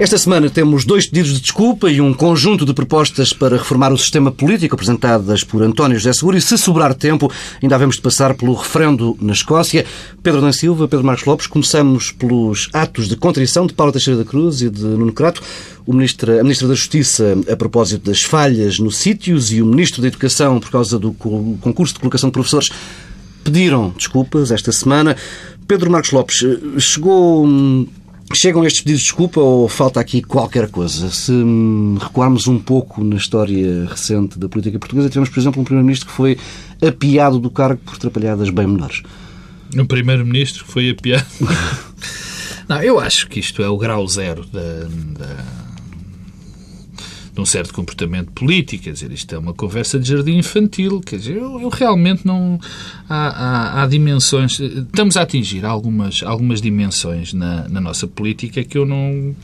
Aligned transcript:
Esta 0.00 0.16
semana 0.16 0.48
temos 0.48 0.86
dois 0.86 1.06
pedidos 1.06 1.34
de 1.34 1.42
desculpa 1.42 1.90
e 1.90 2.00
um 2.00 2.14
conjunto 2.14 2.64
de 2.64 2.72
propostas 2.72 3.34
para 3.34 3.58
reformar 3.58 3.92
o 3.92 3.98
sistema 3.98 4.32
político 4.32 4.74
apresentadas 4.74 5.44
por 5.44 5.62
António 5.62 5.98
José 5.98 6.14
Seguro 6.14 6.38
e, 6.38 6.40
se 6.40 6.56
sobrar 6.56 6.94
tempo, 6.94 7.30
ainda 7.62 7.74
havemos 7.74 7.96
de 7.96 8.00
passar 8.00 8.32
pelo 8.32 8.54
referendo 8.54 9.14
na 9.20 9.34
Escócia. 9.34 9.84
Pedro 10.22 10.40
Dan 10.40 10.52
Silva, 10.52 10.88
Pedro 10.88 11.04
Marcos 11.04 11.26
Lopes, 11.26 11.46
começamos 11.46 12.12
pelos 12.12 12.70
atos 12.72 13.08
de 13.10 13.16
contrição 13.16 13.66
de 13.66 13.74
Paulo 13.74 13.92
Teixeira 13.92 14.18
da 14.18 14.24
Cruz 14.24 14.62
e 14.62 14.70
de 14.70 14.82
Nuno 14.82 15.12
Crato. 15.12 15.42
O 15.86 15.92
ministra, 15.92 16.40
a 16.40 16.42
Ministra 16.42 16.66
da 16.66 16.74
Justiça, 16.74 17.36
a 17.52 17.54
propósito 17.54 18.08
das 18.08 18.22
falhas 18.22 18.78
nos 18.78 18.96
sítios, 18.96 19.52
e 19.52 19.60
o 19.60 19.66
Ministro 19.66 20.00
da 20.00 20.08
Educação, 20.08 20.58
por 20.60 20.70
causa 20.70 20.98
do 20.98 21.12
concurso 21.12 21.92
de 21.92 22.00
colocação 22.00 22.30
de 22.30 22.32
professores, 22.32 22.70
pediram 23.44 23.92
desculpas 23.94 24.50
esta 24.50 24.72
semana. 24.72 25.14
Pedro 25.68 25.90
Marcos 25.90 26.10
Lopes, 26.10 26.42
chegou 26.78 27.46
hum, 27.46 27.86
Chegam 28.32 28.64
estes 28.64 28.80
pedidos 28.82 29.00
de 29.00 29.06
desculpa 29.06 29.40
ou 29.40 29.68
falta 29.68 30.00
aqui 30.00 30.22
qualquer 30.22 30.68
coisa? 30.70 31.10
Se 31.10 31.32
recuarmos 32.00 32.46
um 32.46 32.58
pouco 32.58 33.02
na 33.02 33.16
história 33.16 33.86
recente 33.86 34.38
da 34.38 34.48
política 34.48 34.78
portuguesa, 34.78 35.08
tivemos, 35.08 35.28
por 35.28 35.40
exemplo, 35.40 35.60
um 35.60 35.64
Primeiro-Ministro 35.64 36.08
que 36.08 36.14
foi 36.14 36.38
apiado 36.80 37.40
do 37.40 37.50
cargo 37.50 37.80
por 37.84 37.96
atrapalhadas 37.96 38.48
bem 38.50 38.68
menores. 38.68 39.02
Um 39.76 39.84
Primeiro-Ministro 39.84 40.64
que 40.64 40.70
foi 40.70 40.90
apiado? 40.90 41.26
Não, 42.68 42.80
eu 42.80 43.00
acho 43.00 43.26
que 43.26 43.40
isto 43.40 43.62
é 43.62 43.68
o 43.68 43.76
grau 43.76 44.06
zero 44.06 44.46
da, 44.46 44.60
da 45.18 45.69
de 47.32 47.40
um 47.40 47.46
certo 47.46 47.72
comportamento 47.72 48.30
político. 48.32 48.84
Quer 48.84 48.92
dizer, 48.92 49.12
isto 49.12 49.34
é 49.34 49.38
uma 49.38 49.54
conversa 49.54 49.98
de 49.98 50.08
jardim 50.08 50.38
infantil. 50.38 51.00
Quer 51.00 51.16
dizer, 51.16 51.36
eu, 51.36 51.60
eu 51.60 51.68
realmente 51.68 52.26
não. 52.26 52.58
Há, 53.08 53.28
há, 53.28 53.82
há, 53.82 53.86
dimensões. 53.86 54.58
Estamos 54.60 55.16
a 55.16 55.22
atingir 55.22 55.64
algumas, 55.64 56.22
algumas 56.22 56.60
dimensões 56.60 57.32
na, 57.32 57.68
na 57.68 57.80
nossa 57.80 58.06
política 58.06 58.62
que 58.64 58.76
eu 58.76 58.86
não 58.86 59.34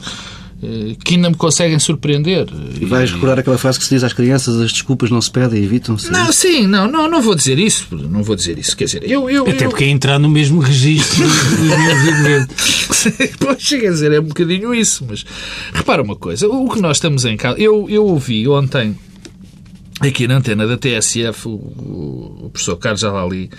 que 1.05 1.14
ainda 1.14 1.31
me 1.31 1.36
conseguem 1.36 1.78
surpreender. 1.78 2.47
E 2.81 2.84
vais 2.84 3.11
recordar 3.11 3.39
aquela 3.39 3.59
frase 3.59 3.78
que 3.78 3.84
se 3.84 3.95
diz 3.95 4.05
às 4.05 4.12
crianças 4.12 4.61
as 4.61 4.72
desculpas 4.72 5.11
não 5.11 5.20
se 5.20 5.31
pedem, 5.31 5.62
evitam-se? 5.62 6.11
Não, 6.11 6.33
sim, 6.33 6.67
não, 6.67 6.91
não, 6.91 7.09
não 7.09 7.22
vou 7.22 7.34
dizer 7.34 7.59
isso. 7.59 7.86
Não 7.91 8.22
vou 8.22 8.36
dizer 8.36 8.59
isso. 8.59 8.77
Quer 8.77 8.84
dizer, 8.84 9.11
eu... 9.11 9.31
eu 9.31 9.48
Até 9.48 9.64
eu... 9.64 9.70
porque 9.70 9.84
é 9.84 9.89
entrar 9.89 10.19
no 10.19 10.28
mesmo 10.28 10.61
registro 10.61 11.25
pois, 13.39 13.69
quer 13.69 13.91
dizer, 13.91 14.12
é 14.12 14.20
um 14.20 14.25
bocadinho 14.25 14.75
isso, 14.75 15.05
mas 15.09 15.25
repara 15.72 16.03
uma 16.03 16.17
coisa, 16.17 16.48
o 16.48 16.69
que 16.69 16.81
nós 16.81 16.97
estamos 16.97 17.25
em 17.25 17.37
casa... 17.37 17.59
Eu, 17.59 17.87
eu 17.89 18.05
ouvi 18.05 18.47
ontem 18.48 18.97
aqui 20.00 20.28
na 20.28 20.36
antena 20.36 20.66
da 20.66 20.77
TSF, 20.77 21.48
o, 21.48 22.50
professor 22.52 22.77
Carlos 22.77 23.00
Jalali, 23.00 23.50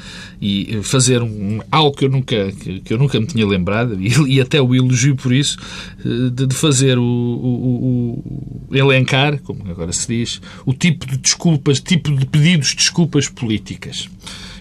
e 0.41 0.79
fazer 0.83 1.21
um, 1.21 1.59
algo 1.71 1.95
que 1.95 2.05
eu, 2.05 2.09
nunca, 2.09 2.52
que, 2.52 2.94
eu 2.94 2.97
nunca 2.97 3.19
me 3.19 3.25
tinha 3.25 3.45
lembrado, 3.45 3.97
e, 3.99 4.09
e 4.35 4.41
até 4.41 4.61
o 4.61 4.75
elogio 4.75 5.16
por 5.16 5.33
isso, 5.33 5.57
eh, 5.99 6.29
de, 6.31 6.47
de 6.47 6.55
fazer 6.55 6.97
o, 6.97 7.03
o, 7.03 8.23
o, 8.69 8.75
elencar, 8.75 9.39
como 9.41 9.69
agora 9.69 9.91
se 9.91 10.07
diz, 10.07 10.41
o 10.66 10.73
tipo 10.73 11.07
de 11.07 11.17
desculpas, 11.17 11.79
tipo 11.79 12.16
de 12.16 12.25
pedidos 12.25 12.69
de 12.69 12.75
desculpas 12.75 13.27
políticas. 13.27 14.07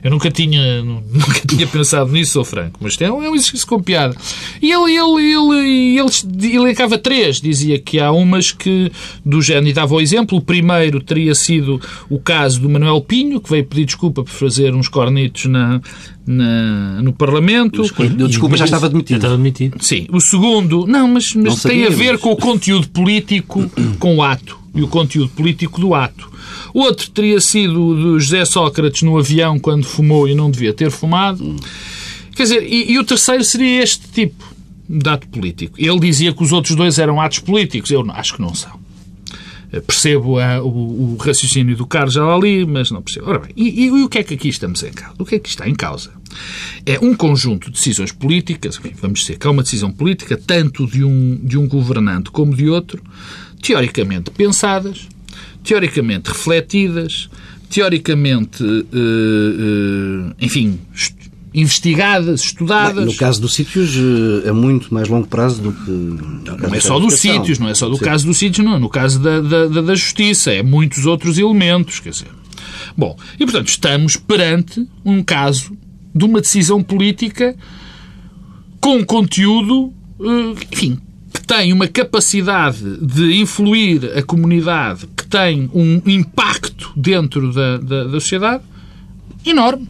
Eu 0.02 0.10
nunca 0.10 0.30
tinha, 0.30 0.82
nunca 0.82 1.40
tinha 1.46 1.66
pensado 1.66 2.10
nisso, 2.12 2.32
sou 2.32 2.44
franco, 2.44 2.78
mas 2.80 3.00
é 3.00 3.10
um, 3.10 3.22
é 3.22 3.30
um 3.30 3.34
exercício 3.34 3.66
com 3.66 3.82
piada. 3.82 4.16
E 4.60 4.70
ele, 4.72 4.96
ele, 4.96 5.34
ele, 5.34 5.98
ele, 5.98 6.10
ele 6.42 6.56
elencava 6.56 6.98
três, 6.98 7.40
dizia 7.40 7.78
que 7.78 7.98
há 7.98 8.10
umas 8.10 8.52
que, 8.52 8.90
do 9.24 9.40
género, 9.40 9.68
e 9.68 9.72
dava 9.72 9.94
o 9.94 10.00
exemplo. 10.00 10.38
O 10.38 10.40
primeiro 10.40 11.00
teria 11.00 11.34
sido 11.34 11.80
o 12.08 12.18
caso 12.18 12.60
do 12.60 12.68
Manuel 12.68 13.00
Pinho, 13.00 13.40
que 13.40 13.50
veio 13.50 13.64
pedir 13.64 13.84
desculpa 13.84 14.22
por 14.22 14.30
fazer 14.30 14.74
uns 14.74 14.88
cornitos 14.88 15.46
na, 15.46 15.80
na, 16.26 17.00
no 17.02 17.12
Parlamento. 17.12 17.82
Deu 18.16 18.28
desculpa, 18.28 18.56
já 18.56 18.64
estava 18.64 18.88
demitido. 18.88 19.10
Já 19.10 19.16
estava 19.16 19.36
demitido. 19.36 19.76
Sim. 19.80 20.06
O 20.10 20.20
segundo, 20.20 20.86
não, 20.86 21.08
mas, 21.08 21.34
mas 21.34 21.44
não 21.44 21.70
tem 21.70 21.86
a 21.86 21.90
ver 21.90 22.18
com 22.18 22.32
o 22.32 22.36
conteúdo 22.36 22.88
político, 22.88 23.70
com 23.98 24.16
o 24.16 24.22
ato 24.22 24.58
e 24.74 24.82
o 24.82 24.88
conteúdo 24.88 25.30
político 25.30 25.80
do 25.80 25.94
ato. 25.94 26.35
Outro 26.72 27.10
teria 27.10 27.40
sido 27.40 27.94
do 27.94 28.20
José 28.20 28.44
Sócrates 28.44 29.02
no 29.02 29.18
avião 29.18 29.58
quando 29.58 29.84
fumou 29.84 30.28
e 30.28 30.34
não 30.34 30.50
devia 30.50 30.72
ter 30.72 30.90
fumado. 30.90 31.56
Quer 32.34 32.42
dizer, 32.42 32.62
e, 32.62 32.92
e 32.92 32.98
o 32.98 33.04
terceiro 33.04 33.42
seria 33.44 33.82
este 33.82 34.08
tipo 34.08 34.44
de 34.88 35.08
ato 35.08 35.26
político. 35.28 35.74
Ele 35.78 35.98
dizia 35.98 36.32
que 36.32 36.42
os 36.42 36.52
outros 36.52 36.76
dois 36.76 36.98
eram 36.98 37.20
atos 37.20 37.38
políticos. 37.38 37.90
Eu 37.90 38.04
acho 38.10 38.34
que 38.34 38.42
não 38.42 38.54
são. 38.54 38.86
Percebo 39.86 40.38
a, 40.38 40.62
o, 40.62 41.14
o, 41.14 41.16
raciocínio 41.16 41.76
do 41.76 41.86
Carlos 41.86 42.16
ali, 42.16 42.64
mas 42.64 42.90
não 42.90 43.02
percebo. 43.02 43.28
Ora 43.28 43.40
bem, 43.40 43.50
e, 43.56 43.84
e, 43.84 43.90
o 43.90 44.08
que 44.08 44.18
é 44.18 44.22
que 44.22 44.34
aqui 44.34 44.48
estamos 44.48 44.82
em 44.82 44.92
causa? 44.92 45.14
O 45.18 45.24
que 45.24 45.34
é 45.34 45.38
que 45.38 45.48
está 45.48 45.68
em 45.68 45.74
causa? 45.74 46.10
É 46.84 46.98
um 47.00 47.14
conjunto 47.14 47.66
de 47.66 47.72
decisões 47.72 48.12
políticas, 48.12 48.78
vamos 49.00 49.20
dizer 49.20 49.38
que 49.38 49.46
é 49.46 49.50
uma 49.50 49.62
decisão 49.62 49.90
política, 49.90 50.36
tanto 50.36 50.86
de 50.86 51.02
um, 51.02 51.36
de 51.42 51.58
um 51.58 51.66
governante 51.66 52.30
como 52.30 52.54
de 52.54 52.68
outro, 52.68 53.02
teoricamente 53.60 54.30
pensadas, 54.30 55.08
teoricamente 55.66 56.28
refletidas, 56.28 57.28
teoricamente, 57.68 58.62
uh, 58.62 58.86
uh, 58.92 60.34
enfim, 60.40 60.78
investigadas, 61.52 62.42
estudadas. 62.42 63.04
Bem, 63.04 63.06
no 63.06 63.16
caso 63.16 63.40
dos 63.40 63.54
sítios, 63.54 63.96
é 64.44 64.52
muito 64.52 64.94
mais 64.94 65.08
longo 65.08 65.26
prazo 65.26 65.60
do 65.60 65.72
que. 65.72 65.90
Não, 65.90 66.56
não 66.56 66.74
é 66.74 66.80
só 66.80 66.98
dos 67.00 67.14
sítios, 67.14 67.58
não 67.58 67.68
é 67.68 67.74
só 67.74 67.88
do 67.88 67.96
Sim. 67.96 68.04
caso 68.04 68.26
dos 68.26 68.38
sítios, 68.38 68.64
não. 68.64 68.78
No 68.78 68.88
caso 68.88 69.18
da, 69.18 69.40
da, 69.40 69.66
da, 69.66 69.94
justiça, 69.94 70.52
é 70.52 70.62
muitos 70.62 71.04
outros 71.04 71.36
elementos, 71.36 71.98
quer 71.98 72.10
dizer. 72.10 72.28
Bom, 72.96 73.16
e 73.34 73.44
portanto, 73.44 73.68
estamos 73.68 74.16
perante 74.16 74.86
um 75.04 75.22
caso 75.22 75.76
de 76.14 76.24
uma 76.24 76.40
decisão 76.40 76.82
política 76.82 77.56
com 78.80 79.04
conteúdo, 79.04 79.92
enfim, 80.72 80.98
tem 81.46 81.72
uma 81.72 81.86
capacidade 81.86 82.98
de 82.98 83.40
influir 83.40 84.16
a 84.16 84.22
comunidade, 84.22 85.06
que 85.16 85.26
tem 85.26 85.70
um 85.72 86.02
impacto 86.06 86.92
dentro 86.96 87.52
da, 87.52 87.78
da, 87.78 88.04
da 88.04 88.20
sociedade 88.20 88.64
enorme. 89.44 89.88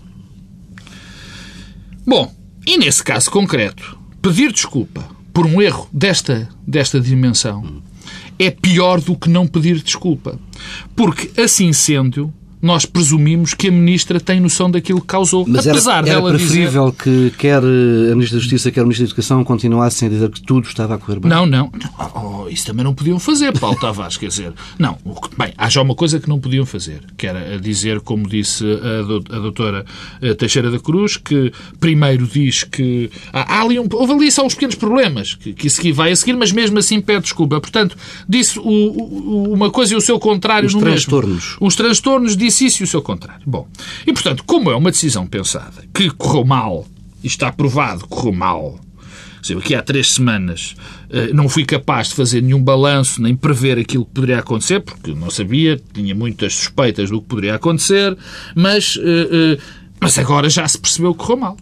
Bom, 2.07 2.33
e 2.67 2.77
nesse 2.77 3.03
caso 3.03 3.31
concreto, 3.31 3.99
pedir 4.21 4.53
desculpa 4.53 5.03
por 5.33 5.47
um 5.47 5.61
erro 5.63 5.89
desta, 5.93 6.49
desta 6.67 7.01
dimensão 7.01 7.83
é 8.39 8.51
pior 8.51 9.01
do 9.01 9.17
que 9.17 9.31
não 9.31 9.47
pedir 9.47 9.83
desculpa. 9.83 10.39
Porque, 10.95 11.41
assim 11.41 11.73
sendo, 11.73 12.33
nós 12.61 12.87
presumimos 12.87 13.55
que 13.55 13.69
a 13.69 13.71
Ministra 13.71 14.21
tem 14.21 14.41
noção 14.41 14.71
daquilo 14.71 15.01
que 15.01 15.07
causou. 15.07 15.45
Mas 15.47 15.67
apesar 15.67 15.99
era, 15.99 16.11
era 16.11 16.21
dela 16.21 16.31
preferível 16.31 16.91
dizer... 16.91 17.31
que 17.31 17.37
quer 17.37 17.59
a 17.59 18.15
Ministra 18.15 18.39
da 18.39 18.43
Justiça, 18.43 18.71
quer 18.71 18.81
o 18.81 18.85
Ministro 18.85 19.07
da 19.07 19.11
Educação 19.11 19.45
continuassem 19.45 20.09
a 20.09 20.11
dizer 20.11 20.31
que 20.31 20.43
tudo 20.43 20.67
estava 20.67 20.95
a 20.95 20.99
correr 20.99 21.21
bem. 21.21 21.31
Não, 21.31 21.47
não. 21.47 21.71
Oh, 22.15 22.49
isso 22.49 22.67
também 22.67 22.85
não 22.85 22.95
podiam 22.95 23.19
fazer, 23.19 23.59
Paulo 23.59 23.79
Tavares. 23.79 24.17
Quer 24.17 24.29
dizer, 24.29 24.53
não. 24.79 24.99
Bem, 25.37 25.53
há 25.57 25.69
já 25.69 25.83
uma 25.83 25.95
coisa 25.95 26.19
que 26.19 26.29
não 26.29 26.41
podiam 26.41 26.65
fazer, 26.65 27.01
que 27.17 27.27
era 27.27 27.59
dizer, 27.59 28.01
como 28.01 28.27
disse 28.29 28.65
a, 28.65 29.39
doutora 29.39 29.85
eh, 30.21 30.35
Teixeira 30.35 30.71
da 30.71 30.79
Cruz, 30.79 31.17
que 31.17 31.53
primeiro 31.79 32.27
diz 32.27 32.65
que 32.65 33.11
há, 33.33 33.61
ali 33.61 33.79
um, 33.79 33.87
houve 33.93 34.13
ali 34.13 34.31
só 34.31 34.45
uns 34.45 34.55
pequenos 34.55 34.75
problemas, 34.75 35.35
que, 35.35 35.53
que 35.53 35.93
vai 35.93 36.13
a 36.13 36.17
seguir, 36.17 36.37
mas 36.37 36.53
mesmo 36.53 36.79
assim 36.79 37.01
pede 37.01 37.23
desculpa. 37.23 37.61
Portanto, 37.61 37.97
disse 38.29 38.59
o, 38.59 38.63
o, 38.63 39.53
uma 39.53 39.71
coisa 39.71 39.95
e 39.95 39.97
o 39.97 40.01
seu 40.01 40.19
contrário 40.19 40.67
Os 40.67 40.75
no 40.75 40.81
transtornos. 40.81 41.51
mesmo. 41.51 41.67
Os 41.67 41.77
transtornos 41.77 42.37
disse 42.47 42.67
isso 42.67 42.83
e 42.83 42.85
o 42.85 42.87
seu 42.87 43.03
contrário. 43.03 43.43
Bom, 43.47 43.69
e 44.07 44.13
portanto, 44.13 44.45
como 44.45 44.71
é 44.71 44.77
uma 44.77 44.91
decisão 44.91 45.27
pensada 45.27 45.85
que 45.95 46.11
correu 46.11 46.45
mal, 46.45 46.87
e 47.23 47.27
está 47.27 47.53
provado 47.53 48.03
que 48.03 48.09
correu 48.09 48.33
mal, 48.33 48.81
aqui 49.59 49.75
há 49.75 49.83
três 49.83 50.13
semanas 50.13 50.75
eh, 51.09 51.33
não 51.33 51.49
fui 51.49 51.65
capaz 51.65 52.09
de 52.09 52.15
fazer 52.15 52.43
nenhum 52.43 52.63
balanço 52.63 53.23
nem 53.23 53.37
prever 53.37 53.79
aquilo 53.79 54.05
que 54.05 54.13
poderia 54.13 54.41
acontecer, 54.41 54.81
porque 54.81 55.13
não 55.13 55.31
sabia, 55.31 55.81
tinha 55.93 56.15
muitas 56.15 56.55
suspeitas 56.55 57.11
do 57.11 57.21
que 57.21 57.29
poderia 57.29 57.55
acontecer, 57.55 58.17
mas, 58.55 58.99
eh, 59.01 59.57
eh, 59.57 59.59
mas 60.01 60.19
agora 60.19 60.49
já 60.51 60.67
se 60.67 60.79
percebeu 60.79 61.15
que 61.15 61.21
correu 61.21 61.37
mal 61.37 61.57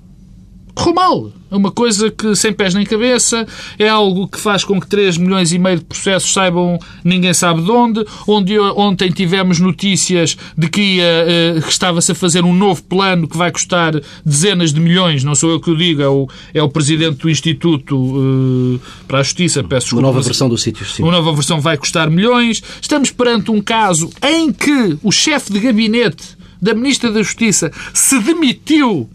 correu 0.75 0.95
mal. 0.95 1.33
É 1.51 1.57
uma 1.57 1.71
coisa 1.71 2.11
que 2.11 2.35
sem 2.35 2.53
pés 2.53 2.75
nem 2.75 2.85
cabeça, 2.85 3.47
é 3.79 3.89
algo 3.89 4.27
que 4.27 4.41
faz 4.41 4.65
com 4.65 4.81
que 4.81 4.89
3 4.89 5.19
milhões 5.19 5.53
e 5.53 5.59
meio 5.59 5.79
de 5.79 5.85
processos 5.85 6.33
saibam 6.33 6.79
ninguém 7.05 7.33
sabe 7.33 7.63
de 7.63 7.71
onde, 7.71 8.05
onde 8.27 8.59
ontem 8.59 9.09
tivemos 9.11 9.61
notícias 9.61 10.37
de 10.59 10.69
que, 10.69 10.99
uh, 10.99 11.63
que 11.63 11.71
estava-se 11.71 12.11
a 12.11 12.15
fazer 12.15 12.45
um 12.45 12.53
novo 12.53 12.83
plano 12.83 13.29
que 13.29 13.37
vai 13.37 13.53
custar 13.53 13.95
dezenas 14.25 14.73
de 14.73 14.81
milhões, 14.81 15.23
não 15.23 15.37
sou 15.37 15.51
eu 15.51 15.61
que 15.61 15.71
o 15.71 15.77
digo, 15.77 16.03
é 16.03 16.09
o, 16.09 16.29
é 16.53 16.63
o 16.63 16.69
presidente 16.69 17.19
do 17.19 17.31
Instituto 17.31 17.97
uh, 17.97 18.81
para 19.07 19.21
a 19.21 19.23
Justiça, 19.23 19.63
peço 19.63 19.87
desculpa. 19.87 20.07
Uma 20.07 20.13
nova 20.13 20.23
versão 20.23 20.49
do 20.49 20.59
sítio, 20.59 20.85
sim. 20.85 21.05
Uma 21.05 21.13
nova 21.13 21.33
versão 21.33 21.61
vai 21.61 21.77
custar 21.77 22.11
milhões. 22.11 22.61
Estamos 22.81 23.13
perante 23.13 23.53
um 23.53 23.61
caso 23.61 24.11
em 24.23 24.53
que 24.53 24.99
o 25.03 25.13
chefe 25.13 25.53
de 25.53 25.61
gabinete 25.61 26.37
da 26.61 26.75
Ministra 26.75 27.13
da 27.13 27.23
Justiça 27.23 27.71
se 27.93 28.19
demitiu 28.19 29.09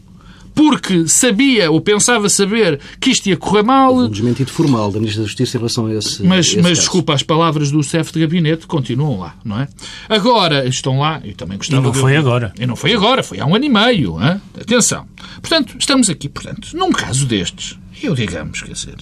porque 0.59 1.07
sabia 1.07 1.71
ou 1.71 1.79
pensava 1.79 2.27
saber 2.27 2.81
que 2.99 3.11
isto 3.11 3.27
ia 3.27 3.37
correr 3.37 3.63
mal. 3.63 3.95
Um 3.95 4.09
desmentido 4.09 4.51
formal 4.51 4.91
da 4.91 4.99
Ministra 4.99 5.21
da 5.21 5.27
Justiça 5.27 5.55
em 5.55 5.59
relação 5.61 5.85
a 5.85 5.93
esse. 5.93 6.21
Mas, 6.21 6.47
esse 6.47 6.57
mas 6.57 6.65
caso. 6.65 6.81
desculpa, 6.81 7.13
as 7.13 7.23
palavras 7.23 7.71
do 7.71 7.81
chefe 7.81 8.11
de 8.11 8.19
gabinete 8.19 8.67
continuam 8.67 9.21
lá, 9.21 9.35
não 9.45 9.57
é? 9.57 9.69
Agora 10.09 10.67
estão 10.67 10.99
lá, 10.99 11.21
e 11.23 11.33
também 11.33 11.57
gostava 11.57 11.81
E 11.81 11.85
não 11.85 11.91
de... 11.91 11.97
foi 11.97 12.17
agora. 12.17 12.53
E 12.59 12.65
não 12.65 12.75
foi 12.75 12.93
agora, 12.93 13.23
foi 13.23 13.39
há 13.39 13.45
um 13.45 13.55
ano 13.55 13.63
e 13.63 13.69
meio. 13.69 14.21
Hein? 14.21 14.41
Atenção. 14.59 15.07
Portanto, 15.41 15.77
estamos 15.79 16.09
aqui, 16.09 16.27
portanto, 16.27 16.67
num 16.73 16.91
caso 16.91 17.25
destes, 17.25 17.79
Eu, 18.03 18.13
digamos, 18.13 18.61
quer 18.61 18.73
dizer, 18.73 18.97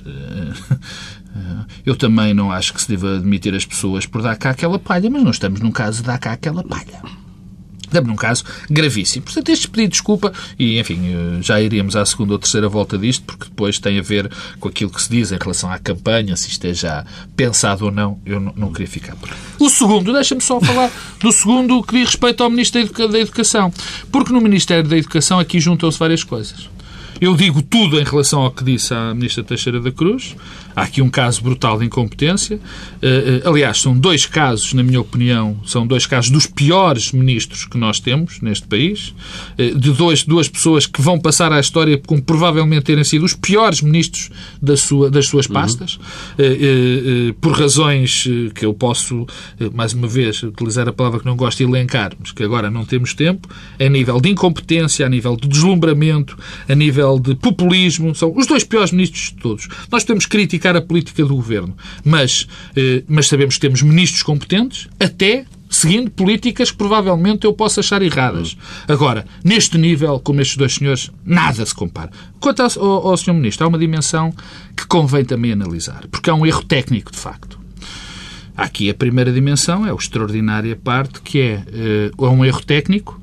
eu 1.84 1.96
também 1.96 2.36
não 2.36 2.52
acho 2.52 2.72
que 2.72 2.84
se 2.84 2.88
deva 2.88 3.16
admitir 3.16 3.56
as 3.56 3.66
pessoas 3.66 4.06
por 4.06 4.22
dar 4.22 4.36
cá 4.36 4.52
aquela 4.52 4.78
palha, 4.78 5.10
mas 5.10 5.24
nós 5.24 5.38
estamos 5.38 5.60
num 5.60 5.72
caso 5.72 6.04
de 6.04 6.08
dar 6.08 6.20
cá 6.20 6.34
aquela 6.34 6.64
palha. 6.64 7.02
Estamos 7.88 8.10
num 8.10 8.16
caso 8.16 8.44
gravíssimo. 8.70 9.26
Portanto, 9.26 9.50
este 9.50 9.68
pedido 9.70 9.90
de 9.90 9.92
desculpa, 9.94 10.34
e 10.60 10.78
enfim, 10.80 11.00
eh, 11.06 11.42
já 11.42 11.62
iríamos 11.62 11.96
à 11.96 12.06
segunda 12.06 12.34
ou 12.34 12.40
terceira 12.40 12.68
volta 12.68 12.98
disto, 12.98 13.24
porque 13.24 13.46
depois 13.46 13.80
tem 13.80 13.98
a 13.98 14.02
ver 14.02 14.30
com 14.60 14.68
aquilo 14.68 14.92
que 14.92 15.02
se 15.02 15.10
diz 15.10 15.32
em 15.32 15.38
relação 15.38 15.72
à 15.72 15.80
campanha, 15.80 16.36
se 16.36 16.50
isto 16.50 16.66
é 16.66 16.74
já 16.74 17.06
pensado 17.36 17.86
ou 17.86 17.92
não, 17.92 18.20
eu 18.26 18.40
não, 18.40 18.72
queria 18.72 18.88
ficar 18.88 19.16
por. 19.16 19.30
O 19.60 19.70
segundo, 19.70 20.12
deixa-me 20.12 20.42
só 20.42 20.60
falar 20.60 20.92
do 21.20 21.32
segundo 21.32 21.82
que 21.82 21.96
diz 21.96 22.08
respeito 22.08 22.44
ao 22.44 22.50
Ministro 22.50 22.86
da 23.08 23.20
Educação. 23.20 23.72
Porque 24.12 24.34
no 24.34 24.42
Ministério 24.42 24.88
da 24.88 24.98
Educação 24.98 25.40
aqui 25.40 25.60
juntam-se 25.60 25.98
várias 25.98 26.24
coisas. 26.24 26.70
Eu 27.20 27.36
digo 27.36 27.64
tudo 27.64 28.00
em 28.00 28.04
relação 28.04 28.42
ao 28.42 28.52
que 28.52 28.64
disse 28.64 28.94
a 28.94 29.14
Ministra 29.14 29.44
Teixeira 29.44 29.80
da 29.80 29.92
Cruz. 29.92 30.36
Há 30.78 30.84
aqui 30.84 31.02
um 31.02 31.10
caso 31.10 31.42
brutal 31.42 31.80
de 31.80 31.86
incompetência. 31.86 32.60
Eh, 33.02 33.42
eh, 33.44 33.50
aliás, 33.50 33.82
são 33.82 33.98
dois 33.98 34.28
casos, 34.28 34.74
na 34.74 34.84
minha 34.84 35.02
opinião, 35.02 35.60
são 35.66 35.88
dois 35.88 36.06
casos 36.06 36.30
dos 36.30 36.46
piores 36.46 37.12
ministros 37.12 37.66
que 37.66 37.80
nós 37.80 38.00
temos 38.00 38.40
neste 38.42 38.68
país. 38.68 39.12
Eh, 39.58 39.72
de 39.72 39.92
dois, 39.92 40.24
duas 40.24 40.48
pessoas 40.48 40.86
que 40.86 41.02
vão 41.02 41.20
passar 41.20 41.52
à 41.52 41.60
história 41.60 42.00
como 42.06 42.22
provavelmente 42.22 42.84
terem 42.84 43.04
sido 43.04 43.26
os 43.26 43.34
piores 43.34 43.82
ministros 43.82 44.30
da 44.62 44.78
sua, 44.78 45.10
das 45.10 45.26
suas 45.26 45.48
pastas. 45.48 45.98
Uhum. 46.38 47.34
Por 47.42 47.54
razões 47.54 48.28
que 48.54 48.64
eu 48.64 48.72
posso, 48.72 49.26
mais 49.74 49.94
uma 49.94 50.08
vez, 50.08 50.44
utilizar 50.44 50.88
a 50.88 50.94
palavra 50.94 51.22
que 51.22 51.26
não 51.26 51.36
gosto 51.36 51.58
de 51.58 51.64
elencar, 51.64 52.14
mas 52.20 52.32
que 52.32 52.44
agora 52.44 52.70
não 52.70 52.86
temos 52.86 53.16
tempo, 53.16 53.48
a 53.80 53.90
nível 53.90 54.22
de 54.22 54.30
incompetência, 54.30 55.08
a 55.08 55.10
nível 55.10 55.36
de 55.36 55.48
deslumbramento, 55.48 56.38
a 56.70 56.76
nível 56.76 57.18
de 57.18 57.34
populismo. 57.34 58.14
São 58.14 58.32
os 58.38 58.46
dois 58.46 58.64
piores 58.64 58.92
ministros 58.92 59.32
de 59.32 59.42
todos. 59.42 59.68
Nós 59.92 60.04
podemos 60.04 60.28
criticar 60.28 60.67
criticar 60.68 60.76
a 60.76 60.82
política 60.82 61.24
do 61.24 61.36
governo, 61.36 61.76
mas, 62.04 62.48
eh, 62.76 63.04
mas 63.08 63.28
sabemos 63.28 63.56
que 63.56 63.62
temos 63.62 63.82
ministros 63.82 64.24
competentes, 64.24 64.88
até 65.00 65.46
seguindo 65.70 66.10
políticas 66.12 66.72
que 66.72 66.78
provavelmente 66.78 67.46
eu 67.46 67.54
posso 67.54 67.80
achar 67.80 68.02
erradas. 68.02 68.58
Agora, 68.88 69.26
neste 69.44 69.78
nível, 69.78 70.20
como 70.20 70.42
estes 70.42 70.58
dois 70.58 70.74
senhores, 70.76 71.12
nada 71.26 71.66
se 71.66 71.76
compara. 71.76 72.12
Quanto 72.40 72.62
ao, 72.62 73.08
ao. 73.08 73.18
Ministro, 73.34 73.66
há 73.66 73.68
uma 73.68 73.78
dimensão 73.78 74.34
que 74.76 74.86
convém 74.88 75.26
também 75.26 75.52
analisar, 75.52 76.06
porque 76.10 76.30
há 76.30 76.34
um 76.34 76.46
erro 76.46 76.64
técnico, 76.64 77.12
de 77.12 77.18
facto. 77.18 77.60
Aqui 78.56 78.90
a 78.90 78.94
primeira 78.94 79.32
dimensão 79.32 79.86
é 79.86 79.92
a 79.92 79.96
extraordinária 79.96 80.76
parte, 80.76 81.22
que 81.22 81.40
é, 81.40 81.64
uh, 82.18 82.26
um 82.26 82.44
erro 82.44 82.64
técnico, 82.64 83.20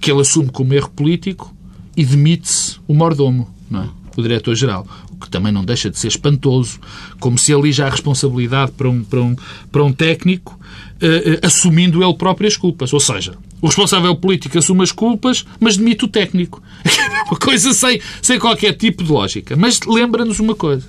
que 0.00 0.10
ele 0.10 0.20
assume 0.20 0.50
como 0.50 0.74
erro 0.74 0.90
político 0.90 1.54
e 1.96 2.04
demite-se 2.04 2.78
o 2.86 2.94
mordomo, 2.94 3.48
não 3.70 3.84
é? 3.84 3.88
o 4.16 4.22
diretor-geral 4.22 4.86
que 5.20 5.30
também 5.30 5.52
não 5.52 5.64
deixa 5.64 5.90
de 5.90 5.98
ser 5.98 6.08
espantoso, 6.08 6.78
como 7.18 7.38
se 7.38 7.52
ali 7.52 7.72
já 7.72 7.86
a 7.86 7.90
responsabilidade 7.90 8.72
para 8.72 8.88
um, 8.88 9.02
para 9.02 9.20
um, 9.20 9.36
para 9.70 9.84
um 9.84 9.92
técnico, 9.92 10.58
uh, 11.02 11.30
uh, 11.32 11.46
assumindo 11.46 12.02
ele 12.02 12.14
próprio 12.14 12.46
as 12.46 12.56
culpas. 12.56 12.92
Ou 12.92 13.00
seja, 13.00 13.36
o 13.60 13.66
responsável 13.66 14.14
político 14.16 14.58
assume 14.58 14.82
as 14.82 14.92
culpas, 14.92 15.44
mas 15.58 15.76
demite 15.76 16.04
o 16.04 16.08
técnico. 16.08 16.62
uma 17.26 17.38
coisa 17.38 17.72
sem, 17.72 18.00
sem 18.20 18.38
qualquer 18.38 18.74
tipo 18.74 19.02
de 19.02 19.10
lógica. 19.10 19.56
Mas 19.56 19.80
lembra-nos 19.86 20.38
uma 20.38 20.54
coisa. 20.54 20.88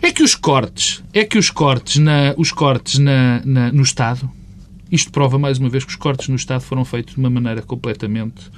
É 0.00 0.10
que 0.10 0.22
os 0.22 0.34
cortes, 0.34 1.02
é 1.12 1.24
que 1.24 1.38
os 1.38 1.50
cortes, 1.50 1.96
na, 1.98 2.34
os 2.36 2.50
cortes 2.50 2.98
na, 2.98 3.40
na, 3.44 3.72
no 3.72 3.82
Estado, 3.82 4.28
isto 4.90 5.10
prova 5.10 5.38
mais 5.38 5.58
uma 5.58 5.68
vez 5.68 5.84
que 5.84 5.90
os 5.90 5.96
cortes 5.96 6.28
no 6.28 6.36
Estado 6.36 6.62
foram 6.62 6.84
feitos 6.84 7.14
de 7.14 7.20
uma 7.20 7.30
maneira 7.30 7.62
completamente 7.62 8.50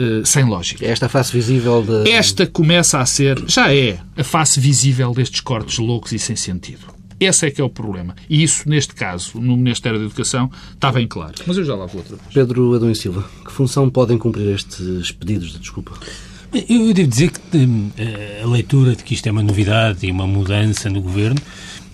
uh, 0.00 0.26
sem 0.26 0.44
lógica. 0.44 0.84
Esta 0.84 1.08
face 1.08 1.32
visível 1.32 1.82
de... 1.82 2.10
Esta 2.10 2.46
começa 2.46 2.98
a 2.98 3.06
ser, 3.06 3.42
já 3.46 3.72
é, 3.72 3.98
a 4.16 4.24
face 4.24 4.58
visível 4.58 5.12
destes 5.12 5.40
cortes 5.40 5.78
loucos 5.78 6.12
e 6.12 6.18
sem 6.18 6.36
sentido. 6.36 7.00
Esse 7.20 7.46
é 7.46 7.50
que 7.50 7.60
é 7.60 7.64
o 7.64 7.68
problema. 7.68 8.16
E 8.30 8.42
isso, 8.42 8.66
neste 8.66 8.94
caso, 8.94 9.38
no 9.38 9.54
Ministério 9.54 9.98
da 9.98 10.06
Educação, 10.06 10.50
está 10.72 10.90
bem 10.90 11.06
claro. 11.06 11.34
Mas 11.46 11.58
eu 11.58 11.64
já 11.64 11.74
lá 11.74 11.84
vou 11.84 11.98
outra 11.98 12.16
vez. 12.16 12.32
Pedro 12.32 12.74
Adão 12.74 12.90
e 12.90 12.94
Silva, 12.94 13.24
que 13.44 13.52
função 13.52 13.90
podem 13.90 14.16
cumprir 14.16 14.54
estes 14.54 15.12
pedidos 15.12 15.52
de 15.52 15.58
desculpa? 15.58 15.92
Eu 16.52 16.92
devo 16.92 17.08
dizer 17.08 17.30
que 17.30 17.58
hum, 17.58 17.90
a 18.42 18.46
leitura 18.46 18.96
de 18.96 19.04
que 19.04 19.14
isto 19.14 19.26
é 19.28 19.30
uma 19.30 19.42
novidade 19.42 20.06
e 20.06 20.10
uma 20.10 20.26
mudança 20.26 20.88
no 20.88 21.00
governo 21.00 21.40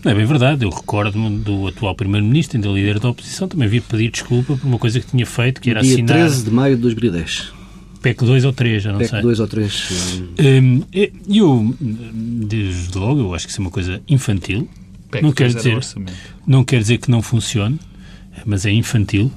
não 0.02 0.12
é 0.12 0.14
bem 0.14 0.24
verdade. 0.24 0.64
Eu 0.64 0.70
recordo-me 0.70 1.38
do 1.38 1.66
atual 1.66 1.94
Primeiro-Ministro, 1.94 2.56
ainda 2.56 2.68
líder 2.68 3.00
da 3.00 3.10
oposição, 3.10 3.48
também 3.48 3.66
vir 3.66 3.82
pedir 3.82 4.10
desculpa 4.10 4.56
por 4.56 4.64
uma 4.64 4.78
coisa 4.78 5.00
que 5.00 5.06
tinha 5.06 5.26
feito, 5.26 5.60
que 5.60 5.70
era 5.70 5.80
Dia 5.82 5.94
assinar... 5.94 6.18
13 6.18 6.44
de 6.44 6.50
maio 6.52 6.76
de 6.76 6.82
2010. 6.82 7.55
PEC 8.06 8.24
2 8.24 8.44
ou 8.44 8.52
3, 8.52 8.82
já 8.82 8.92
não 8.92 8.98
PEC 8.98 9.10
sei. 9.10 9.16
PEC 9.18 9.22
2 9.24 9.40
ou 9.40 9.48
3. 9.48 10.22
Um, 10.38 10.82
eu, 11.28 11.76
desde 11.80 12.96
logo, 12.96 13.20
eu 13.20 13.34
acho 13.34 13.46
que 13.46 13.50
isso 13.50 13.60
é 13.60 13.64
uma 13.64 13.70
coisa 13.70 14.00
infantil. 14.08 14.68
PEC 15.10 15.24
não 15.24 15.32
quer 15.32 15.52
dizer, 15.52 15.78
não 16.46 16.64
quer 16.64 16.80
dizer 16.80 16.98
que 16.98 17.10
não 17.10 17.20
funcione, 17.20 17.80
mas 18.44 18.64
é 18.64 18.70
infantil. 18.70 19.32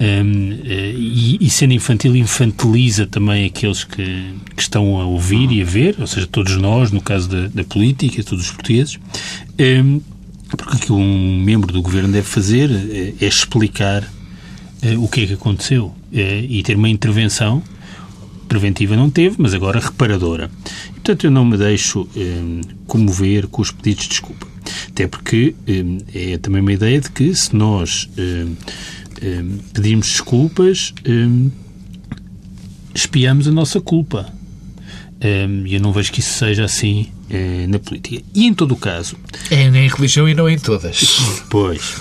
Um, 0.00 0.58
eh, 0.64 0.94
e, 0.96 1.38
e, 1.40 1.50
sendo 1.50 1.74
infantil, 1.74 2.16
infantiliza 2.16 3.06
também 3.06 3.44
aqueles 3.44 3.84
que, 3.84 4.34
que, 4.56 4.62
estão 4.62 4.98
a 4.98 5.04
ouvir 5.04 5.52
e 5.52 5.60
a 5.60 5.64
ver, 5.64 5.96
ou 6.00 6.06
seja, 6.06 6.26
todos 6.26 6.56
nós, 6.56 6.90
no 6.90 7.02
caso 7.02 7.28
da, 7.28 7.48
da 7.48 7.62
política, 7.62 8.24
todos 8.24 8.46
os 8.46 8.50
portugueses. 8.50 8.98
Um, 9.60 10.00
porque 10.48 10.76
o 10.76 10.78
que 10.80 10.92
um 10.92 11.42
membro 11.44 11.72
do 11.72 11.82
governo 11.82 12.10
deve 12.10 12.26
fazer 12.26 12.70
é, 12.70 13.24
é 13.24 13.28
explicar 13.28 14.02
uh, 14.02 15.04
o 15.04 15.06
que 15.06 15.20
é 15.20 15.26
que 15.26 15.34
aconteceu 15.34 15.86
uh, 15.86 15.96
e 16.12 16.62
ter 16.62 16.76
uma 16.76 16.88
intervenção 16.88 17.62
preventiva 18.50 18.96
não 18.96 19.08
teve, 19.08 19.36
mas 19.38 19.54
agora 19.54 19.78
reparadora. 19.78 20.50
portanto, 20.94 21.24
eu 21.24 21.30
não 21.30 21.44
me 21.44 21.56
deixo 21.56 22.08
eh, 22.16 22.60
comover 22.84 23.46
com 23.46 23.62
os 23.62 23.70
pedidos 23.70 24.02
de 24.02 24.10
desculpa. 24.10 24.44
Até 24.88 25.06
porque 25.06 25.54
eh, 25.68 26.32
é 26.34 26.38
também 26.38 26.60
uma 26.60 26.72
ideia 26.72 27.00
de 27.00 27.12
que 27.12 27.32
se 27.32 27.54
nós 27.54 28.10
eh, 28.18 28.46
eh 29.22 29.44
pedimos 29.72 30.08
desculpas, 30.08 30.92
eh, 31.04 31.50
espiamos 32.92 33.46
a 33.46 33.52
nossa 33.52 33.80
culpa. 33.80 34.32
Eh, 35.20 35.46
e 35.66 35.74
eu 35.76 35.80
não 35.80 35.92
vejo 35.92 36.10
que 36.10 36.18
isso 36.18 36.36
seja 36.36 36.64
assim 36.64 37.06
na 37.68 37.78
política. 37.78 38.24
E 38.34 38.44
em 38.44 38.52
todo 38.52 38.72
o 38.72 38.76
caso. 38.76 39.16
É 39.48 39.62
em 39.62 39.88
religião 39.88 40.28
e 40.28 40.34
não 40.34 40.48
em 40.48 40.58
todas. 40.58 41.20
Pois. 41.48 41.94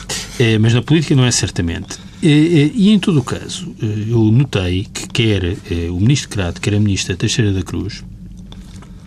mas 0.59 0.74
na 0.74 0.81
política 0.81 1.15
não 1.15 1.24
é 1.24 1.29
certamente. 1.29 2.08
E, 2.21 2.89
em 2.89 2.99
todo 2.99 3.19
o 3.19 3.23
caso, 3.23 3.73
eh, 3.81 4.05
eu 4.09 4.23
notei 4.25 4.85
que 4.93 5.07
quer 5.07 5.43
eh, 5.45 5.89
o 5.89 5.99
ministro 5.99 6.29
Crato, 6.29 6.59
quer 6.59 6.75
a 6.75 6.79
ministra 6.79 7.15
Teixeira 7.15 7.53
da 7.53 7.61
Cruz, 7.61 8.03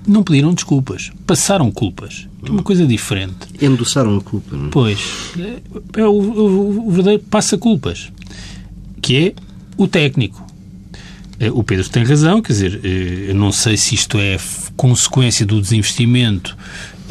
não 0.06 0.22
pediram 0.22 0.54
desculpas, 0.54 1.10
passaram 1.26 1.70
culpas. 1.70 2.26
É 2.44 2.50
uma 2.50 2.62
coisa 2.62 2.86
diferente. 2.86 3.36
Endossaram 3.60 4.16
a 4.16 4.20
culpa, 4.20 4.56
não 4.56 4.66
é? 4.66 4.70
Pois. 4.70 5.00
É 5.96 6.04
o, 6.06 6.10
o, 6.10 6.88
o 6.88 6.90
verdadeiro 6.90 7.22
passa-culpas, 7.30 8.10
que 9.00 9.16
é 9.16 9.34
o 9.76 9.86
técnico. 9.86 10.44
Eh, 11.38 11.50
o 11.50 11.62
Pedro 11.62 11.88
tem 11.90 12.04
razão, 12.04 12.40
quer 12.40 12.52
dizer, 12.54 12.80
eu 12.82 13.34
não 13.34 13.52
sei 13.52 13.76
se 13.76 13.94
isto 13.94 14.18
é 14.18 14.38
consequência 14.74 15.44
do 15.44 15.60
desinvestimento 15.60 16.56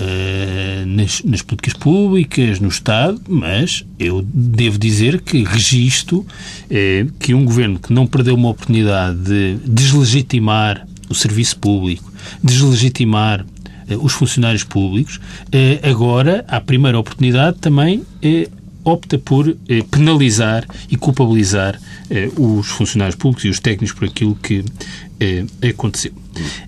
uh, 0.01 0.85
nas, 0.85 1.23
nas, 1.23 1.41
políticas 1.41 1.73
públicas, 1.73 2.59
no 2.59 2.67
Estado, 2.67 3.21
mas 3.27 3.85
eu 3.99 4.21
devo 4.33 4.77
dizer 4.77 5.21
que 5.21 5.43
registro 5.43 6.19
uh, 6.19 7.11
que 7.19 7.33
um 7.33 7.45
governo 7.45 7.79
que 7.79 7.93
não 7.93 8.07
perdeu 8.07 8.35
uma 8.35 8.49
oportunidade 8.49 9.19
de 9.19 9.57
deslegitimar 9.65 10.87
o 11.09 11.13
serviço 11.15 11.57
público, 11.57 12.11
deslegitimar 12.43 13.41
uh, 13.41 14.03
os 14.03 14.13
funcionários 14.13 14.63
públicos, 14.63 15.19
agora, 15.83 16.45
à 16.47 16.59
primeira 16.59 16.97
oportunidade, 16.97 17.57
também 17.59 18.03
opta 18.83 19.17
por 19.19 19.55
penalizar 19.91 20.65
e 20.89 20.95
culpabilizar 20.95 21.79
os 22.37 22.67
funcionários 22.67 23.15
públicos 23.15 23.45
e 23.45 23.49
os 23.49 23.59
técnicos 23.59 23.93
por 23.93 24.07
aquilo 24.07 24.35
que 24.35 24.63
aconteceu. 25.69 26.13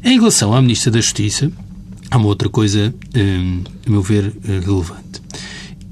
Em 0.04 0.20
relação 0.20 0.54
à 0.54 0.62
Ministra 0.62 0.92
da 0.92 1.00
Justiça, 1.00 1.52
há 2.10 2.18
uma 2.18 2.28
outra 2.28 2.50
coisa, 2.50 2.94
hum, 3.16 3.62
a 3.86 3.90
meu 3.90 4.02
ver, 4.02 4.34
eh, 4.48 4.60
relevante. 4.60 5.22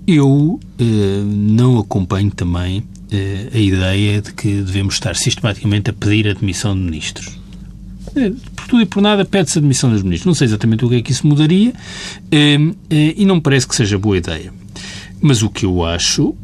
Eu 0.08 0.60
eh, 0.80 1.24
não 1.25 1.80
acompanho 1.80 2.32
também 2.32 2.84
eh, 3.12 3.50
a 3.53 3.58
ideia 3.58 4.22
de 4.22 4.34
que 4.34 4.62
devemos 4.62 4.96
estar 4.96 5.15
sistematicamente 5.15 5.89
a 5.89 5.94
pedir 5.94 6.27
a 6.27 6.34
demissão 6.34 6.75
de 6.75 6.82
ministros. 6.82 7.39
Por 8.56 8.68
tudo 8.68 8.82
e 8.82 8.86
por 8.86 9.01
nada 9.01 9.24
pede-se 9.24 9.60
a 9.60 9.62
demissão 9.62 9.89
dos 9.89 10.03
ministros. 10.03 10.25
Não 10.25 10.34
sei 10.34 10.46
exatamente 10.46 10.84
o 10.84 10.89
que 10.89 10.96
é 10.96 11.01
que 11.01 11.12
isso 11.12 11.25
mudaria 11.25 11.74
hum, 12.60 12.74
e 12.89 13.24
não 13.25 13.36
me 13.36 13.41
parece 13.41 13.68
que 13.68 13.75
seja 13.75 13.98
boa 13.98 14.18
ideia. 14.18 14.51
Mas 15.22 15.41
o 15.41 15.50
que 15.50 15.65
eu 15.65 15.86
acho 15.86 16.36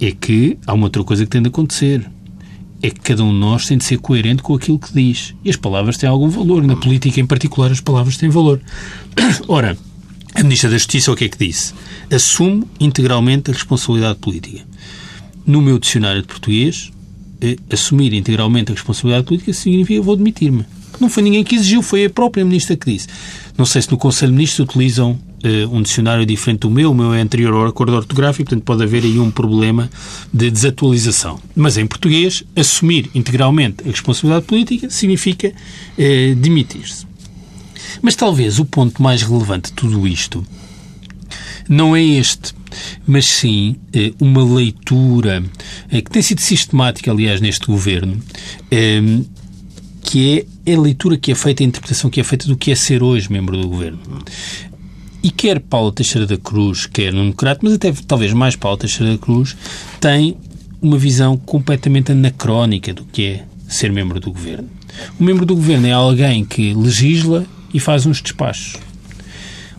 é 0.00 0.10
que 0.10 0.58
há 0.66 0.74
uma 0.74 0.84
outra 0.84 1.02
coisa 1.02 1.24
que 1.24 1.30
tem 1.30 1.40
de 1.40 1.48
acontecer 1.48 2.10
é 2.82 2.90
que 2.90 3.00
cada 3.00 3.22
um 3.22 3.32
de 3.32 3.38
nós 3.38 3.66
tem 3.66 3.78
de 3.78 3.84
ser 3.84 3.98
coerente 3.98 4.42
com 4.42 4.54
aquilo 4.54 4.78
que 4.78 4.92
diz. 4.92 5.34
E 5.44 5.50
as 5.50 5.56
palavras 5.56 5.96
têm 5.96 6.08
algum 6.08 6.28
valor. 6.28 6.64
Na 6.64 6.74
política, 6.74 7.20
em 7.20 7.26
particular, 7.26 7.70
as 7.70 7.80
palavras 7.80 8.16
têm 8.16 8.28
valor. 8.28 8.60
Ora, 9.46 9.78
a 10.34 10.42
Ministra 10.42 10.68
da 10.68 10.76
Justiça 10.76 11.12
o 11.12 11.16
que 11.16 11.24
é 11.24 11.28
que 11.28 11.38
disse? 11.38 11.72
Assumo 12.10 12.68
integralmente 12.80 13.50
a 13.50 13.54
responsabilidade 13.54 14.18
política. 14.18 14.64
No 15.46 15.62
meu 15.62 15.78
dicionário 15.78 16.22
de 16.22 16.28
português, 16.28 16.90
eh, 17.40 17.56
assumir 17.70 18.12
integralmente 18.14 18.72
a 18.72 18.74
responsabilidade 18.74 19.26
política 19.26 19.52
significa 19.52 20.02
vou 20.02 20.16
demitir-me. 20.16 20.64
Não 21.00 21.08
foi 21.08 21.22
ninguém 21.22 21.44
que 21.44 21.54
exigiu, 21.54 21.82
foi 21.82 22.06
a 22.06 22.10
própria 22.10 22.44
Ministra 22.44 22.76
que 22.76 22.90
disse. 22.90 23.08
Não 23.56 23.64
sei 23.64 23.82
se 23.82 23.90
no 23.90 23.96
Conselho 23.96 24.32
de 24.32 24.36
Ministros 24.36 24.68
utilizam 24.68 25.18
uh, 25.44 25.74
um 25.74 25.82
dicionário 25.82 26.24
diferente 26.24 26.60
do 26.60 26.70
meu, 26.70 26.90
o 26.90 26.94
meu 26.94 27.12
é 27.12 27.20
anterior 27.20 27.52
ao 27.52 27.66
acordo 27.66 27.94
ortográfico, 27.94 28.44
portanto 28.44 28.64
pode 28.64 28.82
haver 28.82 29.04
aí 29.04 29.18
um 29.18 29.30
problema 29.30 29.90
de 30.32 30.50
desatualização. 30.50 31.40
Mas 31.54 31.76
em 31.76 31.86
português, 31.86 32.44
assumir 32.56 33.10
integralmente 33.14 33.84
a 33.84 33.90
responsabilidade 33.90 34.46
política 34.46 34.90
significa 34.90 35.48
uh, 35.48 36.34
demitir-se. 36.36 37.06
Mas 38.00 38.16
talvez 38.16 38.58
o 38.58 38.64
ponto 38.64 39.02
mais 39.02 39.22
relevante 39.22 39.70
de 39.70 39.74
tudo 39.74 40.06
isto 40.06 40.44
não 41.68 41.94
é 41.94 42.02
este, 42.02 42.52
mas 43.06 43.26
sim 43.26 43.76
uh, 43.94 44.24
uma 44.24 44.44
leitura 44.44 45.42
que 45.88 46.10
tem 46.10 46.22
sido 46.22 46.40
sistemática, 46.40 47.10
aliás, 47.10 47.40
neste 47.40 47.66
governo, 47.66 48.20
que 50.02 50.46
é 50.66 50.74
a 50.74 50.80
leitura 50.80 51.16
que 51.16 51.32
é 51.32 51.34
feita, 51.34 51.62
a 51.62 51.66
interpretação 51.66 52.10
que 52.10 52.20
é 52.20 52.24
feita 52.24 52.46
do 52.46 52.56
que 52.56 52.70
é 52.70 52.74
ser 52.74 53.02
hoje 53.02 53.30
membro 53.32 53.56
do 53.56 53.68
governo. 53.68 53.98
E 55.22 55.30
quer 55.30 55.60
Paulo 55.60 55.92
Teixeira 55.92 56.26
da 56.26 56.36
Cruz, 56.36 56.86
quer 56.86 57.12
Nuno 57.12 57.32
Crato, 57.32 57.60
mas 57.62 57.74
até 57.74 57.92
talvez 57.92 58.32
mais 58.32 58.56
Paulo 58.56 58.76
Teixeira 58.76 59.12
da 59.12 59.18
Cruz, 59.18 59.56
tem 60.00 60.36
uma 60.80 60.98
visão 60.98 61.36
completamente 61.36 62.10
anacrónica 62.10 62.92
do 62.92 63.04
que 63.04 63.24
é 63.24 63.44
ser 63.68 63.92
membro 63.92 64.18
do 64.18 64.32
governo. 64.32 64.68
O 65.18 65.22
membro 65.22 65.46
do 65.46 65.54
governo 65.54 65.86
é 65.86 65.92
alguém 65.92 66.44
que 66.44 66.74
legisla 66.74 67.46
e 67.72 67.78
faz 67.78 68.04
uns 68.04 68.20
despachos. 68.20 68.76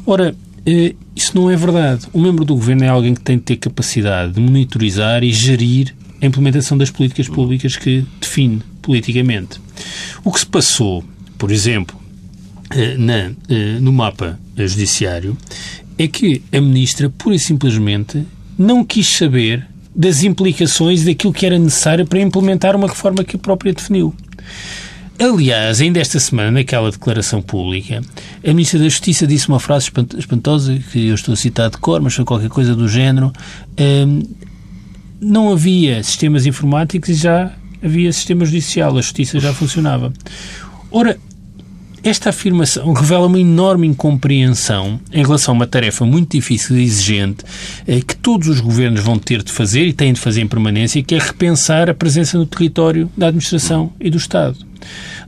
Ora, 0.05 0.33
eh, 0.65 0.95
isso 1.15 1.35
não 1.35 1.51
é 1.51 1.55
verdade. 1.55 2.07
O 2.13 2.19
membro 2.19 2.45
do 2.45 2.55
governo 2.55 2.85
é 2.85 2.87
alguém 2.87 3.13
que 3.13 3.21
tem 3.21 3.37
de 3.37 3.43
ter 3.43 3.57
capacidade 3.57 4.33
de 4.33 4.39
monitorizar 4.39 5.23
e 5.23 5.31
gerir 5.31 5.93
a 6.21 6.25
implementação 6.25 6.77
das 6.77 6.89
políticas 6.89 7.27
públicas 7.27 7.75
que 7.75 8.05
define 8.19 8.61
politicamente. 8.81 9.59
O 10.23 10.31
que 10.31 10.39
se 10.39 10.45
passou, 10.45 11.03
por 11.37 11.51
exemplo, 11.51 11.97
na, 12.97 13.31
eh, 13.49 13.79
no 13.79 13.91
mapa 13.91 14.39
judiciário 14.55 15.37
é 15.97 16.07
que 16.07 16.41
a 16.51 16.59
ministra, 16.59 17.09
pura 17.09 17.35
e 17.35 17.39
simplesmente, 17.39 18.25
não 18.57 18.83
quis 18.83 19.07
saber 19.07 19.65
das 19.95 20.23
implicações 20.23 21.03
daquilo 21.03 21.31
que 21.31 21.45
era 21.45 21.57
necessário 21.59 22.05
para 22.05 22.19
implementar 22.19 22.75
uma 22.75 22.87
reforma 22.87 23.23
que 23.23 23.35
a 23.35 23.39
própria 23.39 23.73
definiu. 23.73 24.13
Aliás, 25.19 25.79
ainda 25.79 25.99
esta 25.99 26.19
semana, 26.19 26.49
naquela 26.49 26.89
declaração 26.89 27.41
pública, 27.41 28.01
a 28.43 28.47
Ministra 28.47 28.79
da 28.79 28.85
Justiça 28.85 29.27
disse 29.27 29.47
uma 29.47 29.59
frase 29.59 29.91
espantosa, 30.17 30.77
que 30.91 31.07
eu 31.07 31.15
estou 31.15 31.33
a 31.33 31.37
citar 31.37 31.69
de 31.69 31.77
cor, 31.77 32.01
mas 32.01 32.15
foi 32.15 32.25
qualquer 32.25 32.49
coisa 32.49 32.75
do 32.75 32.87
género. 32.87 33.31
Um, 33.79 34.23
não 35.21 35.51
havia 35.51 36.03
sistemas 36.03 36.45
informáticos 36.47 37.09
e 37.09 37.13
já 37.13 37.53
havia 37.81 38.11
sistema 38.11 38.43
judicial, 38.43 38.97
a 38.97 39.01
justiça 39.01 39.39
já 39.39 39.53
funcionava. 39.53 40.11
Ora, 40.91 41.17
esta 42.03 42.31
afirmação 42.31 42.91
revela 42.91 43.27
uma 43.27 43.39
enorme 43.39 43.87
incompreensão 43.87 44.99
em 45.11 45.23
relação 45.23 45.53
a 45.53 45.57
uma 45.57 45.67
tarefa 45.67 46.05
muito 46.05 46.31
difícil 46.31 46.77
e 46.77 46.83
exigente 46.83 47.45
eh, 47.87 48.01
que 48.01 48.15
todos 48.15 48.49
os 48.49 48.59
governos 48.59 48.99
vão 48.99 49.17
ter 49.17 49.41
de 49.41 49.53
fazer 49.53 49.87
e 49.87 49.93
têm 49.93 50.11
de 50.11 50.19
fazer 50.19 50.41
em 50.41 50.47
permanência, 50.47 51.01
que 51.01 51.15
é 51.15 51.17
repensar 51.17 51.89
a 51.89 51.93
presença 51.93 52.37
no 52.37 52.45
território 52.45 53.09
da 53.15 53.27
administração 53.27 53.93
e 54.01 54.09
do 54.09 54.17
Estado. 54.17 54.57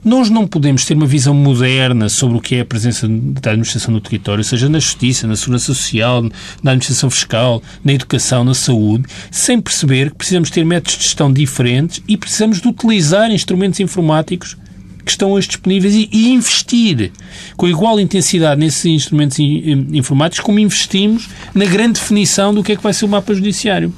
Nós 0.03 0.29
não 0.29 0.45
podemos 0.45 0.83
ter 0.83 0.95
uma 0.95 1.05
visão 1.05 1.33
moderna 1.33 2.09
sobre 2.09 2.37
o 2.37 2.41
que 2.41 2.55
é 2.55 2.59
a 2.59 2.65
presença 2.65 3.07
da 3.07 3.51
administração 3.51 3.93
no 3.93 4.01
território, 4.01 4.43
seja 4.43 4.67
na 4.67 4.79
justiça, 4.79 5.25
na 5.25 5.35
segurança 5.37 5.67
social, 5.67 6.21
na 6.61 6.71
administração 6.71 7.09
fiscal, 7.09 7.63
na 7.85 7.93
educação, 7.93 8.43
na 8.43 8.53
saúde, 8.53 9.05
sem 9.31 9.61
perceber 9.61 10.11
que 10.11 10.17
precisamos 10.17 10.49
ter 10.49 10.65
métodos 10.65 10.97
de 10.97 11.03
gestão 11.05 11.31
diferentes 11.31 12.03
e 12.05 12.17
precisamos 12.17 12.59
de 12.59 12.67
utilizar 12.67 13.31
instrumentos 13.31 13.79
informáticos 13.79 14.57
que 15.05 15.11
estão 15.11 15.31
hoje 15.31 15.47
disponíveis 15.47 15.93
e, 15.93 16.09
e, 16.11 16.33
investir 16.33 17.11
com 17.55 17.67
igual 17.67 17.99
intensidade 17.99 18.59
nesses 18.59 18.85
instrumentos 18.85 19.37
informáticos 19.39 20.43
como 20.43 20.59
investimos 20.59 21.29
na 21.53 21.65
grande 21.65 21.99
definição 21.99 22.53
do 22.53 22.63
que 22.63 22.71
é 22.71 22.75
que 22.75 22.83
vai 22.83 22.93
ser 22.93 23.05
o 23.05 23.09
mapa 23.09 23.33
judiciário. 23.33 23.93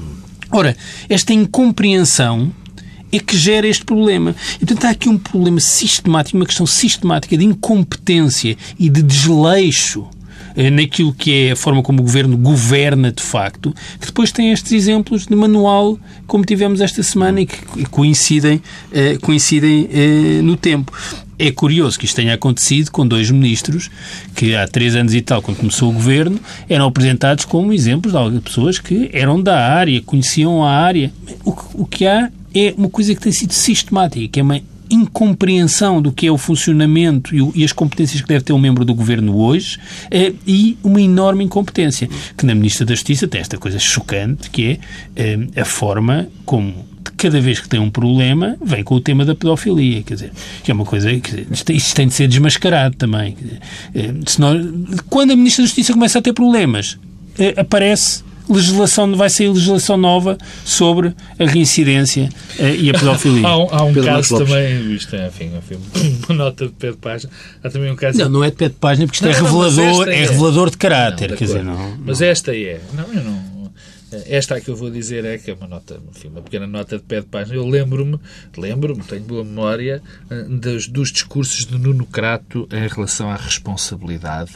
Ora, 0.52 0.76
esta 1.10 1.34
incompreensão 1.34 2.52
é 3.12 3.20
que 3.20 3.38
gera 3.38 3.68
este 3.68 3.86
problema. 3.86 4.36
E, 4.56 4.66
portanto, 4.66 4.86
há 4.86 4.90
aqui 4.90 5.10
um 5.10 5.18
problema 5.18 5.60
sistemático, 5.60 6.38
uma 6.38 6.46
questão 6.46 6.66
sistemática 6.66 7.38
de 7.38 7.46
incompetência 7.46 8.58
e 8.78 8.90
de 8.90 9.02
desleixo 9.02 10.08
naquilo 10.72 11.14
que 11.14 11.48
é 11.48 11.52
a 11.52 11.56
forma 11.56 11.84
como 11.84 12.00
o 12.00 12.04
governo 12.04 12.36
governa 12.36 13.12
de 13.12 13.22
facto, 13.22 13.74
que 14.00 14.08
depois 14.08 14.32
tem 14.32 14.52
estes 14.52 14.72
exemplos 14.72 15.28
de 15.28 15.36
manual, 15.36 16.00
como 16.26 16.44
tivemos 16.44 16.82
esta 16.82 17.04
semana, 17.04 17.42
e 17.42 17.46
que 17.46 17.86
coincidem, 17.86 18.62
eh, 18.92 19.18
coincidem 19.22 19.88
eh, 19.92 20.42
no 20.42 20.58
tempo. 20.58 20.92
É 21.40 21.52
curioso 21.52 22.00
que 22.00 22.06
isto 22.06 22.16
tenha 22.16 22.34
acontecido 22.34 22.90
com 22.90 23.08
dois 23.08 23.30
ministros 23.30 23.92
que 24.36 24.56
há 24.56 24.68
três 24.68 24.96
anos 24.96 25.14
e 25.14 25.22
tal, 25.22 25.40
quando 25.40 25.58
começou 25.58 25.92
o 25.92 25.94
governo, 25.94 26.40
eram 26.68 26.88
apresentados 26.88 27.46
como 27.46 27.72
exemplos 27.72 28.14
de 28.34 28.40
pessoas 28.40 28.80
que 28.80 29.12
eram 29.14 29.40
da 29.40 29.72
área, 29.72 30.02
conheciam 30.02 30.64
a 30.64 30.72
área. 30.72 31.12
O 31.76 31.86
que 31.86 32.08
há 32.08 32.32
é 32.56 32.74
uma 32.76 32.90
coisa 32.90 33.14
que 33.14 33.22
tem 33.22 33.32
sido 33.32 33.54
sistemática, 33.54 34.28
que 34.28 34.40
é 34.40 34.44
uma 34.44 34.60
incompreensão 34.90 36.02
do 36.02 36.12
que 36.12 36.28
é 36.28 36.32
o 36.32 36.38
funcionamento 36.38 37.36
e, 37.56 37.64
as 37.64 37.72
competências 37.72 38.22
que 38.22 38.28
deve 38.28 38.44
ter 38.44 38.54
um 38.54 38.60
membro 38.60 38.86
do 38.86 38.94
governo 38.94 39.38
hoje 39.38 39.80
eh, 40.12 40.34
e 40.46 40.78
uma 40.84 41.02
enorme 41.02 41.44
incompetência. 41.44 42.10
Que 42.38 42.46
na 42.46 42.56
Ministra 42.56 42.86
da 42.86 42.94
Justiça 42.94 43.28
tem 43.28 43.42
esta 43.42 43.58
coisa 43.58 43.80
chocante 43.80 44.50
que 44.50 44.66
é 44.66 44.80
eh, 45.16 45.62
a 45.62 45.66
forma 45.66 46.28
como 46.46 46.86
cada 47.16 47.42
vez 47.42 47.60
que 47.60 47.68
tem 47.68 47.80
um 47.80 47.90
problema, 47.90 48.56
vem 48.62 48.84
com 48.84 48.94
o 48.94 49.02
tema 49.02 49.26
da 49.26 49.34
pedofilia. 49.34 50.04
Quer 50.04 50.14
dizer, 50.14 50.32
que 50.64 50.70
é 50.70 50.74
uma 50.74 50.86
coisa 50.86 51.10
que 51.20 51.48
isto 51.74 51.96
tem 51.96 52.08
de 52.08 52.14
ser 52.14 52.28
desmascarado 52.28 52.96
também. 52.96 53.36
Eh, 53.96 54.14
senão, 54.28 54.86
quando 55.10 55.32
a 55.32 55.36
Ministra 55.36 55.64
da 55.64 55.68
Justiça 55.68 55.94
começa 55.94 56.20
a 56.20 56.22
ter 56.22 56.34
problemas, 56.34 56.98
aparece 57.56 58.24
legislação, 58.50 59.16
vai 59.16 59.30
sair 59.30 59.50
legislação 59.50 59.98
nova 59.98 60.38
sobre 60.64 61.14
a 61.40 61.46
reincidência 61.46 62.30
uh, 62.60 62.64
e 62.64 62.90
a 62.90 62.94
pedofilia. 62.94 63.48
há 63.48 63.58
um, 63.58 63.68
há 63.72 63.84
um 63.84 63.94
caso 63.94 64.38
também, 64.38 64.94
isto 64.94 65.16
é, 65.16 65.28
enfim, 65.28 65.52
enfim, 65.58 65.78
uma 66.30 66.38
nota 66.38 66.68
de 66.68 66.74
pé 66.74 66.92
de 66.92 66.98
página, 66.98 67.32
há 67.64 67.70
também 67.70 67.92
um 67.92 67.96
caso... 67.96 68.18
Não, 68.20 68.30
não 68.30 68.44
é 68.44 68.50
de 68.50 68.56
pé 68.56 68.70
de 68.70 68.76
página, 68.76 69.06
porque 69.06 69.18
isto 69.18 69.28
é 69.28 69.32
não, 69.32 69.48
é 69.48 69.52
revelador, 69.52 70.10
é, 70.10 70.16
é, 70.16 70.26
revelador 70.26 70.70
de 70.70 70.78
caráter, 70.78 71.30
não, 71.30 71.38
quer 71.38 71.46
dizer, 71.46 71.64
não... 71.64 71.98
Mas 72.06 72.22
esta 72.22 72.56
é, 72.56 72.80
não, 72.94 73.14
eu 73.14 73.24
não 73.24 73.57
esta 74.28 74.60
que 74.62 74.70
eu 74.70 74.76
vou 74.76 74.90
dizer 74.90 75.26
é 75.26 75.38
que 75.38 75.52
é 75.52 75.54
uma 75.54 75.68
nota, 75.68 76.00
enfim, 76.10 76.30
uma 76.30 76.42
pequena 76.42 76.66
nota 76.66 76.98
de 76.98 77.04
pé 77.04 77.20
de 77.20 77.28
página. 77.28 77.56
Eu 77.56 77.68
lembro-me, 77.68 78.18
lembro-me, 78.58 79.04
tenho 79.04 79.24
boa 79.24 79.44
memória 79.44 80.02
eh, 80.30 80.44
dos, 80.44 80.88
dos 80.88 81.12
discursos 81.12 81.66
de 81.66 81.78
Nuno 81.78 82.06
Crato 82.06 82.68
em 82.72 82.88
relação 82.88 83.30
à 83.30 83.36
responsabilidade 83.36 84.54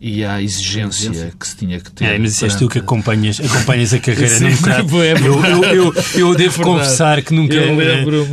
e 0.00 0.24
à 0.24 0.40
exigência, 0.40 1.32
que 1.38 1.46
se 1.46 1.56
tinha 1.56 1.78
que 1.78 1.90
ter. 1.92 2.04
É, 2.06 2.18
mas 2.18 2.42
és 2.42 2.54
tu 2.54 2.68
que 2.68 2.78
acompanhas, 2.78 3.38
acompanhas 3.38 3.92
a 3.92 3.98
carreira 3.98 4.40
Nuno 4.40 4.58
Crato. 4.58 5.02
É 5.02 5.12
eu, 5.12 5.44
eu, 5.44 5.64
eu, 5.64 5.94
eu 6.14 6.32
é 6.32 6.36
devo 6.36 6.62
confessar 6.62 7.22
que 7.22 7.34
nunca 7.34 7.54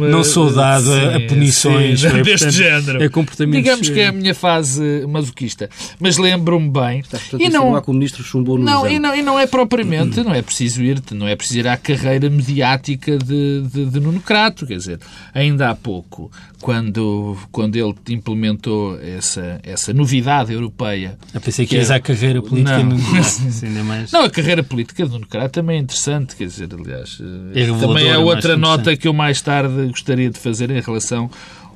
não 0.10 0.24
sou 0.24 0.50
dado 0.50 0.86
sim, 0.86 1.16
a 1.16 1.28
punições 1.28 2.00
sim, 2.00 2.08
é, 2.08 2.22
deste 2.22 2.46
portanto, 2.46 2.52
género. 2.52 3.04
É 3.04 3.10
comportamento 3.10 3.56
Digamos 3.56 3.90
que 3.90 4.00
é 4.00 4.08
a 4.08 4.12
minha 4.12 4.34
fase 4.34 5.06
masoquista. 5.08 5.70
Mas 6.00 6.18
lembro-me 6.18 6.70
bem. 6.70 7.00
Está, 7.00 7.18
portanto, 7.18 7.42
e 7.42 7.50
não, 7.50 7.82
com 7.82 7.92
o 7.92 7.94
ministro 7.94 8.24
chumbou 8.24 8.58
no 8.58 8.64
não, 8.64 8.88
e 8.88 8.98
não, 8.98 9.16
e 9.16 9.22
não 9.22 9.38
é 9.38 9.46
propriamente, 9.46 10.24
não 10.24 10.34
é 10.34 10.42
preciso 10.54 10.84
ir, 10.84 11.02
não 11.12 11.28
é 11.28 11.36
preciso 11.36 11.60
ir 11.60 11.68
à 11.68 11.76
carreira 11.76 12.30
mediática 12.30 13.18
de, 13.18 13.64
de, 13.64 13.86
de 13.86 14.00
Nuno 14.00 14.22
Crato, 14.22 14.68
quer 14.68 14.78
dizer, 14.78 15.00
ainda 15.34 15.72
há 15.72 15.76
pouco, 15.76 16.32
quando, 16.62 17.36
quando 17.52 17.76
ele 17.76 17.96
implementou 18.10 19.00
essa, 19.02 19.60
essa 19.64 19.92
novidade 19.94 20.54
europeia. 20.54 21.18
Eu 21.34 21.42
pensei 21.42 21.66
que, 21.66 21.72
que 21.72 21.78
ias 21.78 21.90
é... 21.90 21.96
à 21.96 22.00
carreira 22.00 22.42
política 22.42 22.78
não. 22.78 22.92
Nuno 22.92 23.04
Crato, 23.04 23.84
mais. 23.84 24.12
Não, 24.12 24.24
a 24.24 24.30
carreira 24.30 24.64
política 24.64 25.06
de 25.06 25.12
Nuno 25.12 25.26
Crato 25.26 25.54
também 25.54 25.78
é 25.78 25.80
interessante, 25.82 26.36
quer 26.36 26.46
dizer, 26.46 26.70
aliás, 26.72 27.18
é 27.56 27.66
também 27.66 28.08
é 28.08 28.18
outra 28.18 28.56
nota 28.56 28.96
que 28.96 29.08
eu 29.08 29.14
mais 29.14 29.42
tarde 29.42 29.88
gostaria 29.88 30.30
de 30.30 30.38
fazer 30.38 30.70
em 30.70 30.80
relação 30.80 31.32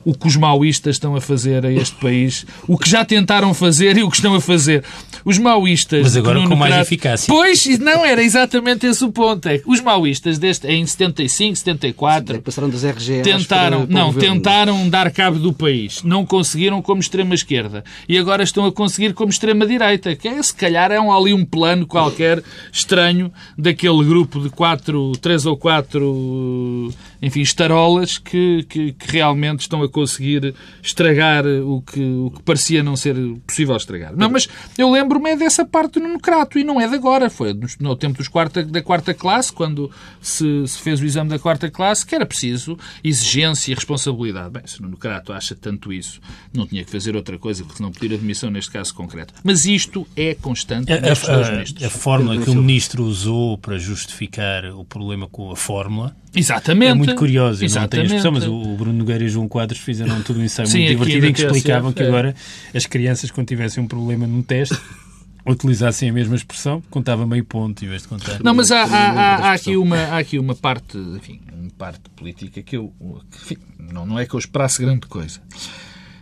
o 0.06 0.13
que 0.13 0.27
os 0.27 0.36
maoístas 0.36 0.96
estão 0.96 1.16
a 1.16 1.22
fazer 1.22 1.66
a 1.66 1.72
este 1.72 1.96
país, 1.96 2.46
o 2.68 2.77
que 2.77 2.89
já 2.89 3.04
tentaram 3.04 3.54
fazer 3.54 3.98
e 3.98 4.04
o 4.04 4.10
que 4.10 4.16
estão 4.16 4.34
a 4.36 4.42
fazer. 4.42 4.84
Os 5.25 5.38
maoístas. 5.38 6.04
Mas 6.04 6.16
agora 6.16 6.48
com 6.48 6.56
mais 6.56 6.75
eficácia. 6.77 7.27
Pois, 7.27 7.66
não 7.80 8.06
era 8.06 8.24
exatamente 8.24 8.86
esse 8.86 9.04
o 9.04 9.12
ponto. 9.12 9.48
É, 9.48 9.62
os 9.66 9.82
maoístas 9.82 10.39
deste, 10.39 10.68
em 10.68 10.86
75, 10.86 11.58
74. 11.58 12.42
passaram 12.42 12.70
das 12.70 12.84
RGs 12.84 13.24
tentaram, 13.24 13.80
para, 13.80 13.88
para 13.88 14.00
Não, 14.00 14.13
tentaram 14.13 14.89
dar 14.89 15.12
cabo 15.12 15.38
do 15.38 15.51
país. 15.51 16.01
Não 16.04 16.25
conseguiram 16.25 16.82
como 16.82 17.01
extrema-esquerda. 17.01 17.84
E 18.08 18.18
agora 18.18 18.44
estão 18.44 18.66
a 18.66 18.72
conseguir 18.72 19.13
como 19.13 19.30
extrema-direita. 19.30 20.16
Que 20.16 20.30
é, 20.30 20.42
se 20.42 20.56
calhar 20.56 20.92
é 20.92 21.00
um, 21.00 21.12
ali 21.12 21.34
um 21.34 21.44
plano 21.44 21.86
qualquer 21.86 22.42
estranho 22.72 23.32
daquele 23.58 24.04
grupo 24.06 24.39
de 24.39 24.50
quatro, 24.50 25.12
três 25.20 25.46
ou 25.46 25.58
quatro, 25.58 26.94
enfim, 27.22 27.42
estarolas 27.42 28.18
que, 28.18 28.66
que, 28.70 28.94
que 28.94 29.12
realmente 29.12 29.62
estão 29.62 29.82
a 29.84 29.90
conseguir 29.90 30.54
estragar 30.82 31.46
o 31.46 31.82
que, 31.82 32.02
o 32.02 32.32
que 32.32 32.44
parecia 32.44 32.84
não 32.84 32.96
ser 32.96 33.16
possível 33.46 33.76
estragar. 33.76 34.16
Não, 34.16 34.30
mas 34.30 34.48
eu 34.78 34.92
lembro-me 34.92 35.32
é 35.32 35.36
dessa 35.36 35.66
parte 35.66 36.00
do 36.00 36.08
Necrato 36.08 36.58
e 36.58 36.64
não 36.64 36.80
é 36.80 36.88
de 36.88 36.96
agora. 36.96 37.30
Foi 37.30 37.58
no 37.80 37.96
tempo 37.96 38.18
dos 38.18 38.28
quarta, 38.28 38.64
da 38.64 38.82
quarta 38.82 39.14
classe, 39.14 39.52
quando 39.52 39.92
se, 40.22 40.68
se, 40.68 40.80
fez 40.80 41.02
o 41.02 41.06
exame 41.06 41.30
da 41.30 41.40
quarta 41.40 41.70
classe, 41.70 42.06
que 42.06 42.16
era 42.16 42.26
preciso 42.26 42.78
exigência 43.04 43.72
e 43.72 43.76
responsabilidade. 43.76 44.52
Bem, 44.52 44.64
se 44.66 44.82
o 44.82 44.88
Necrato 44.88 45.34
acha 45.34 45.56
tanto 45.56 45.92
isso, 45.92 46.20
não 46.54 46.68
tinha 46.68 46.84
que 46.84 46.92
fazer 46.92 47.16
outra 47.16 47.38
coisa 47.38 47.64
que 47.64 47.82
não 47.82 47.92
pedir 47.92 48.16
admissão 48.16 48.50
neste 48.50 48.72
caso 48.72 48.94
concreto. 48.94 49.34
Mas 49.44 49.66
isto 49.66 50.08
é 50.16 50.36
constante 50.36 50.92
a, 50.92 50.96
a, 50.96 51.84
a, 51.84 51.88
a 51.88 51.90
fórmula 51.90 52.42
que 52.42 52.50
o 52.50 52.56
ministro 52.56 53.04
usou 53.04 53.58
para 53.58 53.78
justificar 53.78 54.66
o 54.66 54.86
problema 54.86 55.28
com 55.28 55.52
a 55.52 55.56
fórmula 55.56 56.16
Exatamente. 56.38 57.07
É 57.07 57.07
muito 57.08 57.20
curioso, 57.20 57.64
Exatamente. 57.64 57.84
não 57.84 57.90
tenho 57.90 58.06
expressão, 58.06 58.32
mas 58.32 58.46
o 58.46 58.76
Bruno 58.76 58.98
Nogueira 58.98 59.24
e 59.24 59.28
o 59.28 59.30
João 59.30 59.48
Quadros 59.48 59.80
fizeram 59.80 60.22
tudo 60.22 60.40
um 60.40 60.44
ensaio 60.44 60.68
Sim, 60.70 60.80
muito 60.80 60.90
divertido 60.90 61.26
em 61.26 61.34
que 61.34 61.42
explicavam 61.42 61.92
que 61.92 62.04
agora 62.04 62.36
as 62.74 62.86
crianças, 62.86 63.32
quando 63.32 63.48
tivessem 63.48 63.84
um 63.84 63.88
problema 63.88 64.28
num 64.28 64.42
teste, 64.42 64.78
utilizassem 65.46 66.10
a 66.10 66.14
mesma 66.14 66.36
expressão, 66.36 66.82
contava 66.90 67.26
meio 67.26 67.46
ponto 67.46 67.84
em 67.84 67.88
vez 67.88 68.02
de 68.02 68.08
contar. 68.08 68.40
Não, 68.44 68.54
mas 68.54 68.72
há, 68.72 68.84
há, 68.84 69.36
há, 69.36 69.54
aqui, 69.54 69.78
uma, 69.78 69.98
há 69.98 70.18
aqui 70.18 70.38
uma 70.38 70.56
parte, 70.56 70.98
enfim, 70.98 71.40
uma 71.54 71.72
parte 71.78 72.10
política 72.16 72.62
que 72.62 72.76
eu. 72.78 72.94
Enfim, 73.42 73.58
não, 73.80 74.06
não 74.06 74.20
é 74.20 74.26
que 74.26 74.34
eu 74.34 74.40
esperasse 74.40 74.82
grande 74.82 75.08
coisa. 75.08 75.40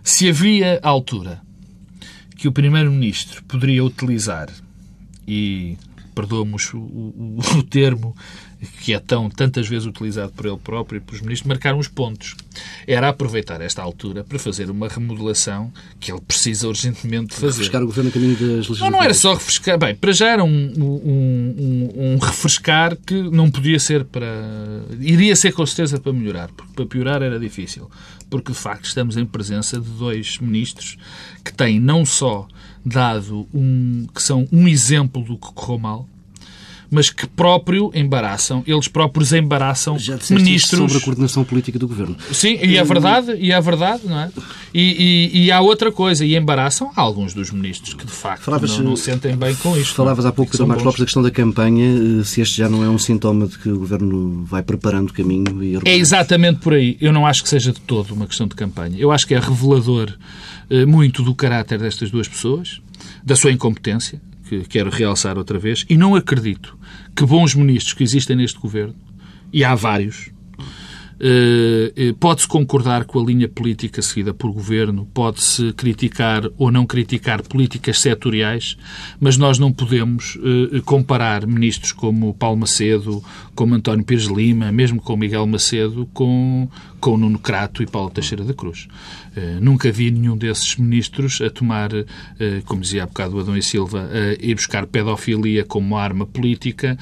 Se 0.03 0.29
havia 0.29 0.79
altura 0.83 1.41
que 2.35 2.47
o 2.47 2.51
Primeiro-Ministro 2.51 3.43
poderia 3.45 3.83
utilizar, 3.83 4.49
e 5.27 5.77
perdoa-me 6.13 6.55
o, 6.73 6.77
o, 6.77 7.39
o 7.57 7.63
termo, 7.65 8.15
que 8.81 8.93
é 8.93 8.99
tão 8.99 9.29
tantas 9.29 9.67
vezes 9.67 9.87
utilizado 9.87 10.31
por 10.31 10.45
ele 10.45 10.57
próprio 10.57 10.97
e 10.97 11.01
pelos 11.01 11.21
ministros, 11.21 11.47
marcar 11.47 11.73
uns 11.75 11.87
pontos. 11.87 12.35
Era 12.87 13.09
aproveitar 13.09 13.61
esta 13.61 13.81
altura 13.81 14.23
para 14.23 14.39
fazer 14.39 14.69
uma 14.69 14.87
remodelação 14.87 15.71
que 15.99 16.11
ele 16.11 16.21
precisa 16.21 16.67
urgentemente 16.67 17.33
fazer. 17.33 17.47
Refrescar 17.47 17.83
o 17.83 17.85
governo 17.85 18.09
a 18.09 18.13
caminho 18.13 18.33
das 18.33 18.41
legislativas. 18.41 18.79
Não, 18.79 18.91
não 18.91 19.03
era 19.03 19.13
só 19.13 19.33
refrescar. 19.33 19.77
Bem, 19.77 19.95
para 19.95 20.11
já 20.11 20.29
era 20.29 20.43
um, 20.43 20.73
um, 20.77 21.53
um, 21.57 22.13
um 22.13 22.17
refrescar 22.17 22.95
que 22.95 23.13
não 23.29 23.49
podia 23.49 23.79
ser 23.79 24.05
para. 24.05 24.27
iria 24.99 25.35
ser 25.35 25.51
com 25.51 25.65
certeza 25.65 25.99
para 25.99 26.13
melhorar, 26.13 26.49
porque 26.49 26.73
para 26.73 26.85
piorar 26.85 27.21
era 27.21 27.39
difícil. 27.39 27.89
Porque 28.29 28.51
de 28.51 28.57
facto 28.57 28.85
estamos 28.85 29.17
em 29.17 29.25
presença 29.25 29.79
de 29.79 29.89
dois 29.89 30.39
ministros 30.39 30.97
que 31.43 31.53
têm 31.53 31.79
não 31.79 32.05
só 32.05 32.47
dado 32.85 33.47
um. 33.53 34.07
que 34.13 34.21
são 34.21 34.47
um 34.51 34.67
exemplo 34.67 35.23
do 35.23 35.37
que 35.37 35.53
correu 35.53 35.79
mal, 35.79 36.09
mas 36.89 37.09
que 37.09 37.27
próprio 37.27 37.91
embaraçam, 37.93 38.63
eles 38.65 38.87
próprios 38.87 39.33
embaraçam 39.33 39.97
Já 39.97 40.17
ministros. 40.29 40.79
sobre 40.79 40.97
a 40.97 41.01
coordenação 41.01 41.43
política 41.43 41.77
do 41.79 41.87
governo. 41.87 42.15
Sim, 42.31 42.57
e 42.61 42.77
é 42.77 42.83
verdade, 42.83 43.35
e 43.39 43.51
é 43.51 43.59
verdade, 43.61 44.03
não 44.05 44.19
é? 44.19 44.31
E, 44.73 45.31
e, 45.33 45.45
e 45.45 45.51
há 45.51 45.61
outra 45.61 45.91
coisa, 45.91 46.25
e 46.25 46.35
embaraçam 46.35 46.91
alguns 46.95 47.33
dos 47.33 47.51
ministros 47.51 47.93
que 47.93 48.05
de 48.05 48.11
facto 48.11 48.43
Falavas, 48.43 48.77
não, 48.77 48.85
não 48.85 48.95
sentem 48.95 49.35
bem 49.35 49.55
com 49.55 49.77
isto. 49.77 49.93
Falavas 49.95 50.25
há 50.25 50.31
pouco, 50.31 50.51
Pedro 50.51 50.67
Marcos 50.67 50.85
Lopes, 50.85 50.99
da 50.99 51.05
questão 51.05 51.23
da 51.23 51.31
campanha, 51.31 51.85
eh, 52.19 52.23
se 52.23 52.41
este 52.41 52.57
já 52.57 52.69
não 52.69 52.83
é 52.83 52.89
um 52.89 52.97
sintoma 52.97 53.47
de 53.47 53.57
que 53.57 53.69
o 53.69 53.79
governo 53.79 54.43
vai 54.45 54.61
preparando 54.61 55.09
o 55.09 55.13
caminho 55.13 55.63
e 55.63 55.77
É 55.85 55.95
exatamente 55.95 56.59
por 56.59 56.73
aí. 56.73 56.97
Eu 56.99 57.11
não 57.11 57.25
acho 57.25 57.43
que 57.43 57.49
seja 57.49 57.71
de 57.71 57.79
todo 57.81 58.13
uma 58.13 58.27
questão 58.27 58.47
de 58.47 58.55
campanha. 58.55 58.97
Eu 58.97 59.11
acho 59.11 59.25
que 59.25 59.33
é 59.33 59.39
revelador 59.39 60.13
eh, 60.69 60.85
muito 60.85 61.23
do 61.23 61.33
caráter 61.33 61.79
destas 61.79 62.11
duas 62.11 62.27
pessoas, 62.27 62.81
da 63.23 63.35
sua 63.35 63.51
incompetência, 63.51 64.21
que 64.47 64.61
quero 64.61 64.89
realçar 64.89 65.37
outra 65.37 65.59
vez, 65.59 65.85
e 65.89 65.97
não 65.97 66.15
acredito 66.15 66.77
que 67.15 67.25
bons 67.25 67.55
ministros 67.55 67.93
que 67.93 68.03
existem 68.03 68.35
neste 68.35 68.59
governo, 68.59 68.95
e 69.51 69.63
há 69.63 69.73
vários, 69.73 70.31
eh, 71.17 71.93
eh, 71.95 72.15
pode-se 72.19 72.47
concordar 72.47 73.05
com 73.05 73.19
a 73.19 73.23
linha 73.23 73.47
política 73.47 74.01
seguida 74.01 74.33
por 74.33 74.51
governo, 74.51 75.07
pode-se 75.13 75.71
criticar 75.73 76.43
ou 76.57 76.69
não 76.69 76.85
criticar 76.85 77.41
políticas 77.41 77.99
setoriais, 77.99 78.77
mas 79.17 79.37
nós 79.37 79.57
não 79.57 79.71
podemos 79.71 80.37
eh, 80.43 80.81
comparar 80.83 81.47
ministros 81.47 81.93
como 81.93 82.33
Paulo 82.33 82.57
Macedo, 82.57 83.23
como 83.55 83.75
António 83.75 84.03
Pires 84.03 84.25
Lima, 84.25 84.71
mesmo 84.73 85.01
com 85.01 85.15
Miguel 85.15 85.47
Macedo, 85.47 86.05
com, 86.13 86.67
com 86.99 87.17
Nuno 87.17 87.39
Crato 87.39 87.81
e 87.81 87.85
Paulo 87.85 88.09
Teixeira 88.09 88.43
da 88.43 88.53
Cruz. 88.53 88.87
Nunca 89.61 89.91
vi 89.91 90.11
nenhum 90.11 90.37
desses 90.37 90.75
ministros 90.75 91.41
a 91.41 91.49
tomar, 91.49 91.89
como 92.65 92.81
dizia 92.81 93.03
há 93.03 93.05
bocado 93.05 93.37
o 93.37 93.39
Adão 93.39 93.57
e 93.57 93.61
Silva, 93.61 94.09
a 94.11 94.45
ir 94.45 94.55
buscar 94.55 94.85
pedofilia 94.85 95.63
como 95.65 95.97
arma 95.97 96.25
política. 96.25 96.97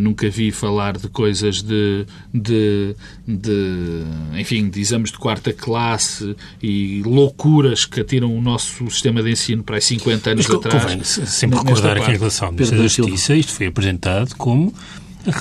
Nunca 0.00 0.28
vi 0.28 0.50
falar 0.50 0.96
de 0.96 1.08
coisas 1.08 1.62
de, 1.62 2.06
de, 2.32 2.94
de 3.26 4.02
enfim, 4.38 4.68
de 4.68 4.80
exames 4.80 5.10
de 5.10 5.18
quarta 5.18 5.52
classe 5.52 6.36
e 6.62 7.02
loucuras 7.04 7.84
que 7.84 8.00
atiram 8.00 8.36
o 8.36 8.40
nosso 8.40 8.88
sistema 8.90 9.22
de 9.22 9.30
ensino 9.30 9.62
para 9.62 9.76
aí 9.76 9.82
50 9.82 10.30
anos 10.30 10.46
Mas, 10.46 10.56
atrás. 10.56 10.82
Convém 10.82 11.04
sempre 11.04 11.58
recordar 11.58 12.04
que 12.04 12.10
em 12.10 12.18
relação 12.18 12.46
ao 12.46 12.52
Ministério 12.52 12.82
da 12.82 12.88
Justiça 12.88 13.34
isto 13.34 13.52
foi 13.52 13.66
apresentado 13.66 14.34
como 14.36 14.72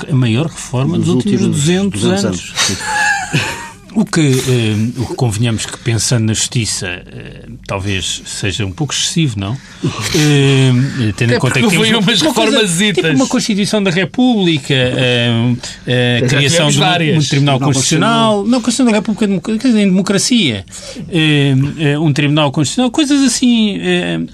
a 0.10 0.16
maior 0.16 0.46
reforma 0.48 0.98
dos, 0.98 1.08
dos 1.08 1.16
últimos, 1.16 1.42
últimos 1.42 1.60
200, 1.66 2.02
200 2.02 2.26
anos. 2.26 2.54
anos. 2.56 3.52
O 3.94 4.06
que, 4.06 4.22
eh, 4.22 5.02
o 5.02 5.08
que 5.08 5.16
convenhamos 5.16 5.66
que, 5.66 5.78
pensando 5.80 6.26
na 6.26 6.34
justiça, 6.34 6.88
eh, 6.88 7.46
talvez 7.68 8.22
seja 8.26 8.66
um 8.66 8.72
pouco 8.72 8.94
excessivo, 8.94 9.40
não? 9.40 9.58
Eh, 10.14 11.14
tendo 11.16 11.34
em 11.34 11.40
conta 11.40 11.62
que 11.62 11.68
temos 11.68 11.90
umas 11.90 12.22
reformas 12.22 12.78
tipo 12.78 13.08
uma 13.08 13.28
Constituição 13.28 13.82
da 13.82 13.92
República, 13.92 14.74
eh, 14.74 15.54
eh, 15.88 16.22
a 16.24 16.28
criação 16.28 16.70
de 16.70 16.80
um, 16.80 17.18
um, 17.18 17.22
Tribunal 17.22 17.60
Constitucional, 17.60 18.46
não, 18.46 18.62
Constituição 18.62 18.86
da 18.86 18.92
República 18.92 19.68
em 19.68 19.86
democracia, 19.86 20.66
eh, 21.10 21.54
eh, 21.80 22.00
um 22.00 22.12
Tribunal 22.14 22.52
Constitucional, 22.52 22.92
coisas 22.92 23.22
assim, 23.22 23.80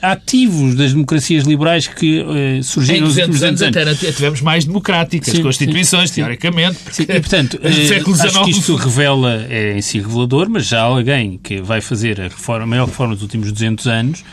ativos 0.01 0.75
das 0.75 0.93
democracias 0.93 1.45
liberais 1.45 1.87
que 1.87 2.23
surgiram 2.63 3.07
nos 3.07 3.17
últimos 3.17 3.43
anos. 3.43 3.61
Até 3.61 3.93
tivemos 3.93 4.41
mais 4.41 4.65
democráticas, 4.65 5.33
sim, 5.33 5.41
constituições, 5.41 6.09
sim, 6.09 6.21
teoricamente. 6.21 6.77
Sim, 6.91 7.03
e, 7.03 7.19
portanto, 7.19 7.59
acho 7.63 8.43
que 8.43 8.51
isto 8.51 8.75
revela 8.75 9.46
é 9.47 9.77
em 9.77 9.81
si 9.81 9.99
revelador, 9.99 10.49
mas 10.49 10.67
já 10.67 10.81
alguém 10.81 11.37
que 11.37 11.61
vai 11.61 11.81
fazer 11.81 12.19
a, 12.19 12.23
reforma, 12.25 12.63
a 12.63 12.67
maior 12.67 12.87
reforma 12.87 13.13
dos 13.13 13.23
últimos 13.23 13.51
200 13.51 13.87
anos 13.87 14.23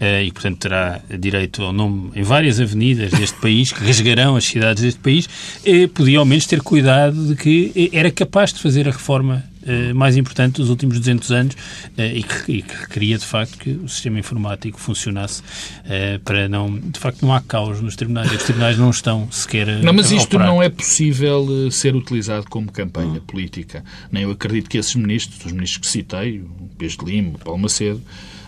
eh, 0.00 0.24
e, 0.24 0.32
portanto, 0.32 0.58
terá 0.58 1.00
direito 1.18 1.62
ao 1.62 1.72
nome 1.72 2.10
em 2.14 2.22
várias 2.22 2.60
avenidas 2.60 3.10
deste 3.12 3.40
país, 3.40 3.72
que 3.72 3.84
rasgarão 3.84 4.36
as 4.36 4.44
cidades 4.44 4.82
deste 4.82 5.00
país, 5.00 5.28
podia 5.94 6.18
ao 6.18 6.24
menos 6.24 6.46
ter 6.46 6.60
cuidado 6.60 7.28
de 7.28 7.36
que 7.36 7.72
eh, 7.74 7.98
era 7.98 8.10
capaz 8.10 8.52
de 8.52 8.60
fazer 8.60 8.88
a 8.88 8.90
reforma 8.90 9.44
mais 9.94 10.16
importante 10.16 10.56
dos 10.56 10.70
últimos 10.70 10.98
200 10.98 11.32
anos 11.32 11.56
e 11.96 12.22
que, 12.22 12.52
e 12.52 12.62
que 12.62 12.88
queria, 12.88 13.18
de 13.18 13.24
facto, 13.24 13.58
que 13.58 13.70
o 13.70 13.88
sistema 13.88 14.18
informático 14.18 14.78
funcionasse 14.78 15.42
para 16.24 16.48
não... 16.48 16.78
De 16.78 16.98
facto, 16.98 17.22
não 17.22 17.34
há 17.34 17.40
caos 17.40 17.80
nos 17.80 17.96
tribunais. 17.96 18.30
Os 18.30 18.42
tribunais 18.42 18.78
não 18.78 18.90
estão 18.90 19.30
sequer 19.30 19.82
Não, 19.82 19.92
mas 19.92 20.10
isto 20.10 20.38
não 20.38 20.62
é 20.62 20.68
possível 20.68 21.70
ser 21.70 21.94
utilizado 21.94 22.46
como 22.48 22.70
campanha 22.70 23.20
política. 23.20 23.84
Nem 24.10 24.24
eu 24.24 24.30
acredito 24.30 24.68
que 24.68 24.78
esses 24.78 24.94
ministros, 24.94 25.44
os 25.44 25.52
ministros 25.52 25.78
que 25.78 25.86
citei, 25.86 26.40
o 26.40 26.68
Pedro 26.76 27.04
de 27.04 27.12
Lima, 27.12 27.30
o 27.30 27.38
Paulo 27.38 27.60
Macedo, 27.60 28.02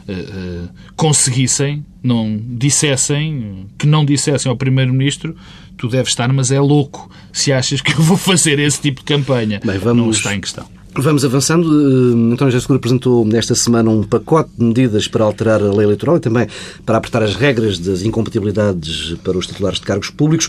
uh, 0.08 0.68
conseguissem, 0.94 1.84
não 2.02 2.40
dissessem, 2.40 3.66
que 3.78 3.86
não 3.86 4.04
dissessem 4.04 4.48
ao 4.50 4.56
Primeiro-Ministro 4.56 5.36
tu 5.76 5.88
deves 5.88 6.08
estar, 6.08 6.32
mas 6.32 6.50
é 6.50 6.58
louco 6.58 7.10
se 7.32 7.52
achas 7.52 7.80
que 7.80 7.92
eu 7.92 8.00
vou 8.00 8.16
fazer 8.18 8.58
esse 8.58 8.80
tipo 8.80 9.00
de 9.00 9.06
campanha. 9.06 9.60
Bem, 9.64 9.78
vamos... 9.78 10.02
Não 10.02 10.10
está 10.10 10.34
em 10.34 10.40
questão. 10.40 10.66
Vamos 10.98 11.26
avançando. 11.26 11.66
Uh, 11.66 12.32
António 12.32 12.52
José 12.52 12.60
Seguro 12.60 12.78
apresentou 12.78 13.28
esta 13.34 13.54
semana 13.54 13.90
um 13.90 14.02
pacote 14.02 14.50
de 14.56 14.64
medidas 14.64 15.06
para 15.06 15.24
alterar 15.24 15.60
a 15.60 15.70
lei 15.70 15.84
eleitoral 15.84 16.16
e 16.16 16.20
também 16.20 16.46
para 16.86 16.96
apertar 16.96 17.22
as 17.22 17.34
regras 17.34 17.78
das 17.78 18.02
incompatibilidades 18.02 19.14
para 19.22 19.36
os 19.36 19.46
titulares 19.46 19.78
de 19.78 19.84
cargos 19.84 20.08
públicos. 20.08 20.48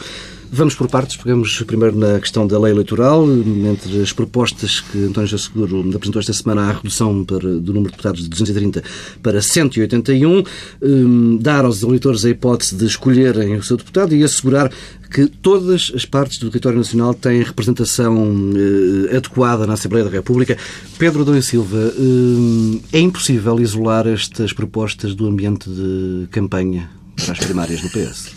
Vamos 0.49 0.75
por 0.75 0.88
partes, 0.88 1.17
pegamos 1.17 1.62
primeiro 1.63 1.97
na 1.97 2.21
questão 2.21 2.47
da 2.47 2.57
lei 2.57 2.71
eleitoral. 2.71 3.25
Entre 3.29 4.01
as 4.01 4.13
propostas 4.13 4.79
que 4.79 4.97
António 5.03 5.27
José 5.27 5.43
Seguro 5.43 5.81
apresentou 5.93 6.21
esta 6.21 6.31
semana, 6.31 6.62
há 6.62 6.69
a 6.69 6.73
redução 6.73 7.25
para, 7.25 7.39
do 7.39 7.73
número 7.73 7.91
de 7.91 7.97
deputados 7.97 8.23
de 8.23 8.29
230 8.29 8.81
para 9.21 9.41
181, 9.41 10.43
um, 10.81 11.38
dar 11.38 11.65
aos 11.65 11.83
eleitores 11.83 12.23
a 12.23 12.29
hipótese 12.29 12.75
de 12.75 12.86
escolherem 12.86 13.57
o 13.57 13.63
seu 13.63 13.75
deputado 13.75 14.15
e 14.15 14.23
assegurar 14.23 14.71
que 15.10 15.28
todas 15.28 15.91
as 15.96 16.06
partes 16.06 16.39
do 16.39 16.50
território 16.50 16.78
nacional 16.78 17.13
têm 17.13 17.41
representação 17.41 18.15
uh, 18.15 19.15
adequada 19.15 19.65
na 19.65 19.74
Assembleia 19.74 20.06
da 20.06 20.12
República. 20.12 20.58
Pedro 20.98 21.22
Adão 21.22 21.38
e 21.38 21.41
Silva, 21.41 21.78
uh, 21.78 22.82
é 22.91 23.00
impossível 23.00 23.60
isolar 23.60 24.08
estas 24.08 24.54
propostas 24.54 25.15
do 25.15 25.28
ambiente 25.28 25.70
de 25.70 26.28
campanha 26.32 26.89
para 27.15 27.34
as 27.34 27.39
primárias 27.39 27.82
do 27.82 27.89
PS? 27.89 28.32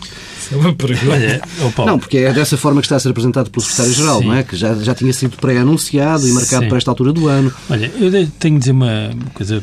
É 0.51 0.55
uma 0.55 0.73
pergunta. 0.73 1.11
Olha, 1.11 1.41
oh 1.77 1.85
não, 1.85 1.97
porque 1.97 2.17
é 2.17 2.33
dessa 2.33 2.57
forma 2.57 2.81
que 2.81 2.85
está 2.85 2.97
a 2.97 2.99
ser 2.99 3.09
apresentado 3.09 3.49
pelo 3.49 3.63
Secretário-Geral, 3.63 4.21
não 4.21 4.33
é? 4.33 4.43
Que 4.43 4.55
já, 4.55 4.73
já 4.75 4.93
tinha 4.93 5.13
sido 5.13 5.37
pré-anunciado 5.37 6.27
e 6.27 6.31
marcado 6.31 6.63
Sim. 6.63 6.69
para 6.69 6.77
esta 6.77 6.91
altura 6.91 7.13
do 7.13 7.27
ano. 7.27 7.53
Olha, 7.69 7.91
eu 7.99 8.11
tenho 8.39 8.55
de 8.55 8.59
dizer 8.59 8.71
uma 8.71 9.11
coisa 9.33 9.61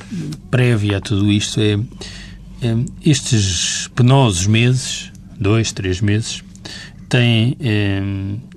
prévia 0.51 0.99
a 0.99 1.01
tudo 1.01 1.31
isto. 1.31 1.61
É, 1.61 1.79
é 2.63 2.77
estes 3.05 3.91
penosos 3.95 4.47
meses, 4.47 5.13
dois, 5.39 5.73
três 5.73 6.01
meses, 6.01 6.43
têm 7.09 7.57
é, 7.61 8.03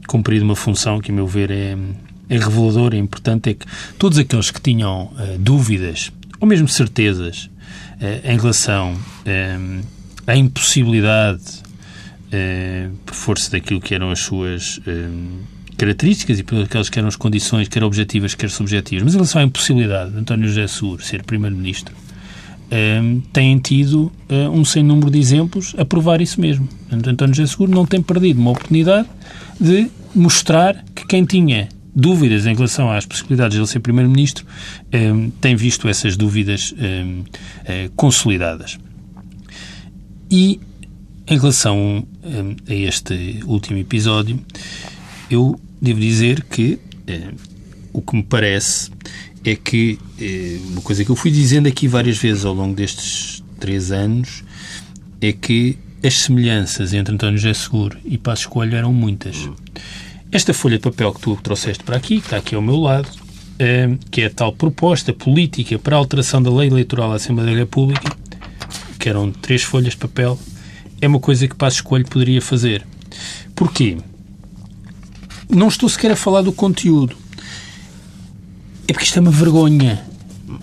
cumprido 0.08 0.44
uma 0.44 0.56
função 0.56 1.00
que, 1.00 1.12
a 1.12 1.14
meu 1.14 1.28
ver, 1.28 1.52
é, 1.52 1.78
é 2.30 2.38
revelador, 2.38 2.94
é 2.94 2.98
importante, 2.98 3.50
é 3.50 3.54
que 3.54 3.66
todos 3.98 4.18
aqueles 4.18 4.52
que 4.52 4.62
tinham 4.62 5.06
uh, 5.06 5.38
dúvidas 5.40 6.12
ou 6.40 6.48
mesmo 6.48 6.68
certezas 6.68 7.46
uh, 7.46 8.30
em 8.30 8.38
relação 8.38 8.98
à 10.26 10.36
impossibilidade, 10.36 11.42
por 13.06 13.14
força 13.14 13.52
daquilo 13.52 13.82
que 13.82 13.94
eram 13.94 14.10
as 14.10 14.20
suas 14.20 14.80
características 15.78 16.40
e 16.40 16.44
por 16.44 16.64
aquelas 16.64 16.88
que 16.88 16.98
eram 16.98 17.10
as 17.10 17.18
condições, 17.18 17.68
quer 17.68 17.84
objetivas, 17.84 18.34
quer 18.34 18.50
subjetivas, 18.50 19.04
mas 19.04 19.14
em 19.14 19.18
relação 19.18 19.42
à 19.42 19.44
impossibilidade 19.44 20.12
de 20.12 20.20
António 20.20 20.48
José 20.48 20.66
Seguro 20.68 21.04
ser 21.04 21.24
Primeiro-Ministro, 21.24 21.94
têm 23.34 23.58
tido 23.60 24.12
um 24.54 24.64
sem 24.64 24.82
número 24.82 25.12
de 25.12 25.20
exemplos 25.20 25.76
a 25.78 25.84
provar 25.84 26.22
isso 26.22 26.40
mesmo. 26.40 26.68
António 26.92 27.36
José 27.36 27.52
Seguro 27.52 27.72
não 27.72 27.86
tem 27.86 28.02
perdido 28.02 28.40
uma 28.40 28.52
oportunidade 28.52 29.08
de 29.60 29.90
mostrar 30.16 30.84
que 30.96 31.06
quem 31.06 31.26
tinha 31.26 31.68
dúvidas 31.94 32.46
em 32.46 32.56
relação 32.56 32.90
às 32.90 33.06
possibilidades 33.06 33.56
de 33.56 33.62
ele 33.62 33.68
ser 33.68 33.80
Primeiro-Ministro, 33.80 34.46
tem 35.42 35.56
visto 35.56 35.90
essas 35.90 36.16
dúvidas 36.16 36.72
uh, 36.72 37.92
consolidadas. 37.96 38.80
E 40.30 40.60
em 41.28 41.38
relação 41.38 42.08
a 42.68 42.74
este 42.74 43.42
último 43.46 43.78
episódio, 43.78 44.40
eu 45.30 45.60
devo 45.82 46.00
dizer 46.00 46.44
que 46.44 46.80
o 47.92 48.02
que 48.02 48.16
me 48.16 48.24
parece 48.24 48.90
é 49.44 49.56
que 49.56 49.98
uh, 50.20 50.72
uma 50.72 50.82
coisa 50.82 51.04
que 51.04 51.10
eu 51.10 51.16
fui 51.16 51.32
dizendo 51.32 51.68
aqui 51.68 51.88
várias 51.88 52.18
vezes 52.18 52.46
ao 52.46 52.54
longo 52.54 52.76
destes 52.76 53.44
três 53.60 53.92
anos 53.92 54.44
é 55.22 55.32
que 55.32 55.78
as 56.04 56.16
semelhanças 56.20 56.94
entre 56.94 57.14
António 57.14 57.38
José 57.38 57.54
Seguro 57.54 57.98
e 58.04 58.18
Passos 58.18 58.48
Coelho 58.48 58.76
eram 58.76 58.94
muitas. 58.94 59.50
Esta 60.32 60.54
folha 60.54 60.78
de 60.78 60.84
papel 60.84 61.14
que 61.14 61.22
tu 61.22 61.36
trouxeste 61.36 61.84
para 61.84 61.98
aqui, 61.98 62.20
que 62.20 62.28
está 62.28 62.38
aqui 62.38 62.56
ao 62.56 62.62
meu 62.62 62.78
lado, 62.78 63.10
eh, 63.60 63.96
que 64.10 64.22
é 64.22 64.26
a 64.26 64.30
tal 64.30 64.52
proposta 64.52 65.14
política 65.14 65.78
para 65.78 65.96
a 65.96 66.00
alteração 66.00 66.42
da 66.42 66.50
lei 66.50 66.70
eleitoral 66.70 67.10
da 67.10 67.18
Assembleia 67.18 67.52
da 67.52 67.58
República, 67.58 68.16
que 68.98 69.10
eram 69.10 69.32
três 69.32 69.62
folhas 69.62 69.92
de 69.92 69.98
papel, 69.98 70.40
é 71.00 71.08
uma 71.08 71.20
coisa 71.20 71.48
que 71.48 71.56
Passo 71.56 71.78
Escolho 71.78 72.08
poderia 72.08 72.42
fazer. 72.42 72.86
Porquê? 73.56 73.98
Não 75.50 75.68
estou 75.68 75.90
sequer 75.90 76.12
a 76.12 76.16
falar 76.16 76.42
do 76.42 76.52
conteúdo. 76.52 77.16
É 78.92 78.94
porque 78.94 79.06
isto 79.06 79.20
é 79.20 79.22
uma 79.22 79.32
vergonha. 79.32 80.02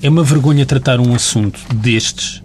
É 0.03 0.11
uma 0.11 0.23
vergonha 0.23 0.67
tratar 0.67 1.01
um 1.01 1.15
assunto 1.15 1.59
destes 1.75 2.43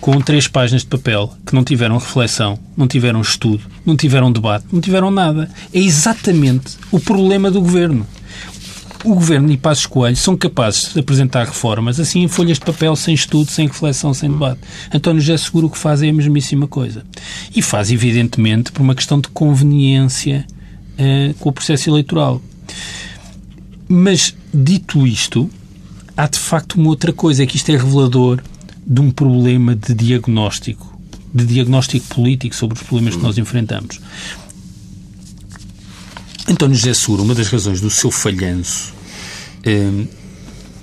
com 0.00 0.20
três 0.20 0.46
páginas 0.46 0.82
de 0.82 0.86
papel 0.86 1.34
que 1.44 1.56
não 1.56 1.64
tiveram 1.64 1.98
reflexão, 1.98 2.56
não 2.76 2.86
tiveram 2.86 3.20
estudo, 3.20 3.64
não 3.84 3.96
tiveram 3.96 4.30
debate, 4.30 4.66
não 4.70 4.80
tiveram 4.80 5.10
nada. 5.10 5.50
É 5.74 5.80
exatamente 5.80 6.78
o 6.92 7.00
problema 7.00 7.50
do 7.50 7.60
governo. 7.60 8.06
O 9.02 9.16
governo 9.16 9.50
e 9.50 9.56
Passos 9.56 9.86
Coelho 9.86 10.14
são 10.14 10.36
capazes 10.36 10.92
de 10.94 11.00
apresentar 11.00 11.46
reformas 11.46 11.98
assim 11.98 12.22
em 12.22 12.28
folhas 12.28 12.60
de 12.60 12.64
papel, 12.64 12.94
sem 12.94 13.12
estudo, 13.12 13.50
sem 13.50 13.66
reflexão, 13.66 14.14
sem 14.14 14.30
debate. 14.30 14.60
António 14.94 15.20
José 15.20 15.36
Seguro 15.36 15.68
que 15.68 15.78
faz 15.78 16.00
é 16.00 16.10
a 16.10 16.12
mesmíssima 16.12 16.68
coisa. 16.68 17.04
E 17.56 17.60
faz, 17.60 17.90
evidentemente, 17.90 18.70
por 18.70 18.82
uma 18.82 18.94
questão 18.94 19.20
de 19.20 19.26
conveniência 19.30 20.46
uh, 20.92 21.34
com 21.40 21.48
o 21.48 21.52
processo 21.52 21.90
eleitoral. 21.90 22.40
Mas, 23.94 24.34
dito 24.54 25.06
isto, 25.06 25.50
há 26.16 26.26
de 26.26 26.38
facto 26.38 26.76
uma 26.76 26.88
outra 26.88 27.12
coisa, 27.12 27.42
é 27.42 27.46
que 27.46 27.58
isto 27.58 27.68
é 27.68 27.76
revelador 27.76 28.42
de 28.86 29.02
um 29.02 29.10
problema 29.10 29.76
de 29.76 29.92
diagnóstico, 29.92 30.98
de 31.34 31.44
diagnóstico 31.44 32.06
político 32.06 32.56
sobre 32.56 32.78
os 32.78 32.82
problemas 32.82 33.16
que 33.16 33.22
nós 33.22 33.36
enfrentamos. 33.36 34.00
António 36.48 36.74
José 36.74 36.94
Sura, 36.94 37.20
uma 37.20 37.34
das 37.34 37.48
razões 37.48 37.82
do 37.82 37.90
seu 37.90 38.10
falhanço, 38.10 38.94
eh, 39.62 40.06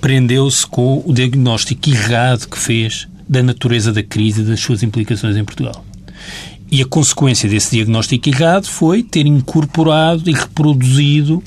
prendeu-se 0.00 0.64
com 0.64 1.02
o 1.04 1.12
diagnóstico 1.12 1.90
errado 1.90 2.46
que 2.46 2.56
fez 2.56 3.08
da 3.28 3.42
natureza 3.42 3.92
da 3.92 4.04
crise 4.04 4.42
e 4.42 4.44
das 4.44 4.60
suas 4.60 4.84
implicações 4.84 5.36
em 5.36 5.44
Portugal. 5.44 5.84
E 6.70 6.80
a 6.80 6.86
consequência 6.86 7.48
desse 7.48 7.72
diagnóstico 7.72 8.28
errado 8.28 8.66
foi 8.66 9.02
ter 9.02 9.26
incorporado 9.26 10.30
e 10.30 10.32
reproduzido 10.32 11.42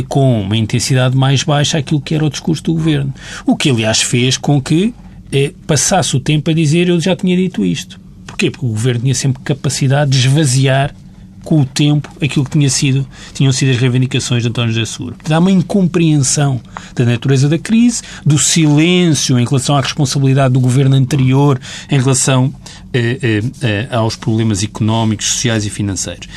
com 0.00 0.40
uma 0.40 0.56
intensidade 0.56 1.16
mais 1.16 1.42
baixa 1.42 1.76
aquilo 1.76 2.00
que 2.00 2.14
era 2.14 2.24
o 2.24 2.30
discurso 2.30 2.62
do 2.62 2.72
governo. 2.72 3.12
O 3.44 3.56
que, 3.56 3.68
aliás, 3.68 4.00
fez 4.00 4.38
com 4.38 4.62
que 4.62 4.94
é, 5.32 5.52
passasse 5.66 6.16
o 6.16 6.20
tempo 6.20 6.50
a 6.50 6.54
dizer 6.54 6.88
eu 6.88 7.00
já 7.00 7.16
tinha 7.16 7.36
dito 7.36 7.64
isto. 7.64 8.00
Porquê? 8.26 8.50
Porque 8.50 8.64
o 8.64 8.70
governo 8.70 9.02
tinha 9.02 9.14
sempre 9.14 9.42
capacidade 9.42 10.12
de 10.12 10.18
esvaziar 10.18 10.94
com 11.44 11.60
o 11.60 11.64
tempo 11.64 12.08
aquilo 12.22 12.44
que 12.44 12.52
tinha 12.52 12.70
sido, 12.70 13.06
tinham 13.34 13.52
sido 13.52 13.70
as 13.70 13.76
reivindicações 13.76 14.42
de 14.42 14.48
António 14.48 14.72
José 14.72 14.86
Seguro. 14.86 15.16
Dá 15.26 15.38
uma 15.38 15.50
incompreensão 15.50 16.60
da 16.94 17.04
natureza 17.04 17.48
da 17.48 17.58
crise, 17.58 18.02
do 18.24 18.38
silêncio 18.38 19.38
em 19.38 19.44
relação 19.44 19.76
à 19.76 19.80
responsabilidade 19.80 20.54
do 20.54 20.60
governo 20.60 20.94
anterior 20.94 21.60
em 21.90 21.98
relação 21.98 22.52
eh, 22.92 23.18
eh, 23.22 23.42
eh, 23.62 23.88
aos 23.90 24.16
problemas 24.16 24.62
económicos, 24.62 25.26
sociais 25.26 25.66
e 25.66 25.70
financeiros. 25.70 26.28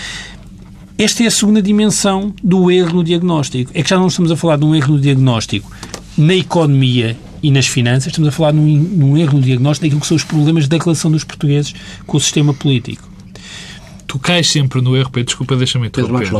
Esta 0.97 1.23
é 1.23 1.27
a 1.27 1.31
segunda 1.31 1.61
dimensão 1.61 2.33
do 2.41 2.71
erro 2.71 2.97
no 2.97 3.03
diagnóstico. 3.03 3.69
É 3.73 3.83
que 3.83 3.89
já 3.89 3.97
não 3.97 4.07
estamos 4.07 4.31
a 4.31 4.37
falar 4.37 4.57
de 4.57 4.63
um 4.63 4.73
erro 4.73 4.93
no 4.93 4.99
diagnóstico 4.99 5.69
na 6.17 6.33
economia 6.33 7.17
e 7.43 7.51
nas 7.51 7.67
finanças, 7.67 8.07
estamos 8.07 8.29
a 8.29 8.31
falar 8.31 8.53
num, 8.53 8.65
num 8.65 9.17
erro 9.17 9.37
no 9.37 9.43
diagnóstico 9.43 9.85
daquilo 9.85 10.01
que 10.01 10.07
são 10.07 10.15
os 10.15 10.23
problemas 10.23 10.67
da 10.67 10.77
relação 10.77 11.11
dos 11.11 11.23
portugueses 11.23 11.75
com 12.07 12.17
o 12.17 12.19
sistema 12.19 12.53
político. 12.53 13.07
Tu 14.07 14.17
cais 14.17 14.49
sempre 14.49 14.81
no 14.81 14.95
erro, 14.95 15.09
Pedro, 15.11 15.25
desculpa, 15.25 15.55
deixa-me 15.57 15.87
interromper. 15.87 16.31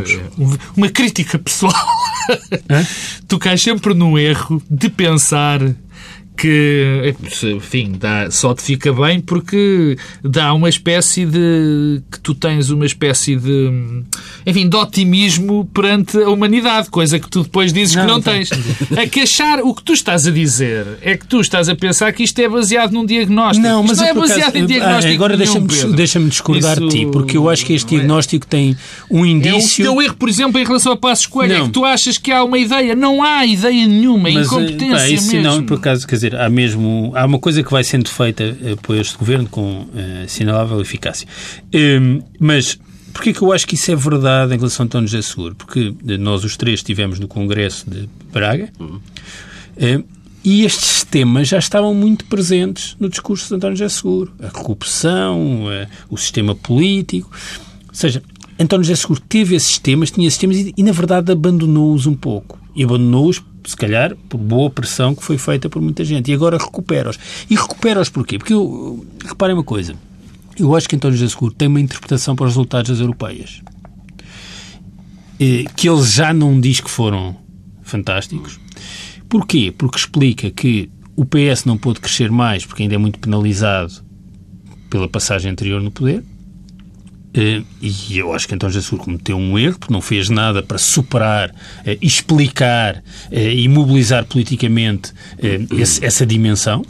Uma 0.75 0.89
crítica 0.89 1.37
pessoal. 1.37 1.73
tu 3.27 3.37
cais 3.37 3.61
sempre 3.61 3.93
no 3.93 4.17
erro 4.17 4.63
de 4.71 4.87
pensar 4.89 5.59
que, 6.35 7.15
enfim, 7.55 7.93
dá, 7.97 8.29
só 8.29 8.53
te 8.53 8.61
fica 8.61 8.93
bem 8.93 9.19
porque 9.19 9.97
dá 10.23 10.53
uma 10.53 10.69
espécie 10.69 11.25
de. 11.25 12.01
que 12.11 12.19
tu 12.19 12.35
tens 12.35 12.69
uma 12.69 12.85
espécie 12.85 13.35
de. 13.35 14.03
enfim, 14.45 14.67
de 14.67 14.75
otimismo 14.75 15.65
perante 15.73 16.17
a 16.17 16.29
humanidade, 16.29 16.89
coisa 16.89 17.17
que 17.19 17.29
tu 17.29 17.43
depois 17.43 17.71
dizes 17.71 17.95
não, 17.95 18.05
que 18.05 18.11
não, 18.11 18.21
tens. 18.21 18.49
É 18.95 19.07
que 19.07 19.21
achar. 19.21 19.59
o 19.61 19.73
que 19.73 19.83
tu 19.83 19.93
estás 19.93 20.27
a 20.27 20.31
dizer 20.31 20.85
é 21.01 21.15
que 21.17 21.25
tu 21.25 21.39
estás 21.39 21.69
a 21.69 21.75
pensar 21.75 22.11
que 22.13 22.23
isto 22.23 22.37
é 22.39 22.47
baseado 22.47 22.91
num 22.91 23.05
diagnóstico. 23.05 23.65
Não, 23.65 23.83
mas 23.83 23.97
não 23.97 24.05
é 24.05 24.13
baseado 24.13 24.49
acaso, 24.49 24.57
em 24.57 24.65
diagnóstico. 24.65 25.13
Agora 25.13 25.37
deixa-me 25.37 25.93
deixa 25.93 26.19
discordar 26.19 26.79
de 26.79 26.89
ti, 26.89 27.07
porque 27.11 27.37
eu 27.37 27.49
acho 27.49 27.65
que 27.65 27.73
este 27.73 27.95
é. 27.95 27.97
diagnóstico 27.97 28.45
tem 28.45 28.75
um 29.09 29.25
indício. 29.25 29.85
É 29.85 29.89
o 29.89 29.93
teu 29.93 30.01
erro, 30.01 30.15
por 30.15 30.29
exemplo, 30.29 30.59
em 30.59 30.65
relação 30.65 30.91
a 30.91 30.97
Passos 30.97 31.25
Coelho, 31.25 31.53
é 31.53 31.61
que 31.61 31.69
tu 31.69 31.85
achas 31.85 32.17
que 32.17 32.31
há 32.31 32.43
uma 32.43 32.57
ideia. 32.57 32.95
Não 32.95 33.23
há 33.23 33.45
ideia 33.45 33.87
nenhuma, 33.87 34.29
é 34.29 34.33
incompetência 34.33 34.95
pá, 34.95 35.09
isso 35.09 35.31
mesmo. 35.31 35.43
Não, 35.43 35.63
por 35.63 35.77
acaso, 35.77 36.07
quer 36.07 36.15
dizer, 36.15 36.24
dizer, 36.25 36.35
há 36.35 36.49
mesmo 36.49 37.11
há 37.15 37.25
uma 37.25 37.39
coisa 37.39 37.63
que 37.63 37.71
vai 37.71 37.83
sendo 37.83 38.09
feita 38.09 38.43
uh, 38.43 38.77
por 38.81 38.95
este 38.95 39.17
governo 39.17 39.47
com 39.49 39.81
uh, 39.81 39.89
assinalável 40.25 40.81
eficácia. 40.81 41.27
Um, 41.73 42.21
mas 42.39 42.79
porquê 43.13 43.33
que 43.33 43.41
eu 43.41 43.51
acho 43.51 43.67
que 43.67 43.75
isso 43.75 43.91
é 43.91 43.95
verdade 43.95 44.53
em 44.53 44.57
relação 44.57 44.83
a 44.83 44.85
António 44.85 45.07
José 45.07 45.21
Seguro? 45.21 45.55
Porque 45.55 45.89
uh, 45.89 45.95
nós 46.19 46.43
os 46.43 46.57
três 46.57 46.79
estivemos 46.79 47.19
no 47.19 47.27
Congresso 47.27 47.89
de 47.89 48.09
Braga 48.31 48.69
uhum. 48.79 48.99
e 50.43 50.65
estes 50.65 51.03
temas 51.03 51.47
já 51.47 51.59
estavam 51.59 51.93
muito 51.93 52.25
presentes 52.25 52.95
no 52.99 53.09
discurso 53.09 53.47
de 53.47 53.55
António 53.55 53.77
José 53.77 53.89
Seguro. 53.89 54.33
A 54.41 54.49
corrupção, 54.49 55.65
o 56.09 56.17
sistema 56.17 56.53
político. 56.53 57.31
Ou 57.87 57.95
seja, 57.95 58.21
António 58.59 58.83
José 58.83 58.95
Seguro 58.95 59.21
teve 59.21 59.55
esses 59.55 59.77
temas, 59.77 60.11
tinha 60.11 60.27
esses 60.27 60.37
temas 60.37 60.57
e, 60.57 60.73
e 60.75 60.83
na 60.83 60.91
verdade, 60.91 61.31
abandonou-os 61.31 62.05
um 62.05 62.13
pouco. 62.13 62.59
E 62.75 62.83
abandonou-os 62.83 63.41
se 63.65 63.75
calhar, 63.75 64.15
por 64.29 64.37
boa 64.37 64.69
pressão 64.69 65.15
que 65.15 65.23
foi 65.23 65.37
feita 65.37 65.69
por 65.69 65.81
muita 65.81 66.03
gente. 66.03 66.31
E 66.31 66.33
agora 66.33 66.57
recupera-os. 66.57 67.17
E 67.49 67.55
recupera-os 67.55 68.09
porquê? 68.09 68.37
Porque, 68.37 68.53
eu, 68.53 69.05
reparem 69.25 69.55
uma 69.55 69.63
coisa, 69.63 69.95
eu 70.57 70.75
acho 70.75 70.87
que 70.87 70.95
António 70.95 71.17
José 71.17 71.29
Seguro 71.31 71.53
tem 71.53 71.67
uma 71.67 71.81
interpretação 71.81 72.35
para 72.35 72.45
os 72.45 72.51
resultados 72.51 72.91
das 72.91 72.99
europeias 72.99 73.61
eh, 75.39 75.65
que 75.75 75.89
ele 75.89 76.03
já 76.03 76.33
não 76.33 76.59
diz 76.59 76.79
que 76.79 76.89
foram 76.89 77.35
fantásticos. 77.83 78.59
Porquê? 79.27 79.73
Porque 79.77 79.97
explica 79.97 80.49
que 80.49 80.89
o 81.15 81.25
PS 81.25 81.65
não 81.65 81.77
pôde 81.77 81.99
crescer 81.99 82.31
mais 82.31 82.65
porque 82.65 82.83
ainda 82.83 82.95
é 82.95 82.97
muito 82.97 83.19
penalizado 83.19 83.93
pela 84.89 85.07
passagem 85.07 85.51
anterior 85.51 85.81
no 85.81 85.91
poder 85.91 86.23
e 87.81 88.17
eu 88.17 88.33
acho 88.33 88.47
que 88.47 88.55
António 88.55 88.73
Jesus 88.73 89.01
cometeu 89.01 89.37
um 89.37 89.59
erro, 89.59 89.77
porque 89.77 89.93
não 89.93 90.01
fez 90.01 90.29
nada 90.29 90.63
para 90.63 90.77
superar, 90.77 91.53
eh, 91.85 91.97
explicar 92.01 93.03
eh, 93.29 93.53
e 93.53 93.67
mobilizar 93.67 94.25
politicamente 94.25 95.11
essa 96.01 96.25
dimensão, 96.25 96.85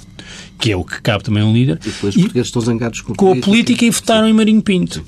que 0.60 0.71
é 0.71 0.75
o 0.75 0.84
que 0.84 1.01
cabe 1.01 1.23
também 1.23 1.41
a 1.41 1.45
um 1.45 1.53
líder. 1.53 1.79
E 1.84 1.89
depois 1.89 2.15
os 2.15 2.21
portugueses 2.21 2.47
estão 2.47 2.62
zangados 2.62 3.01
com, 3.01 3.15
com 3.15 3.31
a 3.31 3.36
política 3.38 3.86
e 3.86 3.89
votaram 3.89 4.25
Sim. 4.25 4.29
em 4.29 4.34
Marinho 4.34 4.62
Pinto. 4.62 5.03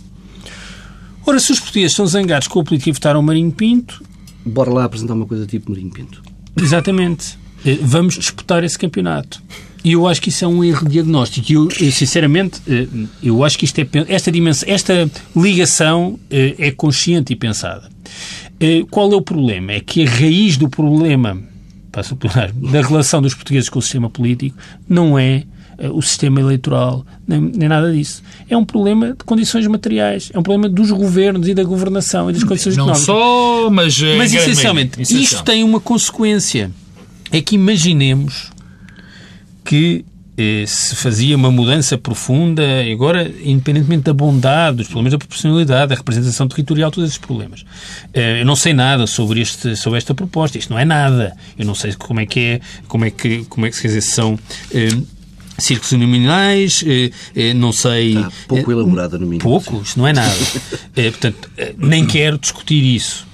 Ora, 1.26 1.39
se 1.39 1.52
os 1.52 1.60
portugueses 1.60 1.91
estão 1.91 2.08
zangados 2.08 2.47
com 2.47 2.60
a 2.60 2.63
política 2.63 2.89
e 2.89 2.93
votaram 2.93 3.21
em 3.21 3.26
Marinho 3.26 3.52
Pinto... 3.52 4.04
Bora 4.43 4.71
lá 4.71 4.86
apresentar 4.86 5.13
uma 5.13 5.26
coisa 5.28 5.45
tipo 5.45 5.69
Marinho 5.69 5.91
Pinto. 5.91 6.23
Exatamente. 6.60 7.38
Vamos 7.82 8.15
disputar 8.15 8.63
esse 8.63 8.80
campeonato. 8.80 9.43
E 9.83 9.93
eu 9.93 10.07
acho 10.07 10.21
que 10.21 10.29
isso 10.29 10.43
é 10.43 10.47
um 10.47 10.63
erro 10.63 10.87
diagnóstico. 10.87 11.51
Eu, 11.51 11.69
eu 11.79 11.91
sinceramente, 11.91 12.61
eh, 12.67 12.87
eu 13.23 13.43
acho 13.43 13.57
que 13.57 13.65
isto 13.65 13.79
é, 13.79 13.87
esta, 14.07 14.31
dimensão, 14.31 14.67
esta 14.69 15.09
ligação 15.35 16.19
eh, 16.29 16.55
é 16.57 16.71
consciente 16.71 17.33
e 17.33 17.35
pensada. 17.35 17.89
eh, 18.59 18.83
qual 18.89 19.11
é 19.11 19.15
o 19.15 19.21
problema? 19.21 19.73
É 19.73 19.79
que 19.79 20.05
a 20.05 20.09
raiz 20.09 20.57
do 20.57 20.67
problema 20.69 21.41
da 22.71 22.81
relação 22.81 23.21
dos 23.21 23.33
portugueses 23.33 23.69
com 23.69 23.79
o 23.79 23.81
sistema 23.81 24.09
político 24.09 24.57
não 24.87 25.17
é 25.17 25.43
o 25.93 26.01
sistema 26.01 26.39
eleitoral, 26.39 27.05
nem, 27.27 27.39
nem, 27.39 27.69
nada 27.69 27.91
disso. 27.91 28.23
É 28.49 28.57
um 28.57 28.65
problema 28.65 29.09
de 29.09 29.23
condições 29.23 29.65
materiais, 29.67 30.31
é 30.33 30.39
um 30.39 30.43
problema 30.43 30.67
dos 30.67 30.89
governos 30.89 31.47
e 31.47 31.53
da 31.53 31.63
governação 31.63 32.29
e 32.29 32.33
das 32.33 32.43
condições 32.43 32.75
não 32.75 32.85
económicas. 32.85 33.07
Não 33.07 33.15
só, 33.15 33.69
mas... 33.69 33.99
Mas, 34.17 34.33
essencialmente, 34.33 35.01
isto 35.01 35.43
tem 35.43 35.63
uma 35.63 35.79
consequência. 35.79 36.71
É 37.31 37.41
que 37.41 37.55
imaginemos 37.55 38.49
que 39.67 40.06
eh, 40.38 40.63
se 40.65 40.95
fazia 40.95 41.36
uma 41.36 41.51
mudança 41.51 41.97
profunda, 41.97 42.63
agora, 42.89 43.30
independentemente 43.43 44.03
da 44.03 44.13
bondade, 44.13 44.77
dos 44.77 44.88
problemas 44.88 45.12
da 45.12 45.17
proporcionalidade, 45.17 45.89
da 45.89 45.95
representação 45.95 46.47
territorial, 46.47 46.89
todos 46.89 47.10
esses 47.10 47.17
problemas. 47.17 47.65
Eh, 48.13 48.41
eu 48.41 48.45
não 48.45 48.56
sei 48.56 48.73
nada 48.73 49.06
sobre, 49.06 49.41
este, 49.41 49.75
sobre 49.75 49.97
esta 49.97 50.15
proposta. 50.15 50.58
Isto 50.58 50.69
não 50.69 50.80
é 50.80 50.86
nada. 50.86 51.36
Eu 51.60 51.65
não 51.65 51.75
sei 51.75 51.93
como 51.93 52.21
é 52.21 52.25
que 52.25 52.39
é, 52.39 52.62
como 52.88 53.03
é 53.03 53.12
que, 53.12 53.43
como 53.49 53.65
é 53.65 53.71
que 53.71 53.82
quer 53.82 53.88
dizer, 53.89 54.01
são 54.01 54.39
eh, 54.73 54.89
círculos 55.58 55.91
nominais, 55.93 56.84
não 57.56 57.73
sei... 57.73 58.15
Está 58.15 58.32
pouco 58.47 58.71
elaborada 58.71 59.17
no 59.17 59.25
mínimo. 59.25 59.41
Pouco, 59.41 59.82
isto 59.82 59.97
não 59.97 60.08
é 60.08 60.13
nada. 60.13 60.36
portanto, 60.93 61.49
nem 61.77 62.06
quero 62.06 62.38
discutir 62.38 62.84
isso. 62.84 63.26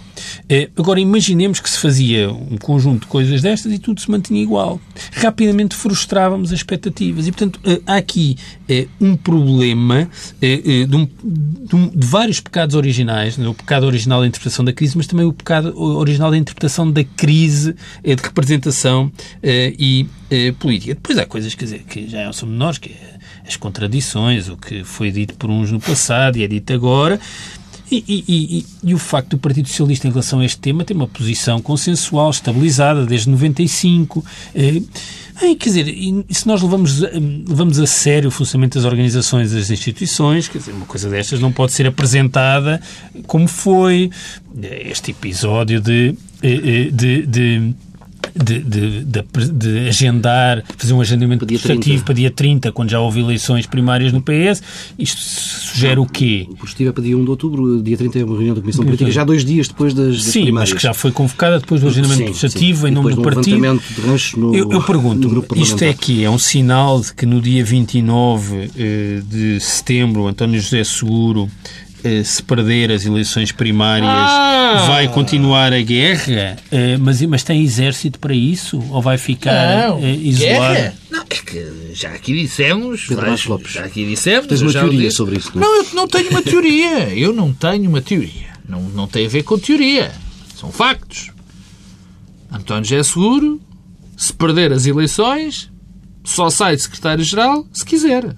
Eh, 0.50 0.70
agora, 0.78 1.00
imaginemos 1.00 1.60
que 1.60 1.70
se 1.70 1.80
fazia 1.80 2.32
um 2.32 2.58
conjunto 2.58 3.02
de 3.02 3.08
coisas 3.08 3.42
destas 3.42 3.72
e 3.72 3.80
tudo 3.80 4.02
se 4.02 4.10
mantinha 4.10 4.42
igual. 4.42 4.80
Rapidamente 5.14 5.76
frustrávamos 5.76 6.52
as 6.52 6.60
expectativas. 6.60 7.28
E, 7.28 7.32
portanto, 7.32 7.60
eh, 7.64 7.82
há 7.86 7.96
aqui 7.96 8.38
eh, 8.68 8.88
um 9.00 9.16
problema 9.16 10.10
de, 10.40 10.88
vários 11.96 12.40
pecados 12.40 12.76
originais. 12.76 13.38
O 13.38 13.54
pecado 13.54 13.86
original 13.86 14.22
da 14.22 14.28
interpretação 14.28 14.64
da 14.66 14.74
crise, 14.74 14.98
mas 14.98 15.08
também 15.08 15.26
o 15.26 15.34
pecado 15.34 15.78
original 15.78 16.32
da 16.32 16.38
interpretação 16.38 16.92
da 16.92 17.04
crise 17.04 17.76
de 18.04 18.24
representação 18.24 19.12
e 19.44 20.08
política. 20.60 20.96
Depois 20.96 21.18
há 21.18 21.26
coisas, 21.26 21.56
quer 21.56 21.66
dizer, 21.66 21.84
que 21.84 22.08
já 22.08 22.32
são 22.34 22.48
menores, 22.48 22.78
que 22.78 22.90
é 22.90 23.14
as 23.48 23.56
contradições, 23.56 24.50
o 24.50 24.58
que 24.58 24.84
foi 24.84 25.12
dito 25.12 25.36
por 25.36 25.50
uns 25.50 25.72
no 25.72 25.80
passado 25.80 26.38
e 26.38 26.44
é 26.44 26.48
dito 26.48 26.74
agora. 26.74 27.20
E, 27.94 28.04
e, 28.08 28.24
e, 28.28 28.66
e, 28.86 28.94
o 28.96 28.98
facto 28.98 29.30
do 29.30 29.38
Partido 29.38 29.68
Socialista 29.68 30.08
em 30.08 30.10
relação 30.10 30.40
a 30.40 30.46
este 30.46 30.58
tema 30.58 30.84
tem 30.84 30.98
uma 30.98 31.08
posição 31.08 31.62
consensual, 31.62 32.32
estabilizada 32.32 33.06
desde 33.06 33.30
95. 33.30 34.26
Eh, 34.56 34.82
quer 35.60 35.70
dizer, 35.70 35.96
se 36.28 36.48
nós 36.48 36.64
levamos, 36.64 37.02
levamos 37.02 37.80
a 37.80 37.86
sério 37.86 38.30
o 38.30 38.32
funcionamento 38.32 38.80
das 38.80 38.86
organizações 38.86 39.52
das 39.52 39.70
instituições, 39.70 40.48
quer 40.48 40.58
dizer, 40.58 40.72
uma 40.72 40.88
coisa 40.88 41.08
destas 41.08 41.40
não 41.40 41.52
pode 41.52 41.72
ser 41.72 41.86
apresentada 41.86 42.82
como 43.28 43.48
foi 43.48 44.10
este 44.64 45.12
episódio 45.12 45.80
de, 45.80 46.16
eh, 46.42 46.88
eh, 46.88 46.90
de, 46.92 47.28
de 47.28 47.74
de, 48.36 48.60
de, 48.60 49.04
de, 49.04 49.52
de 49.52 49.88
agendar, 49.88 50.64
fazer 50.78 50.94
um 50.94 51.02
agendamento 51.02 51.46
legislativo 51.46 52.04
para 52.04 52.14
dia 52.14 52.32
30, 52.32 52.72
quando 52.72 52.90
já 52.90 53.00
houve 53.00 53.20
eleições 53.20 53.66
primárias 53.66 54.12
no 54.12 54.22
PS. 54.22 54.62
Isto 54.98 55.22
sugere 55.22 56.00
o 56.00 56.06
quê? 56.06 56.48
O 56.50 56.56
positivo 56.56 56.90
é 56.90 56.94
para 56.94 57.04
dia 57.04 57.18
1 57.18 57.24
de 57.24 57.30
outubro, 57.30 57.82
dia 57.82 57.98
30 57.98 58.20
é 58.20 58.24
uma 58.24 58.36
reunião 58.36 58.56
da 58.56 58.62
Comissão 58.62 58.84
Política, 58.84 59.12
já 59.12 59.24
dois 59.24 59.44
dias 59.44 59.68
depois 59.68 59.94
das, 59.94 60.16
das 60.16 60.24
sim, 60.24 60.44
primárias. 60.44 60.70
Sim, 60.70 60.74
mas 60.76 60.82
que 60.82 60.88
já 60.88 60.94
foi 60.94 61.12
convocada 61.12 61.60
depois 61.60 61.82
do 61.82 61.88
agendamento 61.88 62.24
legislativo 62.24 62.88
em 62.88 62.92
nome 62.92 63.16
do 63.16 63.22
partido. 63.22 63.44
De 63.44 64.38
no, 64.38 64.56
eu, 64.56 64.72
eu 64.72 64.82
pergunto, 64.84 65.46
isto 65.56 65.84
é 65.84 65.90
aqui, 65.90 66.24
é 66.24 66.30
um 66.30 66.38
sinal 66.38 67.02
de 67.02 67.14
que 67.14 67.26
no 67.26 67.42
dia 67.42 67.64
29 67.64 68.72
eh, 68.76 69.22
de 69.26 69.60
setembro, 69.60 70.28
António 70.28 70.60
José 70.60 70.84
Seguro 70.84 71.50
se 72.24 72.44
perder 72.44 72.92
as 72.92 73.06
eleições 73.06 73.52
primárias, 73.52 74.10
ah! 74.10 74.86
vai 74.88 75.08
continuar 75.08 75.72
a 75.72 75.82
guerra? 75.82 76.58
Eh, 76.72 76.98
mas, 76.98 77.22
mas 77.22 77.44
tem 77.44 77.64
exército 77.64 78.20
para 78.20 78.34
isso? 78.34 78.84
Ou 78.90 79.02
vai 79.02 79.18
ficar 79.18 79.90
não, 79.90 80.00
eh, 80.00 80.16
isolado? 80.16 80.74
Guerra? 80.74 80.94
Não, 81.10 81.22
é 81.22 81.26
que 81.26 81.92
já 81.94 82.10
aqui 82.10 82.34
dissemos. 82.34 83.06
Pedro 83.08 83.36
Lopes. 83.48 83.72
Já 83.72 83.86
aqui 83.86 84.06
dissemos. 84.06 84.48
Tens 84.48 84.62
uma 84.62 84.74
teoria 84.74 85.12
sobre 85.12 85.38
isso? 85.38 85.52
Não? 85.56 85.62
não, 85.62 85.78
eu 85.78 85.94
não 85.94 86.08
tenho 86.08 86.30
uma 86.30 86.42
teoria. 86.42 87.10
Eu 87.16 87.34
não 87.34 87.54
tenho 87.54 87.90
uma 87.90 88.02
teoria. 88.02 88.54
Não, 88.68 88.82
não 88.82 89.08
tem 89.08 89.26
a 89.26 89.30
ver 89.30 89.44
com 89.44 89.58
teoria. 89.58 90.12
São 90.56 90.72
factos. 90.72 91.32
António 92.52 92.86
já 92.86 92.98
é 92.98 93.04
seguro. 93.04 93.62
Se 94.18 94.34
perder 94.34 94.72
as 94.72 94.86
eleições, 94.86 95.72
só 96.24 96.50
sai 96.50 96.76
de 96.76 96.84
secretário-geral 96.84 97.66
se 97.74 97.86
quiser. 97.86 98.36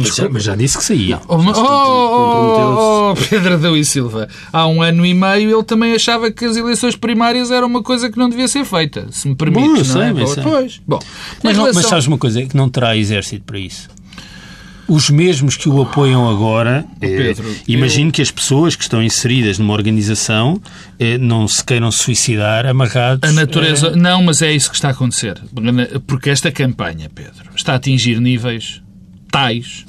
Mas 0.00 0.16
já, 0.16 0.28
mas 0.28 0.42
já 0.42 0.56
disse 0.56 0.78
que 0.78 0.84
saía. 0.84 1.20
Oh, 1.28 1.36
oh, 1.36 3.10
oh, 3.10 3.14
Pedro 3.28 3.54
Adão 3.54 3.76
e 3.76 3.84
Silva, 3.84 4.28
há 4.52 4.66
um 4.66 4.82
ano 4.82 5.04
e 5.04 5.14
meio 5.14 5.56
ele 5.56 5.64
também 5.64 5.94
achava 5.94 6.30
que 6.30 6.44
as 6.44 6.56
eleições 6.56 6.96
primárias 6.96 7.50
eram 7.50 7.66
uma 7.66 7.82
coisa 7.82 8.10
que 8.10 8.18
não 8.18 8.28
devia 8.28 8.48
ser 8.48 8.64
feita, 8.64 9.06
se 9.10 9.28
me 9.28 9.34
permite. 9.34 9.68
Bom, 9.68 9.76
eu 9.76 9.84
sei, 9.84 10.02
é? 10.02 10.12
mas 10.12 10.34
pois. 10.36 10.80
Bom, 10.86 10.98
mas, 11.42 11.56
relação... 11.56 11.82
mas 11.82 11.90
sabes 11.90 12.06
uma 12.06 12.18
coisa, 12.18 12.40
é 12.40 12.46
que 12.46 12.56
não 12.56 12.68
terá 12.68 12.96
exército 12.96 13.44
para 13.44 13.58
isso 13.58 13.88
os 14.90 15.08
mesmos 15.08 15.56
que 15.56 15.68
o 15.68 15.80
apoiam 15.80 16.28
agora, 16.28 16.84
Pedro, 16.98 17.48
eh, 17.48 17.54
imagino 17.68 18.08
eu... 18.08 18.12
que 18.12 18.20
as 18.20 18.30
pessoas 18.32 18.74
que 18.74 18.82
estão 18.82 19.00
inseridas 19.00 19.56
numa 19.56 19.72
organização 19.72 20.60
eh, 20.98 21.16
não 21.16 21.46
se 21.46 21.64
queiram 21.64 21.92
suicidar 21.92 22.66
amarrados. 22.66 23.30
A 23.30 23.32
natureza. 23.32 23.88
Eh... 23.88 23.96
Não, 23.96 24.20
mas 24.20 24.42
é 24.42 24.52
isso 24.52 24.68
que 24.68 24.74
está 24.74 24.88
a 24.88 24.90
acontecer. 24.90 25.40
Porque 26.08 26.28
esta 26.28 26.50
campanha, 26.50 27.08
Pedro, 27.14 27.50
está 27.54 27.74
a 27.74 27.76
atingir 27.76 28.20
níveis 28.20 28.82
tais 29.30 29.86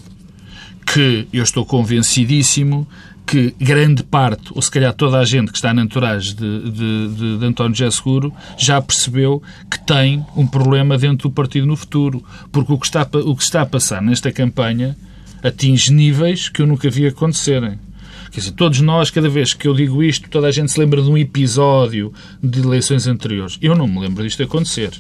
que 0.93 1.27
eu 1.32 1.43
estou 1.43 1.65
convencidíssimo 1.65 2.88
que 3.25 3.56
grande 3.58 4.04
parte, 4.04 4.51
ou 4.54 4.62
se 4.62 4.69
calhar 4.69 4.93
toda 4.93 5.17
a 5.17 5.23
gente 5.23 5.51
que 5.51 5.58
está 5.58 5.73
na 5.73 5.84
entourage 5.84 6.34
de, 6.34 6.71
de, 6.71 7.08
de, 7.08 7.38
de 7.38 7.45
António 7.45 7.73
José 7.73 7.89
Seguro 7.91 8.34
já 8.58 8.82
percebeu 8.82 9.41
que 9.69 9.80
tem 9.86 10.25
um 10.36 10.45
problema 10.45 10.97
dentro 10.97 11.30
do 11.30 11.34
partido 11.34 11.65
no 11.65 11.77
futuro. 11.77 12.21
Porque 12.51 12.73
o 12.73 12.77
que 12.77 12.86
está, 12.86 13.08
o 13.13 13.36
que 13.36 13.43
está 13.43 13.62
a 13.62 13.65
passar 13.65 14.01
nesta 14.01 14.34
campanha 14.34 14.97
atinge 15.41 15.93
níveis 15.93 16.49
que 16.49 16.62
eu 16.62 16.67
nunca 16.67 16.89
vi 16.89 17.08
acontecerem. 17.08 17.80
Quer 18.32 18.41
dizer, 18.41 18.51
todos 18.51 18.82
nós, 18.82 19.10
cada 19.10 19.30
vez 19.30 19.54
que 19.54 19.67
eu 19.67 19.73
digo 19.73 20.04
isto, 20.04 20.30
toda 20.30 20.47
a 20.47 20.51
gente 20.51 20.71
se 20.71 20.80
lembra 20.80 21.01
de 21.01 21.10
um 21.10 21.17
episódio 21.17 22.13
de 22.43 22.60
eleições 22.60 23.08
anteriores. 23.08 23.58
Eu 23.62 23.75
não 23.75 23.88
me 23.88 23.99
lembro 23.99 24.23
disto 24.23 24.43
acontecer. 24.43 24.91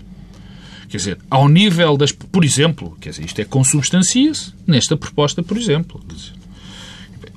Quer 0.91 0.97
dizer, 0.97 1.17
ao 1.29 1.47
nível 1.47 1.95
das. 1.95 2.11
Por 2.11 2.43
exemplo, 2.43 2.97
quer 2.99 3.11
dizer, 3.11 3.23
isto 3.23 3.39
é 3.39 3.45
consubstancia-se 3.45 4.53
nesta 4.67 4.97
proposta, 4.97 5.41
por 5.41 5.57
exemplo. 5.57 6.01
Dizer, 6.05 6.33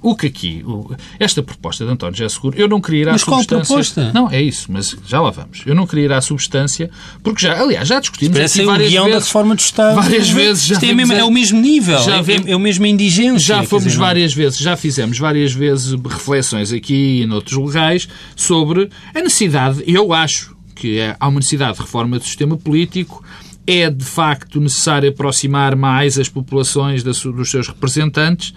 o 0.03 0.17
que 0.17 0.27
aqui, 0.27 0.63
o, 0.67 0.91
esta 1.21 1.41
proposta 1.41 1.85
de 1.85 1.91
António 1.93 2.17
José 2.17 2.29
Seguro, 2.29 2.59
eu 2.59 2.69
não 2.69 2.81
queria 2.81 3.03
ir 3.03 3.09
à 3.09 3.13
mas 3.13 3.23
substância. 3.23 3.49
Qual 3.49 3.65
proposta? 3.65 4.13
Não, 4.13 4.29
é 4.29 4.43
isso, 4.43 4.67
mas 4.71 4.97
já 5.07 5.21
lá 5.21 5.31
vamos. 5.31 5.63
Eu 5.65 5.75
não 5.75 5.87
queria 5.87 6.05
ir 6.05 6.13
à 6.13 6.21
substância, 6.21 6.91
porque 7.23 7.47
já, 7.47 7.59
aliás, 7.59 7.87
já 7.87 8.01
discutimos 8.01 8.37
Parece 8.37 8.59
aqui 8.59 8.67
várias 8.67 8.89
o 8.89 8.91
guião 8.91 9.05
vezes. 9.05 9.21
da 9.21 9.25
reforma 9.25 9.55
do 9.55 9.61
Estado. 9.61 9.95
Várias 9.95 10.29
vezes 10.29 10.65
já 10.65 10.77
é, 10.83 10.93
mesmo, 10.93 11.13
é, 11.13 11.25
o 11.25 11.31
mesmo 11.31 11.61
nível, 11.61 12.03
já 12.03 12.17
é, 12.17 12.51
é 12.51 12.57
o 12.57 12.61
mesmo 12.61 12.85
indigência. 12.85 13.39
Já 13.39 13.63
fomos 13.63 13.85
dizer, 13.85 13.99
várias 13.99 14.35
vezes, 14.35 14.59
já 14.59 14.77
fizemos 14.77 15.17
várias 15.17 15.53
vezes 15.53 15.93
reflexões 15.93 16.73
aqui 16.73 17.23
e 17.23 17.27
noutros 17.27 17.57
lugares 17.57 18.09
sobre 18.35 18.91
a 19.15 19.21
necessidade, 19.21 19.85
eu 19.87 20.13
acho 20.13 20.54
que 20.75 21.01
há 21.19 21.29
uma 21.29 21.39
necessidade 21.39 21.77
de 21.77 21.83
reforma 21.83 22.19
do 22.19 22.25
sistema 22.25 22.57
político, 22.57 23.25
é 23.67 23.89
de 23.89 24.05
facto 24.05 24.61
necessário 24.61 25.09
aproximar 25.09 25.75
mais 25.75 26.19
as 26.19 26.29
populações 26.29 27.03
dos 27.03 27.23
seus 27.51 27.69
representantes, 27.69 28.53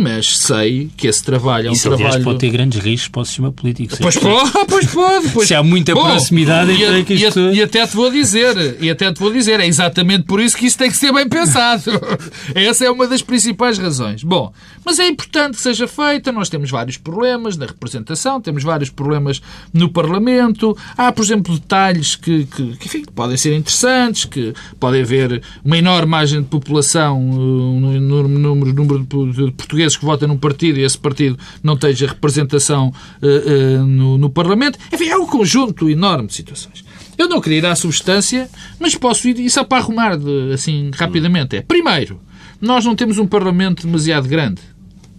mas 0.00 0.38
sei 0.38 0.88
que 0.96 1.08
esse 1.08 1.24
trabalho 1.24 1.66
é 1.66 1.70
um 1.70 1.72
Isso, 1.72 1.82
trabalho... 1.82 2.06
Aliás, 2.06 2.24
pode 2.24 2.38
ter 2.38 2.50
grandes 2.50 2.80
riscos 2.80 3.08
para 3.08 3.22
o 3.22 3.24
sistema 3.24 3.50
político. 3.50 3.96
Pois 4.00 4.16
pode, 4.16 4.52
pois 4.68 4.86
pode. 4.86 5.28
Pois... 5.30 5.48
Se 5.48 5.56
há 5.56 5.62
muita 5.62 5.92
Bom, 5.92 6.04
proximidade 6.04 6.70
e, 6.70 6.84
entre 6.84 7.14
e, 7.16 7.24
isto... 7.24 7.40
e 7.40 7.60
até 7.60 7.84
te 7.84 7.96
vou 7.96 8.08
dizer, 8.08 8.76
e 8.80 8.88
até 8.88 9.12
te 9.12 9.18
vou 9.18 9.32
dizer, 9.32 9.58
é 9.58 9.66
exatamente 9.66 10.22
por 10.22 10.40
isso 10.40 10.56
que 10.56 10.66
isso 10.66 10.78
tem 10.78 10.88
que 10.88 10.96
ser 10.96 11.12
bem 11.12 11.28
pensado. 11.28 11.82
Essa 12.54 12.84
é 12.84 12.90
uma 12.90 13.08
das 13.08 13.22
principais 13.22 13.76
razões. 13.76 14.22
Bom, 14.22 14.52
mas 14.84 15.00
é 15.00 15.08
importante 15.08 15.56
que 15.56 15.62
seja 15.62 15.88
feita. 15.88 16.30
Nós 16.30 16.48
temos 16.48 16.70
vários 16.70 16.96
problemas 16.96 17.56
na 17.56 17.66
representação, 17.66 18.40
temos 18.40 18.62
vários 18.62 18.90
problemas 18.90 19.42
no 19.74 19.88
Parlamento. 19.88 20.78
Há, 20.96 21.10
por 21.10 21.24
exemplo, 21.24 21.54
detalhes 21.54 22.14
que, 22.14 22.44
que, 22.44 22.76
que, 22.76 22.86
enfim, 22.86 23.04
podem 23.16 23.36
ser 23.36 23.52
interessantes, 23.56 24.24
que 24.24 24.54
pode 24.78 25.00
haver 25.00 25.42
uma 25.64 25.76
enorme 25.76 26.08
margem 26.08 26.40
de 26.40 26.46
população, 26.46 27.20
um 27.20 27.80
número, 28.00 28.72
número 28.72 29.02
de 29.02 29.50
portugueses 29.52 29.87
vezes 29.88 29.98
que 29.98 30.04
vota 30.04 30.26
num 30.26 30.36
partido 30.36 30.78
e 30.78 30.82
esse 30.82 30.98
partido 30.98 31.38
não 31.62 31.74
esteja 31.74 32.06
representação 32.06 32.92
uh, 33.22 33.26
uh, 33.26 33.86
no, 33.86 34.18
no, 34.18 34.30
Parlamento. 34.30 34.78
Enfim, 34.92 35.08
é 35.08 35.16
um 35.16 35.26
conjunto 35.26 35.88
enorme 35.88 36.28
de 36.28 36.34
situações. 36.34 36.84
Eu 37.16 37.28
não 37.28 37.40
queria 37.40 37.58
ir 37.58 37.66
à 37.66 37.74
substância, 37.74 38.48
mas 38.78 38.94
posso 38.94 39.28
ir, 39.28 39.38
isso 39.40 39.58
é 39.58 39.64
para 39.64 39.78
arrumar 39.78 40.16
de, 40.16 40.52
assim 40.52 40.90
rapidamente. 40.94 41.56
É, 41.56 41.62
primeiro, 41.62 42.20
nós 42.60 42.84
não 42.84 42.94
temos 42.94 43.18
um 43.18 43.26
Parlamento 43.26 43.86
demasiado 43.86 44.28
grande. 44.28 44.60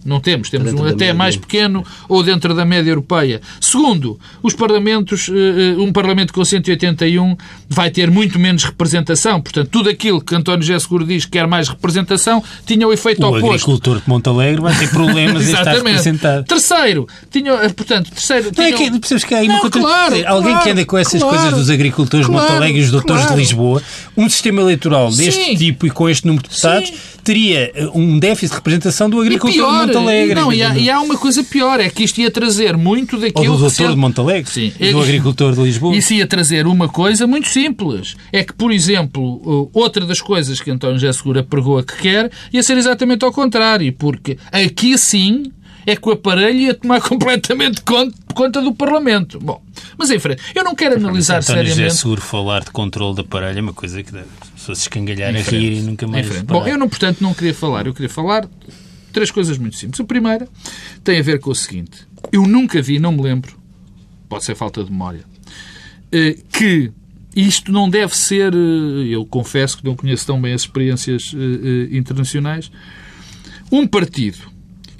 Não 0.04 0.18
temos. 0.18 0.48
Temos 0.48 0.72
um 0.72 0.84
até 0.84 1.12
mais 1.12 1.36
pequeno 1.36 1.84
ou 2.08 2.22
dentro 2.22 2.54
da 2.54 2.64
média 2.64 2.90
europeia. 2.90 3.40
Segundo, 3.60 4.18
os 4.42 4.54
parlamentos, 4.54 5.28
eh, 5.28 5.76
eh, 5.76 5.80
um 5.80 5.92
parlamento 5.92 6.32
com 6.32 6.42
181 6.42 7.36
vai 7.68 7.90
ter 7.90 8.10
muito 8.10 8.38
menos 8.38 8.64
representação. 8.64 9.40
Portanto, 9.40 9.68
tudo 9.70 9.90
aquilo 9.90 10.20
que 10.20 10.34
António 10.34 10.62
José 10.62 10.78
Seguro 10.78 11.04
diz 11.04 11.26
que 11.26 11.32
quer 11.32 11.46
mais 11.46 11.68
representação 11.68 12.42
tinha 12.64 12.88
o 12.88 12.92
efeito 12.92 13.22
o 13.22 13.28
oposto. 13.28 13.44
O 13.44 13.50
agricultor 13.50 14.00
de 14.00 14.08
Montalegre 14.08 14.60
vai 14.62 14.76
ter 14.76 14.88
problemas 14.88 15.46
em 15.46 15.52
estar 15.52 15.72
representado. 15.72 16.46
Terceiro, 16.46 17.06
tinha, 17.30 17.52
eh, 17.52 17.68
portanto, 17.68 18.10
terceiro... 18.10 18.50
Tinha... 18.52 18.70
Não 18.70 18.76
é 18.76 18.78
que, 18.78 18.98
percebes 18.98 19.24
que 19.24 19.34
há 19.34 19.38
aí 19.38 19.48
uma 19.48 19.60
contra... 19.60 19.80
claro, 19.82 20.14
Alguém 20.26 20.50
claro, 20.52 20.64
que 20.64 20.70
anda 20.70 20.84
com 20.86 20.96
essas 20.96 21.20
claro, 21.20 21.36
coisas 21.36 21.58
dos 21.58 21.70
agricultores 21.70 22.26
de 22.26 22.32
Montalegre 22.32 22.80
e 22.80 22.84
os 22.84 22.90
doutores 22.90 23.26
de 23.26 23.34
Lisboa, 23.34 23.82
um 24.16 24.28
sistema 24.30 24.62
eleitoral 24.62 25.10
deste 25.10 25.44
Sim. 25.44 25.56
tipo 25.56 25.86
e 25.86 25.90
com 25.90 26.08
este 26.08 26.26
número 26.26 26.42
de 26.44 26.48
deputados, 26.48 26.88
Sim. 26.88 26.94
teria 27.22 27.70
um 27.94 28.18
déficit 28.18 28.50
de 28.50 28.56
representação 28.56 29.10
do 29.10 29.20
agricultor 29.20 29.89
Montalegre. 29.98 30.34
Não, 30.34 30.52
e 30.52 30.62
há, 30.62 30.76
e 30.76 30.90
há, 30.90 31.00
uma 31.00 31.16
coisa 31.16 31.42
pior, 31.44 31.80
é 31.80 31.88
que 31.90 32.04
isto 32.04 32.20
ia 32.20 32.30
trazer 32.30 32.76
muito 32.76 33.18
daquilo... 33.18 33.52
Ou 33.52 33.58
do 33.58 33.68
doutor 33.68 33.90
de 33.90 33.96
Montalegre, 33.96 34.50
Sim. 34.50 34.72
do 34.92 35.00
agricultor 35.00 35.54
de 35.54 35.62
Lisboa. 35.62 35.96
Isso 35.96 36.14
ia 36.14 36.26
trazer 36.26 36.66
uma 36.66 36.88
coisa 36.88 37.26
muito 37.26 37.48
simples. 37.48 38.16
É 38.32 38.44
que, 38.44 38.52
por 38.52 38.72
exemplo, 38.72 39.70
outra 39.72 40.04
das 40.06 40.20
coisas 40.20 40.60
que 40.60 40.70
António 40.70 40.98
José 40.98 41.12
Segura 41.12 41.42
pregou 41.42 41.78
a 41.78 41.84
que 41.84 41.96
quer 41.96 42.30
ia 42.52 42.62
ser 42.62 42.76
exatamente 42.76 43.24
ao 43.24 43.32
contrário, 43.32 43.92
porque 43.92 44.38
aqui 44.52 44.96
sim 44.96 45.44
é 45.86 45.96
que 45.96 46.08
o 46.08 46.12
aparelho 46.12 46.58
ia 46.58 46.74
tomar 46.74 47.00
completamente 47.02 47.82
conta 48.34 48.60
do 48.60 48.74
Parlamento. 48.74 49.38
Bom, 49.40 49.60
mas 49.98 50.10
em 50.10 50.18
frente, 50.18 50.42
eu 50.54 50.62
não 50.62 50.74
quero 50.74 50.96
analisar 50.96 51.38
António 51.38 51.64
seriamente... 51.64 51.90
José 51.90 51.90
Seguro 51.90 52.20
falar 52.20 52.64
de 52.64 52.70
controle 52.70 53.14
de 53.14 53.20
aparelho 53.22 53.58
é 53.58 53.62
uma 53.62 53.72
coisa 53.72 54.02
que 54.02 54.12
deve, 54.12 54.26
se 54.56 54.72
escangalhar 54.72 55.34
a 55.34 55.40
rir 55.40 55.78
e 55.78 55.80
nunca 55.82 56.06
mais... 56.06 56.42
Bom, 56.42 56.66
eu 56.66 56.78
não, 56.78 56.88
portanto, 56.88 57.20
não 57.20 57.34
queria 57.34 57.54
falar. 57.54 57.86
Eu 57.86 57.94
queria 57.94 58.08
falar 58.08 58.46
três 59.12 59.30
coisas 59.30 59.58
muito 59.58 59.76
simples. 59.76 60.00
A 60.00 60.04
primeira 60.04 60.48
tem 61.04 61.18
a 61.18 61.22
ver 61.22 61.40
com 61.40 61.50
o 61.50 61.54
seguinte. 61.54 62.06
Eu 62.32 62.46
nunca 62.46 62.80
vi, 62.80 62.98
não 62.98 63.12
me 63.12 63.22
lembro, 63.22 63.58
pode 64.28 64.44
ser 64.44 64.54
falta 64.54 64.84
de 64.84 64.90
memória, 64.90 65.24
eh, 66.12 66.36
que 66.52 66.92
isto 67.34 67.72
não 67.72 67.90
deve 67.90 68.16
ser, 68.16 68.54
eh, 68.54 69.08
eu 69.10 69.26
confesso 69.26 69.78
que 69.78 69.84
não 69.84 69.96
conheço 69.96 70.26
tão 70.26 70.40
bem 70.40 70.52
as 70.52 70.62
experiências 70.62 71.34
eh, 71.34 71.96
internacionais, 71.96 72.70
um 73.70 73.86
partido 73.86 74.50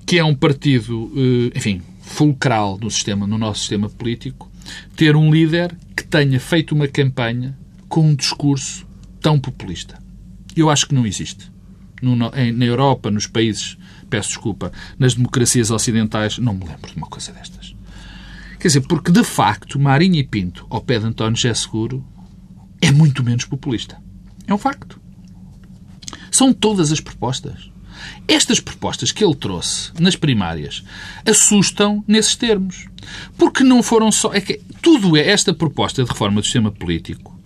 que 0.04 0.18
é 0.18 0.24
um 0.24 0.34
partido, 0.34 1.12
enfim, 1.54 1.82
fulcral 2.02 2.76
no 2.82 2.90
sistema, 2.90 3.28
no 3.28 3.38
nosso 3.38 3.60
sistema 3.60 3.88
político, 3.88 4.50
ter 4.96 5.14
um 5.14 5.30
líder 5.30 5.72
que 5.96 6.02
tenha 6.02 6.40
feito 6.40 6.74
uma 6.74 6.88
campanha 6.88 7.56
com 7.88 8.08
um 8.08 8.14
discurso 8.16 8.84
tão 9.20 9.38
populista. 9.38 10.02
Eu 10.56 10.68
acho 10.68 10.88
que 10.88 10.96
não 10.96 11.06
existe. 11.06 11.48
No, 12.02 12.16
na 12.16 12.64
Europa, 12.64 13.08
nos 13.08 13.28
países 13.28 13.76
peço 14.10 14.30
desculpa, 14.30 14.72
nas 14.98 15.14
democracias 15.14 15.70
ocidentais, 15.70 16.38
não 16.38 16.52
me 16.52 16.66
lembro 16.66 16.90
de 16.90 16.96
uma 16.96 17.06
coisa 17.06 17.32
destas. 17.32 17.74
Quer 18.58 18.68
dizer, 18.68 18.80
porque 18.82 19.10
de 19.10 19.24
facto 19.24 19.78
Marinho 19.78 20.16
e 20.16 20.24
Pinto, 20.24 20.66
ao 20.68 20.82
pé 20.82 20.98
de 20.98 21.06
António 21.06 21.36
José 21.36 21.54
Seguro, 21.54 22.04
é 22.80 22.90
muito 22.90 23.24
menos 23.24 23.44
populista. 23.44 23.96
É 24.46 24.52
um 24.52 24.58
facto. 24.58 25.00
São 26.30 26.52
todas 26.52 26.92
as 26.92 27.00
propostas. 27.00 27.70
Estas 28.26 28.60
propostas 28.60 29.12
que 29.12 29.24
ele 29.24 29.34
trouxe 29.34 29.92
nas 29.98 30.16
primárias 30.16 30.82
assustam 31.26 32.04
nesses 32.06 32.34
termos. 32.34 32.86
Porque 33.38 33.64
não 33.64 33.82
foram 33.82 34.10
só. 34.10 34.32
É 34.32 34.40
que 34.40 34.60
tudo 34.82 35.16
é 35.16 35.28
esta 35.28 35.54
proposta 35.54 36.02
de 36.02 36.08
reforma 36.08 36.40
do 36.40 36.44
sistema 36.44 36.70
político 36.70 37.40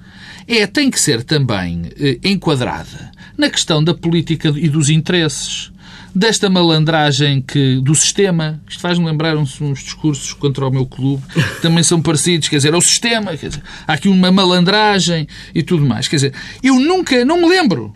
é, 0.47 0.67
tem 0.67 0.91
que 0.91 1.01
ser 1.01 1.23
também 1.23 1.91
eh, 1.97 2.19
enquadrada 2.23 3.13
na 3.37 3.49
questão 3.49 3.83
da 3.83 3.95
política 3.95 4.53
e 4.55 4.69
dos 4.69 4.91
interesses 4.91 5.73
desta 6.15 6.49
malandragem 6.49 7.43
que, 7.43 7.81
do 7.81 7.95
sistema. 7.95 8.61
Isto 8.69 8.81
faz-me 8.81 9.05
lembrar 9.05 9.37
uns, 9.37 9.61
uns, 9.61 9.83
discursos 9.83 10.33
contra 10.33 10.67
o 10.67 10.71
meu 10.71 10.87
clube, 10.87 11.23
que 11.33 11.63
também 11.63 11.83
são 11.83 12.01
parecidos. 12.01 12.49
Quer 12.49 12.57
dizer, 12.57 12.73
é 12.73 12.77
o 12.77 12.81
sistema. 12.81 13.37
Quer 13.37 13.49
dizer, 13.49 13.63
há 13.87 13.95
aqui 13.95 14.09
uma 14.09 14.31
malandragem 14.31 15.27
e 15.55 15.63
tudo 15.63 15.85
mais. 15.85 16.07
Quer 16.07 16.17
dizer, 16.17 16.35
eu 16.63 16.79
nunca, 16.79 17.25
não 17.25 17.41
me 17.41 17.49
lembro 17.49 17.93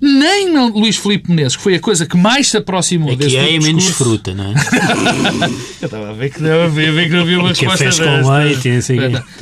nem 0.00 0.54
Luís 0.70 0.96
Filipe 0.96 1.30
Menezes, 1.30 1.56
que 1.56 1.62
foi 1.62 1.74
a 1.76 1.80
coisa 1.80 2.04
que 2.04 2.16
mais 2.16 2.50
se 2.50 2.56
aproximou 2.56 3.08
Aqui 3.08 3.24
desse 3.24 3.36
é 3.36 3.58
menos 3.58 3.86
fruta, 3.88 4.34
não 4.34 4.44
é? 4.44 4.54
Eu 5.80 5.86
estava 5.86 6.10
a 6.10 6.12
ver 6.12 6.30
que 6.30 6.42
não 6.42 6.62
havia, 6.62 6.92
ver 6.92 7.08
que 7.08 7.14
não 7.14 7.20
havia 7.22 7.38
uma 7.38 7.48
resposta 7.48 7.84
Cafés 7.84 7.98
com 8.00 8.30
leite, 8.30 8.68
assim. 8.68 8.96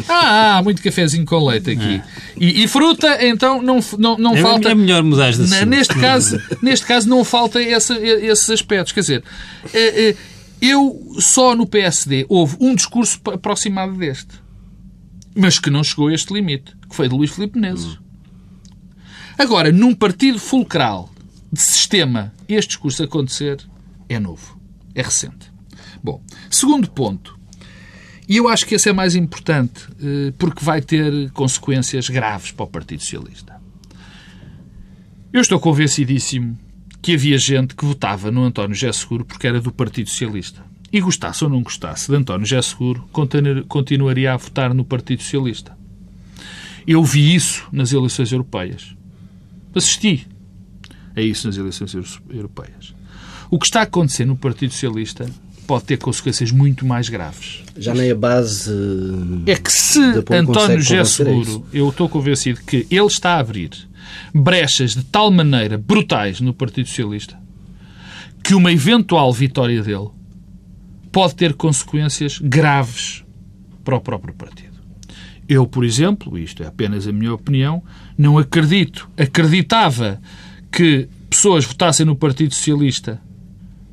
Ah, 0.08 0.58
há 0.58 0.62
muito 0.62 0.82
cafezinho 0.82 1.24
com 1.24 1.44
leite 1.44 1.70
aqui. 1.70 1.94
É. 1.94 2.04
E, 2.38 2.62
e, 2.62 2.68
fruta, 2.68 3.18
então, 3.24 3.60
não, 3.60 3.80
não, 3.98 4.18
não 4.18 4.36
é, 4.36 4.42
falta... 4.42 4.70
É 4.70 4.74
melhor 4.74 5.02
mudar 5.02 5.32
de 5.32 5.42
assunto. 5.42 5.66
Neste 5.66 5.94
caso, 5.94 6.40
neste 6.62 6.86
caso 6.86 7.08
não 7.08 7.24
falta 7.24 7.60
esse, 7.60 7.92
esses 7.94 8.48
aspectos. 8.50 8.92
Quer 8.92 9.00
dizer, 9.00 9.24
é, 9.72 10.10
é, 10.10 10.16
eu 10.60 11.16
só 11.18 11.56
no 11.56 11.66
PSD 11.66 12.24
houve 12.28 12.56
um 12.60 12.74
discurso 12.74 13.20
aproximado 13.32 13.94
deste. 13.94 14.42
Mas 15.34 15.58
que 15.58 15.70
não 15.70 15.82
chegou 15.82 16.08
a 16.08 16.14
este 16.14 16.32
limite, 16.32 16.72
que 16.88 16.94
foi 16.94 17.08
de 17.08 17.14
Luís 17.14 17.30
Filipe 17.30 17.58
Menezes. 17.58 17.98
Agora, 19.38 19.72
num 19.72 19.94
partido 19.94 20.38
fulcral 20.38 21.10
de 21.52 21.60
sistema, 21.60 22.32
este 22.48 22.68
discurso 22.68 23.02
acontecer 23.02 23.58
é 24.08 24.18
novo, 24.18 24.58
é 24.94 25.02
recente. 25.02 25.52
Bom, 26.02 26.22
segundo 26.50 26.90
ponto, 26.90 27.38
e 28.28 28.36
eu 28.36 28.48
acho 28.48 28.66
que 28.66 28.74
esse 28.74 28.88
é 28.88 28.92
mais 28.92 29.14
importante, 29.14 29.86
eh, 30.00 30.32
porque 30.38 30.64
vai 30.64 30.80
ter 30.80 31.30
consequências 31.32 32.08
graves 32.08 32.50
para 32.52 32.64
o 32.64 32.68
Partido 32.68 33.02
Socialista. 33.02 33.60
Eu 35.32 35.40
estou 35.40 35.58
convencidíssimo 35.58 36.58
que 37.00 37.14
havia 37.14 37.36
gente 37.36 37.74
que 37.74 37.84
votava 37.84 38.30
no 38.30 38.44
António 38.44 38.74
José 38.74 38.92
Seguro 38.92 39.24
porque 39.24 39.46
era 39.46 39.60
do 39.60 39.72
Partido 39.72 40.08
Socialista. 40.08 40.62
E 40.92 41.00
gostasse 41.00 41.42
ou 41.42 41.50
não 41.50 41.62
gostasse 41.62 42.08
de 42.08 42.16
António 42.16 42.46
José 42.46 42.62
Seguro, 42.62 43.08
continuaria 43.68 44.32
a 44.32 44.36
votar 44.36 44.72
no 44.72 44.84
Partido 44.84 45.22
Socialista. 45.22 45.76
Eu 46.86 47.02
vi 47.02 47.34
isso 47.34 47.66
nas 47.72 47.92
eleições 47.92 48.30
europeias. 48.30 48.94
Assisti 49.74 50.26
a 51.14 51.20
isso 51.20 51.46
nas 51.46 51.56
eleições 51.56 51.94
europeias. 52.30 52.94
O 53.50 53.58
que 53.58 53.66
está 53.66 53.80
a 53.80 53.82
acontecer 53.82 54.24
no 54.24 54.36
Partido 54.36 54.72
Socialista 54.72 55.28
pode 55.66 55.84
ter 55.84 55.98
consequências 55.98 56.50
muito 56.50 56.86
mais 56.86 57.08
graves. 57.08 57.62
Já 57.76 57.94
nem 57.94 58.10
a 58.10 58.14
base. 58.14 58.72
É 59.46 59.56
que 59.56 59.70
se 59.70 60.00
António 60.30 60.80
José 60.80 61.04
Seguro, 61.04 61.66
eu 61.72 61.88
estou 61.88 62.08
convencido 62.08 62.60
que 62.62 62.86
ele 62.90 63.06
está 63.06 63.36
a 63.36 63.38
abrir 63.38 63.70
brechas 64.34 64.94
de 64.94 65.04
tal 65.04 65.30
maneira 65.30 65.78
brutais 65.78 66.40
no 66.40 66.52
Partido 66.52 66.88
Socialista 66.88 67.42
que 68.42 68.54
uma 68.54 68.72
eventual 68.72 69.32
vitória 69.32 69.82
dele 69.82 70.08
pode 71.12 71.34
ter 71.34 71.54
consequências 71.54 72.38
graves 72.38 73.24
para 73.84 73.96
o 73.96 74.00
próprio 74.00 74.34
partido. 74.34 74.71
Eu, 75.48 75.66
por 75.66 75.84
exemplo, 75.84 76.38
isto 76.38 76.62
é 76.62 76.66
apenas 76.66 77.06
a 77.06 77.12
minha 77.12 77.34
opinião, 77.34 77.82
não 78.16 78.38
acredito. 78.38 79.08
Acreditava 79.16 80.20
que 80.70 81.08
pessoas 81.28 81.64
votassem 81.64 82.06
no 82.06 82.16
Partido 82.16 82.54
Socialista, 82.54 83.20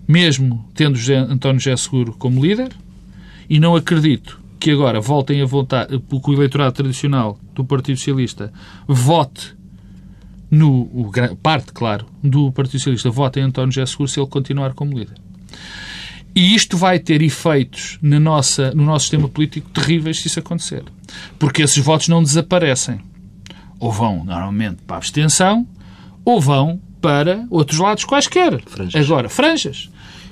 mesmo 0.07 0.69
tendo 0.73 0.97
José, 0.97 1.17
António 1.17 1.59
José 1.59 1.75
Seguro 1.75 2.13
como 2.13 2.43
líder, 2.43 2.71
e 3.49 3.59
não 3.59 3.75
acredito 3.75 4.39
que 4.59 4.71
agora 4.71 4.99
voltem 4.99 5.41
a 5.41 5.45
votar, 5.45 5.87
que 5.87 6.29
o 6.29 6.33
eleitorado 6.33 6.73
tradicional 6.73 7.39
do 7.55 7.63
Partido 7.63 7.97
Socialista 7.97 8.51
vote 8.87 9.55
no 10.51 10.81
o, 10.81 11.11
parte, 11.41 11.71
claro, 11.71 12.05
do 12.23 12.51
Partido 12.51 12.79
Socialista 12.79 13.09
vote 13.09 13.39
em 13.39 13.43
António 13.43 13.71
José 13.71 13.85
Seguro 13.85 14.09
se 14.09 14.19
ele 14.19 14.27
continuar 14.27 14.73
como 14.73 14.97
líder. 14.97 15.15
E 16.35 16.55
isto 16.55 16.77
vai 16.77 16.99
ter 16.99 17.21
efeitos 17.21 17.97
na 18.01 18.19
nossa, 18.19 18.71
no 18.73 18.83
nosso 18.85 19.05
sistema 19.05 19.27
político 19.27 19.69
terríveis 19.71 20.21
se 20.21 20.27
isso 20.27 20.39
acontecer. 20.39 20.83
Porque 21.37 21.61
esses 21.61 21.77
votos 21.77 22.07
não 22.07 22.23
desaparecem. 22.23 22.99
Ou 23.79 23.91
vão, 23.91 24.23
normalmente, 24.25 24.81
para 24.85 24.97
a 24.97 24.99
abstenção, 24.99 25.65
ou 26.25 26.41
vão 26.41 26.79
para 27.01 27.45
outros 27.49 27.79
lados 27.79 28.03
quaisquer. 28.03 28.61
Franjas. 28.65 29.05
Agora, 29.05 29.29
franjas. 29.29 29.89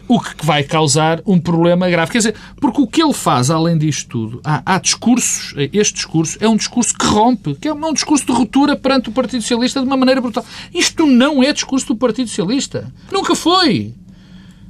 O 0.07 0.21
que 0.21 0.45
vai 0.45 0.63
causar 0.63 1.21
um 1.25 1.37
problema 1.37 1.89
grave. 1.89 2.11
Quer 2.11 2.17
dizer, 2.19 2.35
porque 2.61 2.81
o 2.81 2.87
que 2.87 3.03
ele 3.03 3.13
faz, 3.13 3.49
além 3.49 3.77
disto 3.77 4.07
tudo, 4.07 4.41
há, 4.43 4.61
há 4.65 4.79
discursos, 4.79 5.53
este 5.73 5.95
discurso 5.95 6.37
é 6.39 6.47
um 6.47 6.55
discurso 6.55 6.93
que 6.93 7.05
rompe, 7.05 7.55
que 7.55 7.67
é 7.67 7.73
um 7.73 7.93
discurso 7.93 8.25
de 8.25 8.31
ruptura 8.31 8.77
perante 8.77 9.09
o 9.09 9.11
Partido 9.11 9.41
Socialista 9.41 9.81
de 9.81 9.85
uma 9.85 9.97
maneira 9.97 10.21
brutal. 10.21 10.45
Isto 10.73 11.05
não 11.05 11.43
é 11.43 11.51
discurso 11.51 11.87
do 11.87 11.95
Partido 11.95 12.29
Socialista. 12.29 12.91
Nunca 13.11 13.35
foi. 13.35 13.93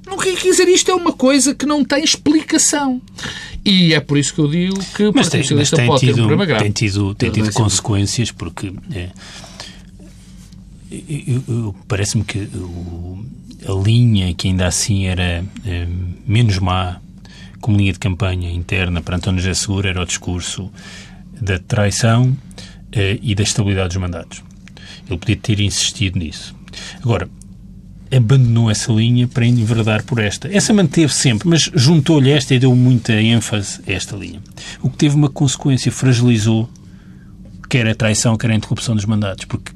Não 0.08 0.18
quer 0.18 0.36
dizer, 0.38 0.68
isto 0.70 0.90
é 0.90 0.96
uma 0.96 1.12
coisa 1.12 1.54
que 1.54 1.66
não 1.66 1.84
tem 1.84 2.04
explicação. 2.04 3.02
E 3.68 3.94
é 3.94 4.00
por 4.00 4.18
isso 4.18 4.34
que 4.34 4.40
eu 4.40 4.48
digo 4.48 4.80
que 4.96 5.04
o 5.04 5.12
Partido 5.12 5.42
Socialista 5.42 5.86
pode 5.86 6.00
tido, 6.00 6.16
ter 6.16 6.22
um 6.22 6.28
problema 6.28 6.46
grave. 6.46 6.64
Tem 6.64 6.72
tido, 6.72 7.14
tem 7.14 7.30
tido 7.30 7.52
consequências, 7.52 8.32
porque 8.32 8.74
é, 8.94 9.10
parece-me 11.86 12.24
que 12.24 12.40
o, 12.56 13.26
a 13.68 13.74
linha 13.84 14.34
que 14.34 14.48
ainda 14.48 14.68
assim 14.68 15.08
era 15.08 15.44
é, 15.66 15.88
menos 16.26 16.60
má 16.60 17.02
como 17.60 17.78
linha 17.78 17.92
de 17.92 18.00
campanha 18.00 18.50
interna 18.50 19.02
para 19.02 19.18
António 19.18 19.42
José 19.42 19.54
Seguro 19.54 19.86
era 19.86 20.02
o 20.02 20.06
discurso 20.06 20.72
da 21.42 21.60
traição 21.60 22.38
é, 22.94 23.20
e 23.22 23.36
da 23.36 23.44
estabilidade 23.44 23.90
dos 23.90 23.98
mandatos. 23.98 24.42
Ele 25.10 25.18
podia 25.18 25.36
ter 25.36 25.60
insistido 25.60 26.18
nisso. 26.18 26.56
Agora, 27.02 27.30
abandonou 28.16 28.70
essa 28.72 28.92
linha 28.92 29.28
para 29.28 29.46
enverdar 29.46 30.04
por 30.04 30.20
esta. 30.20 30.48
Essa 30.52 30.74
manteve 30.74 31.14
sempre, 31.14 31.48
mas 31.48 31.70
juntou-lhe 31.74 32.32
esta 32.32 32.54
e 32.56 32.60
deu 32.60 32.76
muita 32.76 33.14
ênfase 33.14 33.82
a 33.88 33.92
esta 33.92 34.16
linha. 34.16 34.42
O 34.82 34.90
que 34.90 34.98
teve 34.98 35.16
uma 35.16 35.30
consequência, 35.30 35.92
fragilizou 35.92 36.70
quer 37.70 37.88
a 37.88 37.96
traição, 37.96 38.38
quer 38.38 38.52
a 38.52 38.56
interrupção 38.56 38.96
dos 38.96 39.06
mandatos, 39.06 39.46
porque 39.46 39.72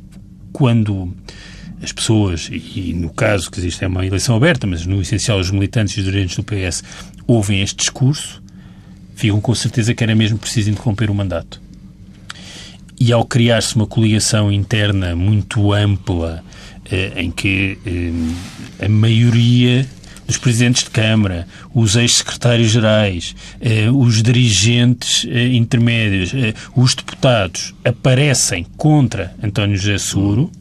quando 0.52 1.14
as 1.82 1.92
pessoas, 1.92 2.50
e 2.52 2.94
no 2.94 3.10
caso 3.10 3.50
que 3.50 3.60
existe 3.60 3.84
é 3.84 3.88
uma 3.88 4.06
eleição 4.06 4.36
aberta, 4.36 4.68
mas 4.68 4.86
no 4.86 5.02
essencial 5.02 5.40
os 5.40 5.52
militantes 5.52 5.98
e 5.98 6.00
os 6.00 6.06
dirigentes 6.06 6.36
do 6.36 6.44
PS 6.44 6.84
ouvem 7.28 7.62
este 7.62 7.78
discurso, 7.78 8.42
ficam 9.16 9.42
com 9.42 9.54
certeza 9.54 9.94
que 9.94 10.04
era 10.04 10.16
mesmo 10.16 10.38
preciso 10.38 10.70
interromper 10.70 11.10
o 11.10 11.16
mandato. 11.16 11.62
E 13.00 13.12
ao 13.12 13.26
criar-se 13.26 13.76
uma 13.76 13.88
coligação 13.88 14.52
interna 14.52 15.16
muito 15.16 15.74
ampla, 15.74 16.44
em 17.16 17.32
que 17.32 17.78
eh, 17.86 18.86
a 18.86 18.90
maioria 18.90 19.88
dos 20.28 20.38
presidentes 20.38 20.84
de 20.84 20.90
Câmara, 20.90 21.48
os 21.74 21.96
ex-secretários-gerais, 21.96 23.36
eh, 23.60 23.90
os 23.92 24.22
dirigentes 24.22 25.26
intermédios, 25.26 26.32
os 26.76 26.96
deputados 26.96 27.74
aparecem 27.84 28.66
contra 28.78 29.34
António 29.44 29.76
José 29.76 29.98
Seguro, 29.98 30.52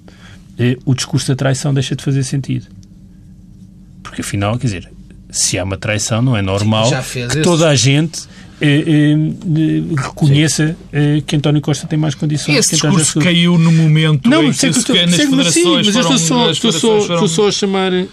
o 0.84 0.94
discurso 0.94 1.28
da 1.28 1.36
traição 1.36 1.72
deixa 1.72 1.96
de 1.96 2.02
fazer 2.04 2.22
sentido. 2.22 2.66
Porque 4.02 4.20
afinal, 4.20 4.58
quer 4.58 4.66
dizer, 4.66 4.92
se 5.30 5.58
há 5.58 5.64
uma 5.64 5.76
traição, 5.76 6.20
não 6.20 6.36
é 6.36 6.42
normal 6.42 6.90
Sim, 7.02 7.28
que 7.28 7.40
toda 7.40 7.68
a 7.68 7.74
gente 7.74 8.22
eh, 8.22 8.28
eh, 8.28 8.49
reconheça 9.96 10.76
eh, 10.92 11.22
que 11.26 11.36
António 11.36 11.62
Costa 11.62 11.86
tem 11.86 11.98
mais 11.98 12.14
condições. 12.14 12.58
Esse 12.58 12.72
discurso 12.72 13.18
caiu 13.18 13.58
no 13.58 13.72
momento 13.72 14.28
não, 14.28 14.44
em 14.44 14.52
que, 14.52 14.68
que 14.68 14.72
se 14.72 15.06
nas 15.06 15.14
federações 15.16 15.52
sim, 15.54 15.76
mas 15.86 15.94
eu 15.94 16.00
estou 16.02 16.18
só, 16.18 16.50
estou 16.50 16.72
só, 16.72 16.98
estou 16.98 17.28
só 17.28 17.48
a 17.48 17.52
chamar 17.52 17.92
uh, 17.92 18.06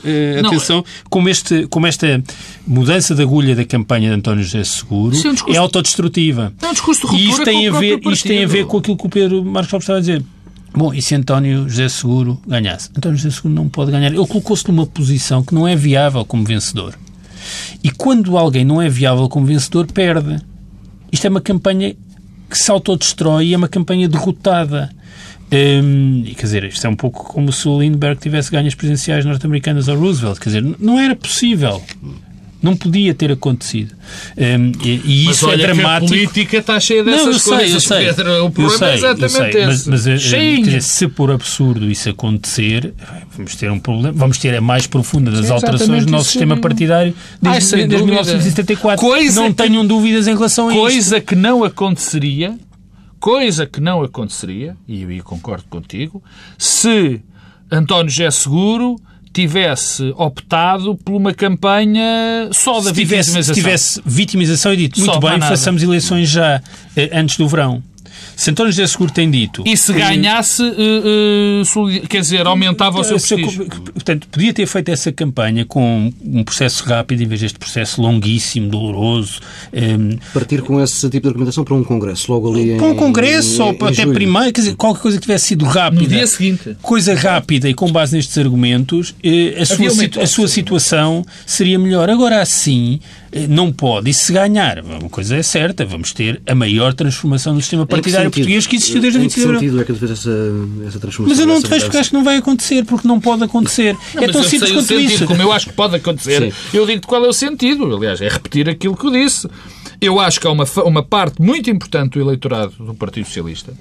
atenção 0.46 0.84
como, 1.10 1.28
este, 1.28 1.68
como 1.68 1.86
esta 1.86 2.24
mudança 2.66 3.14
de 3.14 3.22
agulha 3.22 3.56
da 3.56 3.66
campanha 3.66 4.10
de 4.10 4.16
António 4.16 4.44
José 4.44 4.64
Seguro 4.64 5.16
é, 5.16 5.30
um 5.30 5.34
discurso, 5.34 5.56
é 5.56 5.60
autodestrutiva. 5.60 6.54
É 6.62 6.68
um 6.68 6.74
discurso 6.74 7.08
de 7.10 7.16
e 7.16 7.30
isto 7.30 7.44
tem, 7.44 7.68
a 7.68 7.72
ver, 7.72 8.00
isto 8.06 8.28
tem 8.28 8.44
a 8.44 8.48
ver 8.48 8.66
com 8.66 8.78
aquilo 8.78 8.98
que 8.98 9.06
o 9.06 9.10
Pedro 9.10 9.44
Marcos 9.44 9.72
Lopes 9.72 9.84
estava 9.84 9.98
a 9.98 10.02
dizer. 10.02 10.24
Bom, 10.74 10.94
e 10.94 11.02
se 11.02 11.16
António 11.16 11.68
José 11.68 11.90
Seguro 11.90 12.40
ganhasse? 12.48 12.90
António 12.96 13.18
José 13.18 13.36
Seguro 13.36 13.54
não 13.54 13.68
pode 13.68 13.92
ganhar. 13.92 14.08
Ele 14.08 14.28
colocou-se 14.28 14.68
numa 14.68 14.86
posição 14.86 15.44
que 15.44 15.54
não 15.54 15.68
é 15.68 15.76
viável 15.76 16.24
como 16.24 16.44
vencedor. 16.44 16.94
E 17.84 17.92
quando 17.92 18.38
alguém 18.38 18.66
não 18.66 18.82
é 18.82 18.90
viável 18.90 19.28
como 19.30 19.46
vencedor, 19.46 19.88
perde. 19.92 20.42
Isto 21.12 21.28
é 21.28 21.30
uma 21.30 21.42
campanha 21.42 21.96
que 22.50 22.58
se 22.58 22.72
autodestrói 22.72 23.48
e 23.48 23.54
é 23.54 23.58
uma 23.58 23.68
campanha 23.68 24.08
derrotada. 24.08 24.90
Um, 25.52 26.24
e, 26.26 26.36
quer 26.36 26.44
dizer, 26.44 26.64
isto 26.66 26.86
é 26.86 26.90
um 26.90 26.96
pouco 26.96 27.24
como 27.34 27.52
se 27.54 27.68
o 27.68 27.80
Lindbergh 27.80 28.20
tivesse 28.20 28.52
ganho 28.52 28.68
as 28.68 28.76
presidenciais 28.76 29.24
norte-americanas 29.24 29.88
ao 29.88 29.98
Roosevelt. 29.98 30.40
Quer 30.40 30.50
dizer, 30.50 30.76
não 30.80 31.00
era 31.00 31.16
possível. 31.16 31.82
Não 32.62 32.76
podia 32.76 33.14
ter 33.14 33.32
acontecido. 33.32 33.96
Um, 34.36 34.72
e, 34.84 35.02
e 35.04 35.26
mas 35.26 35.36
isso 35.36 35.52
é 35.52 35.58
dramático. 35.58 36.06
a 36.06 36.08
política 36.08 36.58
está 36.58 36.80
cheia 36.80 37.04
dessas 37.04 37.26
não, 37.26 37.32
eu 37.34 37.40
sei, 37.40 37.54
coisas, 37.54 37.74
eu 37.74 37.80
sei, 37.82 38.06
Pedro. 38.06 38.46
O 38.46 38.52
problema 38.52 38.78
sei, 38.78 38.88
é 38.88 38.96
exatamente 38.96 39.58
esse. 39.58 39.66
Mas, 39.66 39.88
mas 39.88 40.08
eh, 40.08 40.58
dizer, 40.58 40.82
se 40.82 41.08
por 41.08 41.32
absurdo 41.32 41.90
isso 41.90 42.10
acontecer, 42.10 42.94
vamos 43.36 43.56
ter 43.56 43.72
um 43.72 43.80
problema. 43.80 44.12
Vamos 44.12 44.38
ter 44.40 44.56
a 44.56 44.62
mais 44.62 44.88
profunda 44.88 45.30
das 45.30 45.46
Sim, 45.46 45.54
alterações 45.54 46.06
do 46.06 46.12
nosso 46.12 46.32
sistema 46.32 46.58
partidário 46.58 47.14
desde, 47.42 47.76
Ai, 47.76 47.88
desde 47.88 48.06
1974. 48.06 49.06
Coisa 49.06 49.42
não 49.42 49.50
que, 49.50 49.64
tenham 49.64 49.86
dúvidas 49.86 50.28
em 50.28 50.34
relação 50.34 50.70
a 50.70 50.72
isso. 50.72 50.82
Coisa 50.82 51.22
que 51.22 51.36
não 51.36 51.64
aconteceria, 51.64 52.58
coisa 53.20 53.66
que 53.68 53.80
não 53.80 54.02
aconteceria, 54.04 54.76
e 54.88 55.04
eu 55.04 55.24
concordo 55.24 55.66
contigo, 55.70 56.24
se 56.58 57.22
António 57.72 58.10
José 58.10 58.32
Seguro 58.32 58.96
tivesse 59.34 60.14
optado 60.18 60.96
por 60.96 61.14
uma 61.16 61.34
campanha 61.34 62.50
só 62.52 62.82
da 62.82 62.90
se 62.90 62.94
tivesse, 62.94 63.30
vitimização. 63.30 63.56
Se 63.56 63.62
tivesse 63.62 64.02
vitimização 64.06 64.74
e 64.74 64.78
dito, 64.78 65.00
muito 65.00 65.14
só 65.14 65.20
bem, 65.20 65.40
façamos 65.40 65.84
eleições 65.84 66.30
já 66.30 66.62
eh, 66.96 67.10
antes 67.14 67.38
do 67.38 67.48
verão. 67.48 67.84
Se 68.36 68.52
António 68.52 68.72
José 68.72 68.86
Seguro 68.88 69.12
tem 69.12 69.30
dito... 69.30 69.64
E 69.66 69.76
se 69.76 69.92
ganhasse, 69.94 70.62
uh, 70.62 71.62
uh, 71.62 72.08
quer 72.08 72.22
dizer, 72.22 72.46
aumentava 72.46 73.00
o 73.00 73.04
seu 73.04 73.18
prestígio. 73.18 73.66
Portanto, 73.66 74.28
podia 74.30 74.54
ter 74.54 74.68
feito 74.68 74.90
essa 74.90 75.12
campanha 75.12 75.66
com 75.66 76.14
um 76.24 76.44
processo 76.44 76.84
rápido 76.86 77.24
em 77.24 77.28
vez 77.28 77.42
deste 77.42 77.58
processo 77.58 78.02
longuíssimo, 78.02 78.70
doloroso. 78.70 79.40
Um, 79.74 79.80
ehm, 79.80 80.20
Partir 80.34 80.62
com 80.62 80.82
esse 80.82 81.10
tipo 81.10 81.24
de 81.24 81.28
argumentação 81.30 81.64
para 81.64 81.74
um 81.74 81.84
congresso, 81.84 82.32
logo 82.32 82.54
ali 82.54 82.74
em 82.74 82.78
Para 82.78 82.88
um 82.88 82.96
congresso, 82.96 83.62
em, 83.62 83.66
ou 83.66 83.72
em 83.72 83.76
até 83.76 83.94
julho. 84.04 84.14
primeiro, 84.14 84.54
quer 84.54 84.62
dizer, 84.62 84.76
qualquer 84.76 85.02
coisa 85.02 85.18
que 85.18 85.22
tivesse 85.24 85.48
sido 85.48 85.66
rápida. 85.66 86.04
No 86.04 86.08
dia 86.08 86.28
seguinte. 86.28 86.78
Coisa 86.82 87.16
rápida 87.16 87.68
e 87.70 87.74
com 87.74 87.92
base 87.92 88.16
nestes 88.16 88.38
argumentos, 88.38 89.16
a, 89.60 89.66
sua, 89.66 90.24
a 90.24 90.28
sua 90.28 90.48
situação 90.48 91.26
seria 91.46 91.80
melhor. 91.80 92.10
Agora, 92.10 92.42
assim, 92.42 93.00
não 93.50 93.72
pode. 93.72 94.10
E 94.10 94.14
se 94.14 94.32
ganhar, 94.32 94.84
uma 94.84 95.10
coisa 95.10 95.36
é 95.36 95.44
certa, 95.44 95.86
vamos 95.86 96.12
ter 96.12 96.42
a 96.48 96.56
maior 96.56 96.94
transformação 96.94 97.54
do 97.54 97.62
sistema 97.62 97.86
partidário 97.86 98.32
português 98.32 98.66
que 98.66 98.76
existiu 98.76 99.02
desde 99.02 99.20
o 99.20 99.22
25 99.22 99.48
de 99.48 99.54
sentido 99.54 99.82
é 99.82 99.84
que 99.84 99.94
fez 99.94 100.12
essa, 100.12 100.32
essa 100.88 101.00
transformação? 101.00 101.28
Mas 101.28 101.40
eu 101.40 101.46
não 101.46 101.62
te 101.62 101.68
vejo 101.68 101.86
porque 101.86 101.98
acho 101.98 102.10
que 102.10 102.16
não 102.16 102.24
vai 102.24 102.38
acontecer, 102.38 102.86
porque 102.86 103.08
não 103.08 103.20
pode 103.20 103.44
acontecer. 103.44 103.96
Não, 104.14 104.24
é 104.24 104.28
tão 104.28 104.44
simples 104.44 104.72
quanto 104.72 104.88
sentido, 104.88 105.12
isso. 105.12 105.26
Como 105.26 105.42
eu 105.42 105.52
acho 105.52 105.68
que 105.68 105.74
pode 105.74 105.96
acontecer, 105.96 106.52
Sim. 106.52 106.78
eu 106.78 106.86
digo-te 106.86 107.08
qual 107.08 107.24
é 107.26 107.28
o 107.28 107.34
sentido. 107.34 107.96
Aliás, 107.96 108.22
é 108.22 108.30
repetir 108.30 108.70
aquilo 108.70 108.96
que 108.96 109.06
eu 109.06 109.12
disse. 109.12 109.48
Eu 110.00 110.20
acho 110.20 110.40
que 110.40 110.48
há 110.48 110.52
uma, 110.52 110.66
uma 110.86 111.04
parte 111.04 111.42
muito 111.42 111.70
importante 111.70 112.14
do 112.14 112.22
eleitorado 112.22 112.74
do 112.80 112.94
Partido 112.94 113.26
Socialista 113.26 113.74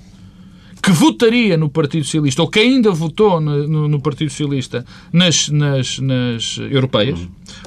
que 0.86 0.92
votaria 0.92 1.56
no 1.56 1.68
Partido 1.68 2.04
Socialista, 2.04 2.42
ou 2.42 2.48
que 2.48 2.60
ainda 2.60 2.92
votou 2.92 3.40
no, 3.40 3.88
no, 3.88 4.00
Partido 4.00 4.30
Socialista 4.30 4.86
nas, 5.12 5.48
nas, 5.48 5.98
nas 5.98 6.58
europeias, 6.58 7.18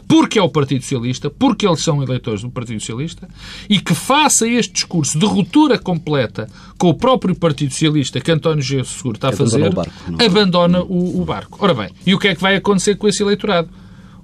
porque 0.07 0.39
é 0.39 0.41
o 0.41 0.47
Partido 0.47 0.83
Socialista, 0.83 1.29
porque 1.29 1.67
eles 1.67 1.83
são 1.83 2.01
eleitores 2.01 2.43
do 2.43 2.49
Partido 2.49 2.79
Socialista, 2.79 3.27
e 3.69 3.77
que 3.77 3.93
faça 3.93 4.47
este 4.47 4.71
discurso 4.71 5.19
de 5.19 5.25
ruptura 5.25 5.77
completa 5.77 6.47
com 6.77 6.87
o 6.87 6.93
próprio 6.93 7.35
Partido 7.35 7.73
Socialista 7.73 8.21
que 8.21 8.31
António 8.31 8.63
Gê 8.63 8.81
Seguro 8.85 9.17
está 9.17 9.27
a 9.27 9.33
fazer, 9.33 9.65
abandona, 9.65 9.69
o 9.69 9.75
barco, 9.75 10.23
abandona 10.23 10.81
o, 10.83 11.21
o 11.21 11.25
barco. 11.25 11.57
Ora 11.61 11.73
bem, 11.73 11.89
e 12.05 12.15
o 12.15 12.19
que 12.19 12.29
é 12.29 12.35
que 12.35 12.41
vai 12.41 12.55
acontecer 12.55 12.95
com 12.95 13.05
esse 13.05 13.21
eleitorado? 13.21 13.67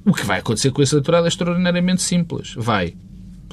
O 0.05 0.13
que 0.13 0.25
vai 0.25 0.39
acontecer 0.39 0.71
com 0.71 0.81
esse 0.81 0.95
eleitorado 0.95 1.25
é 1.25 1.27
extraordinariamente 1.27 2.01
simples. 2.01 2.53
Vai 2.55 2.95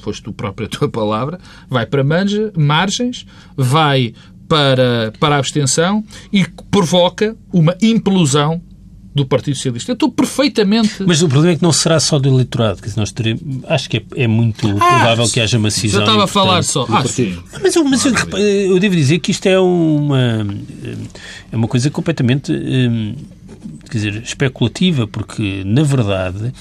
foste 0.03 0.21
tu 0.23 0.33
próprio 0.33 0.67
a 0.67 0.69
tua 0.69 0.89
palavra, 0.89 1.39
vai 1.69 1.85
para 1.85 2.03
margens, 2.03 3.25
vai 3.55 4.13
para, 4.53 5.11
para 5.19 5.35
a 5.35 5.39
abstenção 5.39 6.03
e 6.31 6.45
provoca 6.69 7.35
uma 7.51 7.75
implosão 7.81 8.61
do 9.15 9.25
Partido 9.25 9.55
Socialista. 9.55 9.91
Eu 9.91 9.93
estou 9.93 10.11
perfeitamente. 10.11 11.03
Mas 11.05 11.23
o 11.23 11.27
problema 11.27 11.53
é 11.53 11.55
que 11.57 11.63
não 11.63 11.71
será 11.71 11.99
só 11.99 12.19
do 12.19 12.29
eleitorado. 12.29 12.81
Que 12.81 12.95
nós 12.95 13.11
teremos... 13.11 13.41
Acho 13.67 13.89
que 13.89 13.97
é, 13.97 14.03
é 14.15 14.27
muito 14.27 14.67
ah, 14.67 14.75
provável 14.75 15.29
que 15.29 15.39
haja 15.39 15.57
uma 15.57 15.71
cisão. 15.71 16.01
Eu 16.01 16.05
estava 16.05 16.23
a 16.25 16.27
falar 16.27 16.63
só. 16.63 16.85
Ah, 16.87 17.03
sim. 17.07 17.37
Mas, 17.61 17.75
eu, 17.75 17.83
mas 17.83 18.05
eu, 18.05 18.13
eu, 18.37 18.79
devo 18.79 18.95
dizer 18.95 19.19
que 19.19 19.31
isto 19.31 19.47
é 19.47 19.59
uma, 19.59 20.47
é 21.51 21.55
uma 21.55 21.67
coisa 21.67 21.89
completamente. 21.89 22.51
Hum, 22.51 23.15
quer 23.89 23.97
dizer, 23.97 24.21
especulativa, 24.23 25.07
porque, 25.07 25.63
na 25.65 25.83
verdade, 25.83 26.51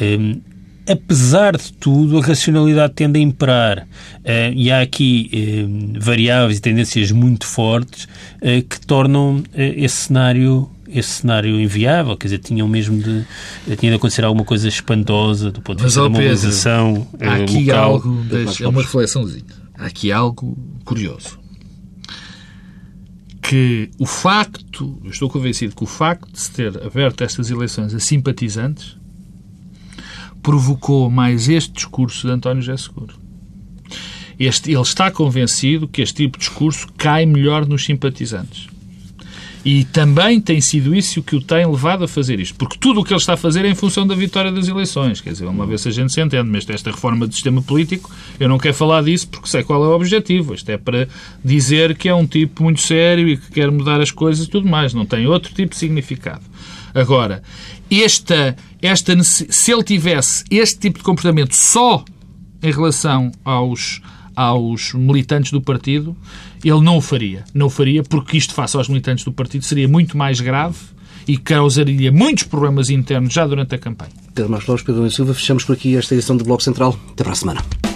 hum, 0.00 0.40
apesar 0.88 1.56
de 1.56 1.72
tudo, 1.72 2.18
a 2.18 2.22
racionalidade 2.22 2.94
tende 2.94 3.18
a 3.18 3.22
imperar. 3.22 3.86
Uh, 4.20 4.52
e 4.54 4.70
há 4.70 4.80
aqui 4.80 5.30
uh, 5.32 6.00
variáveis 6.00 6.58
e 6.58 6.60
tendências 6.60 7.10
muito 7.10 7.46
fortes 7.46 8.04
uh, 8.04 8.62
que 8.68 8.80
tornam 8.86 9.42
esse 9.54 9.96
cenário 9.96 10.70
esse 10.94 11.08
cenário 11.08 11.58
inviável, 11.58 12.14
quer 12.18 12.26
dizer, 12.26 12.38
tinham 12.40 12.68
mesmo 12.68 12.98
de, 12.98 13.24
tinha 13.78 13.90
de 13.90 13.96
acontecer 13.96 14.26
alguma 14.26 14.44
coisa 14.44 14.68
espantosa 14.68 15.50
do 15.50 15.62
ponto 15.62 15.78
de 15.78 15.84
vista 15.84 16.02
da 16.02 16.08
mobilização 16.10 17.08
Pedro, 17.12 17.30
há 17.30 17.36
aqui 17.36 17.64
local. 17.64 17.92
algo, 17.92 18.26
é 18.60 18.68
uma 18.68 18.82
reflexãozinha, 18.82 19.44
há 19.74 19.86
aqui 19.86 20.12
algo 20.12 20.54
curioso. 20.84 21.40
Que 23.40 23.88
o 23.98 24.04
facto, 24.04 25.00
eu 25.02 25.10
estou 25.10 25.30
convencido 25.30 25.74
que 25.74 25.82
o 25.82 25.86
facto 25.86 26.30
de 26.30 26.38
se 26.38 26.50
ter 26.50 26.76
aberto 26.84 27.24
estas 27.24 27.50
eleições 27.50 27.94
a 27.94 27.98
simpatizantes 27.98 28.98
provocou 30.42 31.10
mais 31.10 31.48
este 31.48 31.72
discurso 31.72 32.26
de 32.26 32.32
António 32.32 32.62
José 32.62 32.76
Seguro. 32.76 33.14
Este, 34.38 34.72
ele 34.72 34.80
está 34.80 35.10
convencido 35.10 35.86
que 35.86 36.02
este 36.02 36.24
tipo 36.24 36.38
de 36.38 36.44
discurso 36.44 36.88
cai 36.96 37.24
melhor 37.24 37.66
nos 37.66 37.84
simpatizantes. 37.84 38.72
E 39.64 39.84
também 39.84 40.40
tem 40.40 40.60
sido 40.60 40.92
isso 40.94 41.22
que 41.22 41.36
o 41.36 41.40
tem 41.40 41.64
levado 41.64 42.02
a 42.02 42.08
fazer 42.08 42.40
isto. 42.40 42.56
Porque 42.56 42.76
tudo 42.76 43.00
o 43.00 43.04
que 43.04 43.12
ele 43.12 43.20
está 43.20 43.34
a 43.34 43.36
fazer 43.36 43.64
é 43.64 43.68
em 43.68 43.74
função 43.74 44.04
da 44.04 44.14
vitória 44.14 44.50
das 44.50 44.66
eleições. 44.66 45.20
Quer 45.20 45.30
dizer, 45.30 45.46
uma 45.46 45.64
vez 45.64 45.86
a 45.86 45.90
gente 45.90 46.12
se 46.12 46.20
entende, 46.20 46.48
mas 46.50 46.68
esta 46.68 46.90
reforma 46.90 47.28
do 47.28 47.32
sistema 47.32 47.62
político, 47.62 48.10
eu 48.40 48.48
não 48.48 48.58
quero 48.58 48.74
falar 48.74 49.04
disso 49.04 49.28
porque 49.28 49.48
sei 49.48 49.62
qual 49.62 49.84
é 49.84 49.86
o 49.86 49.92
objetivo. 49.92 50.52
Isto 50.54 50.70
é 50.70 50.76
para 50.76 51.06
dizer 51.44 51.96
que 51.96 52.08
é 52.08 52.14
um 52.14 52.26
tipo 52.26 52.64
muito 52.64 52.80
sério 52.80 53.28
e 53.28 53.36
que 53.36 53.52
quer 53.52 53.70
mudar 53.70 54.00
as 54.00 54.10
coisas 54.10 54.46
e 54.46 54.50
tudo 54.50 54.68
mais. 54.68 54.92
Não 54.92 55.06
tem 55.06 55.28
outro 55.28 55.54
tipo 55.54 55.74
de 55.74 55.76
significado. 55.76 56.42
Agora, 56.94 57.42
esta, 57.90 58.56
esta, 58.80 59.22
se 59.22 59.72
ele 59.72 59.82
tivesse 59.82 60.44
este 60.50 60.78
tipo 60.78 60.98
de 60.98 61.04
comportamento 61.04 61.54
só 61.54 62.04
em 62.62 62.70
relação 62.70 63.32
aos, 63.44 64.00
aos 64.34 64.94
militantes 64.94 65.50
do 65.50 65.60
partido, 65.60 66.16
ele 66.64 66.80
não 66.80 66.96
o 66.96 67.00
faria. 67.00 67.44
Não 67.52 67.66
o 67.66 67.70
faria 67.70 68.02
porque 68.02 68.36
isto, 68.36 68.54
face 68.54 68.76
aos 68.76 68.88
militantes 68.88 69.24
do 69.24 69.32
partido, 69.32 69.64
seria 69.64 69.88
muito 69.88 70.16
mais 70.16 70.40
grave 70.40 70.78
e 71.26 71.36
causaria 71.36 72.10
muitos 72.10 72.44
problemas 72.44 72.90
internos 72.90 73.32
já 73.32 73.46
durante 73.46 73.74
a 73.74 73.78
campanha. 73.78 74.12
Pedro 74.34 74.50
Marcos 74.50 74.82
Pedro 74.82 75.10
Silva, 75.10 75.34
fechamos 75.34 75.64
por 75.64 75.74
aqui 75.74 75.96
esta 75.96 76.14
edição 76.14 76.36
do 76.36 76.44
Bloco 76.44 76.62
Central. 76.62 76.98
Até 77.12 77.22
para 77.22 77.32
a 77.32 77.36
semana. 77.36 77.91